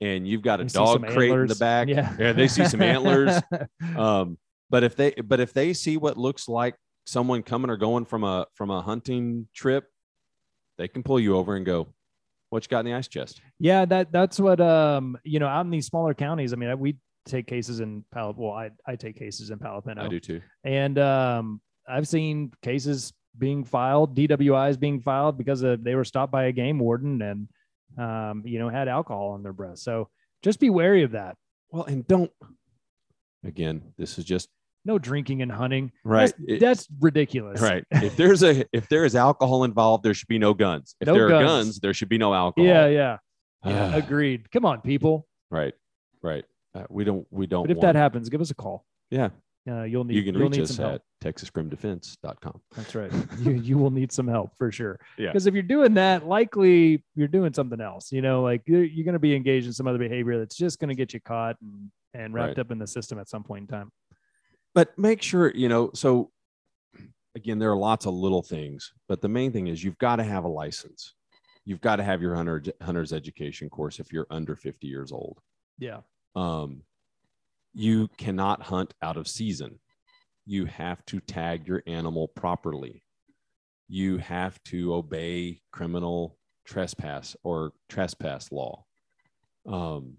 and 0.00 0.26
you've 0.26 0.42
got 0.42 0.60
a 0.60 0.64
They 0.64 0.68
dog 0.68 1.00
some 1.00 1.14
crate 1.14 1.30
in 1.30 1.46
the 1.46 1.54
back, 1.56 1.88
Yeah, 1.88 2.32
they 2.32 2.48
see 2.48 2.64
some 2.66 2.82
antlers. 2.82 3.40
Um, 3.96 4.38
but 4.70 4.82
if 4.82 4.96
they 4.96 5.12
but 5.12 5.40
if 5.40 5.52
they 5.52 5.72
see 5.72 5.96
what 5.96 6.16
looks 6.16 6.48
like 6.48 6.74
someone 7.06 7.42
coming 7.42 7.70
or 7.70 7.76
going 7.76 8.04
from 8.04 8.24
a 8.24 8.46
from 8.54 8.70
a 8.70 8.82
hunting 8.82 9.46
trip, 9.54 9.84
they 10.78 10.88
can 10.88 11.02
pull 11.02 11.20
you 11.20 11.36
over 11.36 11.54
and 11.54 11.64
go, 11.64 11.88
"What 12.50 12.64
you 12.64 12.68
got 12.68 12.80
in 12.80 12.86
the 12.86 12.94
ice 12.94 13.06
chest?" 13.06 13.40
yeah, 13.60 13.84
that 13.84 14.10
that's 14.10 14.40
what 14.40 14.60
um 14.60 15.16
you 15.22 15.38
know 15.38 15.46
out 15.46 15.64
in 15.64 15.70
these 15.70 15.86
smaller 15.86 16.14
counties. 16.14 16.52
I 16.52 16.56
mean, 16.56 16.76
we 16.78 16.96
take 17.24 17.46
cases 17.46 17.80
in 17.80 18.04
Palo. 18.12 18.34
Well, 18.36 18.52
I 18.52 18.70
I 18.86 18.96
take 18.96 19.16
cases 19.16 19.50
in 19.50 19.58
Palo 19.58 19.82
I 19.86 20.08
do 20.08 20.20
too. 20.20 20.40
And 20.64 20.98
um, 20.98 21.60
I've 21.88 22.08
seen 22.08 22.52
cases 22.62 23.12
being 23.38 23.64
filed, 23.64 24.16
DWIs 24.16 24.78
being 24.78 25.00
filed 25.00 25.38
because 25.38 25.62
of, 25.62 25.82
they 25.82 25.94
were 25.94 26.04
stopped 26.04 26.32
by 26.32 26.44
a 26.44 26.52
game 26.52 26.78
warden 26.78 27.20
and, 27.22 27.48
um, 27.98 28.42
you 28.44 28.58
know, 28.58 28.68
had 28.68 28.88
alcohol 28.88 29.30
on 29.30 29.42
their 29.42 29.52
breath. 29.52 29.78
So 29.78 30.08
just 30.42 30.60
be 30.60 30.70
wary 30.70 31.02
of 31.02 31.12
that. 31.12 31.36
Well, 31.70 31.84
and 31.84 32.06
don't. 32.06 32.30
Again, 33.44 33.92
this 33.98 34.18
is 34.18 34.24
just 34.24 34.48
No 34.84 34.98
drinking 34.98 35.42
and 35.42 35.52
hunting. 35.52 35.92
right. 36.04 36.26
That's, 36.30 36.34
It- 36.46 36.60
that's 36.60 36.88
ridiculous. 37.00 37.60
right. 37.60 37.84
If 37.92 38.16
there's 38.16 38.42
a 38.42 38.64
if 38.72 38.88
there 38.88 39.04
is 39.04 39.14
alcohol 39.14 39.64
involved, 39.64 40.02
there 40.04 40.14
should 40.14 40.28
be 40.28 40.38
no 40.38 40.54
guns. 40.54 40.94
If 41.00 41.06
No 41.06 41.14
there 41.14 41.26
are 41.26 41.30
guns. 41.30 41.44
guns, 41.46 41.80
there 41.80 41.94
should 41.94 42.08
be 42.08 42.18
no 42.18 42.32
alcohol. 42.34 42.66
Yeah. 42.66 42.86
Yeah. 42.88 43.16
Ah. 43.64 43.68
Yeah. 43.70 43.96
agreed. 43.96 44.50
Come 44.50 44.64
on, 44.64 44.80
people. 44.80 45.26
right. 45.50 45.74
Right. 46.22 46.44
Uh, 46.74 46.84
we 46.90 47.04
don't. 47.04 47.26
We 47.30 47.46
don't. 47.46 47.64
But 47.64 47.70
if 47.70 47.76
want, 47.76 47.82
that 47.92 47.96
happens, 47.96 48.28
give 48.30 48.40
us 48.40 48.50
a 48.50 48.54
call. 48.54 48.84
yeah, 49.10 49.28
Uh, 49.66 49.82
you'll 49.84 50.04
need, 50.04 50.14
you 50.16 50.22
can 50.30 50.36
reach 50.38 50.58
us 50.58 50.76
some 50.76 50.84
help. 50.84 51.02
at 51.24 51.34
texascrimdefense.com. 51.34 52.60
That's 52.76 52.94
right. 52.94 53.10
you, 53.38 53.52
you 53.52 53.78
will 53.78 53.90
need 53.90 54.12
some 54.12 54.28
help 54.28 54.56
for 54.58 54.70
sure. 54.70 54.98
Yeah. 55.16 55.28
Because 55.28 55.46
if 55.46 55.54
you're 55.54 55.62
doing 55.62 55.94
that, 55.94 56.26
likely 56.26 57.02
you're 57.14 57.28
doing 57.28 57.52
something 57.54 57.80
else. 57.80 58.12
You 58.12 58.20
know, 58.20 58.42
like 58.42 58.62
you're, 58.66 58.84
you're 58.84 59.04
going 59.06 59.14
to 59.14 59.18
be 59.18 59.34
engaged 59.34 59.66
in 59.66 59.72
some 59.72 59.86
other 59.86 59.98
behavior 59.98 60.38
that's 60.38 60.56
just 60.56 60.78
going 60.80 60.88
to 60.90 60.94
get 60.94 61.14
you 61.14 61.20
caught 61.20 61.56
and, 61.62 61.90
and 62.12 62.34
wrapped 62.34 62.48
Right. 62.48 62.58
up 62.58 62.70
in 62.70 62.78
the 62.78 62.86
system 62.86 63.18
at 63.18 63.28
some 63.28 63.42
point 63.42 63.62
in 63.62 63.66
time. 63.68 63.90
But 64.74 64.98
make 64.98 65.22
sure 65.22 65.50
you 65.54 65.68
know. 65.68 65.90
So 65.94 66.30
again, 67.36 67.58
there 67.58 67.70
are 67.70 67.76
lots 67.76 68.06
of 68.06 68.12
little 68.14 68.42
things, 68.42 68.92
but 69.08 69.22
the 69.22 69.28
main 69.28 69.50
thing 69.52 69.68
is 69.68 69.82
you've 69.82 69.98
got 69.98 70.16
to 70.16 70.24
have 70.24 70.44
a 70.44 70.48
license. 70.48 71.14
You've 71.64 71.80
got 71.80 71.96
to 71.96 72.02
have 72.04 72.20
your 72.20 72.34
hunter 72.34 72.62
hunter's 72.82 73.12
education 73.14 73.70
course 73.70 73.98
if 73.98 74.12
you're 74.12 74.26
under 74.30 74.56
50 74.56 74.86
years 74.86 75.10
old. 75.12 75.38
Yeah. 75.78 76.00
um, 76.36 76.82
you 77.74 78.08
cannot 78.16 78.62
hunt 78.62 78.94
out 79.02 79.16
of 79.16 79.28
season. 79.28 79.80
You 80.46 80.66
have 80.66 81.04
to 81.06 81.20
tag 81.20 81.66
your 81.66 81.82
animal 81.86 82.28
properly. 82.28 83.02
You 83.88 84.18
have 84.18 84.62
to 84.64 84.94
obey 84.94 85.60
criminal 85.72 86.38
trespass 86.64 87.36
or 87.42 87.72
trespass 87.88 88.52
law. 88.52 88.84
Um, 89.66 90.18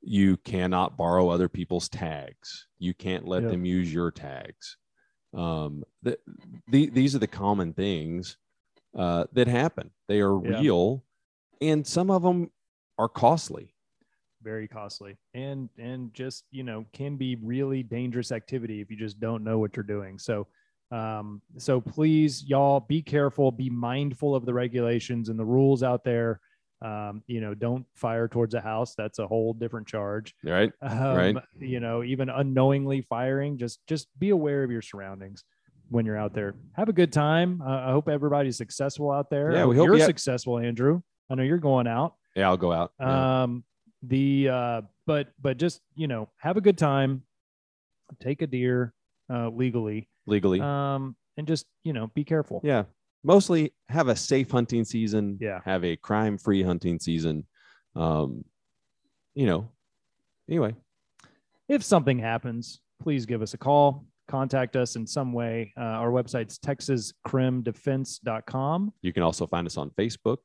you 0.00 0.36
cannot 0.38 0.96
borrow 0.96 1.28
other 1.28 1.48
people's 1.48 1.88
tags. 1.88 2.66
You 2.78 2.92
can't 2.92 3.26
let 3.26 3.42
Yeah. 3.44 3.50
them 3.50 3.64
use 3.64 3.92
your 3.92 4.10
tags. 4.10 4.76
Um, 5.32 5.84
the, 6.02 6.18
the, 6.68 6.90
these 6.90 7.14
are 7.14 7.20
the 7.20 7.26
common 7.26 7.72
things 7.72 8.36
uh, 8.98 9.24
that 9.32 9.46
happen. 9.46 9.90
They 10.08 10.20
are 10.20 10.38
Yeah. 10.44 10.60
real, 10.60 11.04
and 11.60 11.86
some 11.86 12.10
of 12.10 12.22
them 12.22 12.50
are 12.98 13.08
costly. 13.08 13.74
Very 14.42 14.66
costly 14.68 15.16
and, 15.34 15.68
and 15.78 16.12
just, 16.14 16.44
you 16.50 16.62
know, 16.64 16.84
can 16.92 17.16
be 17.16 17.36
really 17.36 17.82
dangerous 17.82 18.32
activity 18.32 18.80
if 18.80 18.90
you 18.90 18.96
just 18.96 19.20
don't 19.20 19.44
know 19.44 19.58
what 19.58 19.76
you're 19.76 19.84
doing. 19.84 20.18
So, 20.18 20.46
um, 20.90 21.40
so 21.58 21.80
please 21.80 22.44
y'all 22.44 22.80
be 22.80 23.00
careful, 23.02 23.50
be 23.52 23.70
mindful 23.70 24.34
of 24.34 24.44
the 24.44 24.52
regulations 24.54 25.28
and 25.28 25.38
the 25.38 25.44
rules 25.44 25.82
out 25.82 26.04
there. 26.04 26.40
Um, 26.82 27.22
you 27.28 27.40
know, 27.40 27.54
don't 27.54 27.86
fire 27.94 28.26
towards 28.26 28.54
a 28.54 28.60
house. 28.60 28.94
That's 28.96 29.20
a 29.20 29.26
whole 29.26 29.52
different 29.54 29.86
charge. 29.86 30.34
Right? 30.42 30.72
um, 30.82 31.16
Right. 31.16 31.36
you 31.60 31.78
know 31.78 32.02
even 32.02 32.28
unknowingly 32.28 33.02
firing 33.02 33.56
just 33.56 33.78
just 33.86 34.08
be 34.18 34.30
aware 34.30 34.64
of 34.64 34.70
your 34.72 34.82
surroundings 34.82 35.44
when 35.90 36.04
you're 36.06 36.16
out 36.16 36.34
there 36.34 36.54
have 36.72 36.88
a 36.88 36.92
good 36.92 37.12
time 37.12 37.60
uh, 37.62 37.82
i 37.88 37.90
hope 37.92 38.08
everybody's 38.08 38.56
successful 38.56 39.10
out 39.12 39.28
there 39.30 39.52
Yeah, 39.52 39.66
we 39.66 39.76
hope 39.76 39.86
you're 39.86 39.98
successful 40.00 40.58
andrew 40.58 41.00
i 41.30 41.34
know 41.36 41.42
you're 41.44 41.58
going 41.58 41.86
out 41.86 42.14
Yeah, 42.34 42.48
I'll 42.48 42.56
go 42.56 42.72
out. 42.72 42.92
Yeah. 42.98 43.42
um 43.44 43.62
the 44.02 44.48
uh 44.48 44.80
but 45.06 45.28
but 45.40 45.56
just 45.58 45.80
you 45.94 46.08
know 46.08 46.28
have 46.38 46.56
a 46.56 46.60
good 46.60 46.78
time 46.78 47.22
take 48.20 48.42
a 48.42 48.46
deer 48.46 48.92
uh 49.32 49.48
legally 49.48 50.08
Legally. 50.26 50.60
um 50.60 51.16
and 51.36 51.46
just 51.46 51.66
you 51.84 51.92
know 51.92 52.08
be 52.14 52.24
careful 52.24 52.60
yeah. 52.64 52.84
mostly 53.24 53.72
have 53.88 54.08
a 54.08 54.16
safe 54.16 54.50
hunting 54.50 54.84
season. 54.84 55.38
Yeah. 55.40 55.60
Have 55.64 55.84
a 55.84 55.96
crime 55.96 56.38
free 56.38 56.62
hunting 56.62 56.98
season. 56.98 57.46
Um, 57.94 58.44
you 59.34 59.46
know, 59.46 59.68
anyway, 60.48 60.74
If 61.68 61.82
something 61.84 62.18
happens, 62.18 62.80
please 63.00 63.24
give 63.26 63.42
us 63.42 63.54
a 63.54 63.58
call, 63.58 64.06
contact 64.28 64.76
us 64.76 64.96
in 64.96 65.06
some 65.06 65.32
way. 65.32 65.72
Uh, 65.76 65.82
our 65.84 66.10
website's 66.10 66.58
texascrimdefense.com. 66.58 68.92
you 69.02 69.12
can 69.12 69.22
also 69.22 69.46
find 69.46 69.66
us 69.66 69.76
on 69.76 69.90
Facebook 69.90 70.38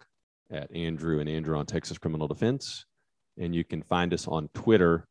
at 0.51 0.73
Andrew 0.75 1.19
and 1.19 1.29
Andrew 1.29 1.57
on 1.57 1.65
Texas 1.65 1.97
Criminal 1.97 2.27
Defense. 2.27 2.85
And 3.37 3.53
you 3.55 3.63
can 3.63 3.83
find 3.83 4.13
us 4.13 4.27
on 4.27 4.49
Twitter. 4.53 5.05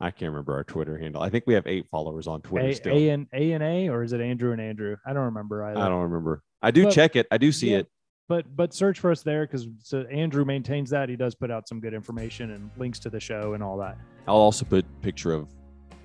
I 0.00 0.10
can't 0.10 0.30
remember 0.32 0.54
our 0.54 0.64
Twitter 0.64 0.98
handle. 0.98 1.22
I 1.22 1.30
think 1.30 1.44
we 1.46 1.54
have 1.54 1.66
eight 1.66 1.86
followers 1.90 2.26
on 2.26 2.42
Twitter 2.42 2.68
A, 2.68 2.74
still. 2.74 2.94
a 2.96 3.08
and 3.10 3.26
A 3.32 3.52
and 3.52 3.62
A, 3.62 3.88
or 3.88 4.02
is 4.02 4.12
it 4.12 4.20
Andrew 4.20 4.52
and 4.52 4.60
Andrew? 4.60 4.96
I 5.06 5.12
don't 5.12 5.24
remember 5.26 5.62
either. 5.64 5.78
I 5.80 5.88
don't 5.88 6.02
remember. 6.02 6.42
I 6.60 6.70
do 6.72 6.84
But- 6.84 6.92
check 6.92 7.16
it. 7.16 7.26
I 7.30 7.38
do 7.38 7.52
see 7.52 7.70
Yeah. 7.72 7.78
it. 7.78 7.88
but 8.28 8.44
but 8.56 8.72
search 8.72 8.98
for 9.00 9.10
us 9.10 9.22
there 9.22 9.46
because 9.46 9.68
so 9.80 10.02
Andrew 10.02 10.44
maintains 10.44 10.90
that. 10.90 11.08
He 11.08 11.16
does 11.16 11.34
put 11.34 11.50
out 11.50 11.68
some 11.68 11.80
good 11.80 11.92
information 11.94 12.50
and 12.52 12.70
links 12.78 12.98
to 13.00 13.10
the 13.10 13.20
show 13.20 13.52
and 13.54 13.62
all 13.62 13.76
that. 13.78 13.96
I'll 14.26 14.36
also 14.36 14.64
put 14.64 14.84
picture 15.02 15.32
of 15.32 15.48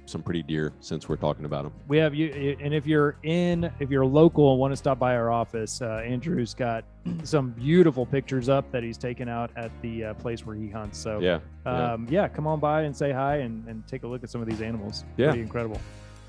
some 0.07 0.21
pretty 0.21 0.41
deer 0.43 0.73
since 0.79 1.09
we're 1.09 1.17
talking 1.17 1.45
about 1.45 1.63
them. 1.63 1.73
We 1.87 1.97
have 1.97 2.15
you, 2.15 2.57
and 2.61 2.73
if 2.73 2.85
you're 2.87 3.17
in, 3.23 3.71
if 3.79 3.89
you're 3.89 4.05
local 4.05 4.51
and 4.51 4.59
want 4.59 4.71
to 4.71 4.77
stop 4.77 4.99
by 4.99 5.15
our 5.15 5.31
office, 5.31 5.81
uh, 5.81 6.01
Andrew's 6.05 6.53
got 6.53 6.83
some 7.23 7.51
beautiful 7.51 8.05
pictures 8.05 8.49
up 8.49 8.71
that 8.71 8.83
he's 8.83 8.97
taken 8.97 9.27
out 9.27 9.51
at 9.55 9.71
the 9.81 10.05
uh, 10.05 10.13
place 10.15 10.45
where 10.45 10.55
he 10.55 10.69
hunts. 10.69 10.97
So 10.97 11.19
Yeah. 11.19 11.39
yeah. 11.65 11.93
um, 11.93 12.07
yeah, 12.09 12.27
come 12.27 12.47
on 12.47 12.59
by 12.59 12.83
and 12.83 12.95
say 12.95 13.11
hi 13.11 13.37
and, 13.37 13.67
and 13.67 13.85
take 13.87 14.03
a 14.03 14.07
look 14.07 14.23
at 14.23 14.29
some 14.29 14.41
of 14.41 14.47
these 14.47 14.61
animals. 14.61 15.03
Yeah. 15.17 15.27
Pretty 15.27 15.41
incredible. 15.41 15.79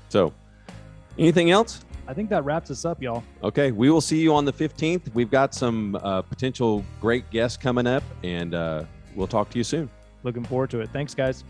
So, 0.09 0.33
anything 1.17 1.51
else? 1.51 1.85
I 2.07 2.13
think 2.13 2.29
that 2.31 2.43
wraps 2.43 2.71
us 2.71 2.85
up, 2.85 3.01
y'all. 3.01 3.23
Okay, 3.43 3.71
we 3.71 3.91
will 3.91 4.01
see 4.01 4.19
you 4.19 4.33
on 4.33 4.43
the 4.43 4.53
15th. 4.53 5.13
We've 5.13 5.29
got 5.29 5.53
some 5.53 5.95
uh, 5.97 6.23
potential 6.23 6.83
great 6.99 7.29
guests 7.29 7.55
coming 7.55 7.85
up, 7.85 8.03
and 8.23 8.55
uh, 8.55 8.85
we'll 9.15 9.27
talk 9.27 9.51
to 9.51 9.57
you 9.59 9.63
soon. 9.63 9.89
Looking 10.23 10.43
forward 10.43 10.71
to 10.71 10.79
it. 10.81 10.89
Thanks, 10.91 11.13
guys 11.13 11.43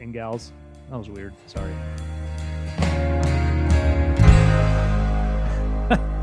and 0.00 0.12
gals. 0.12 0.52
That 0.90 0.98
was 0.98 1.10
weird. 1.10 1.34
Sorry. 1.46 1.74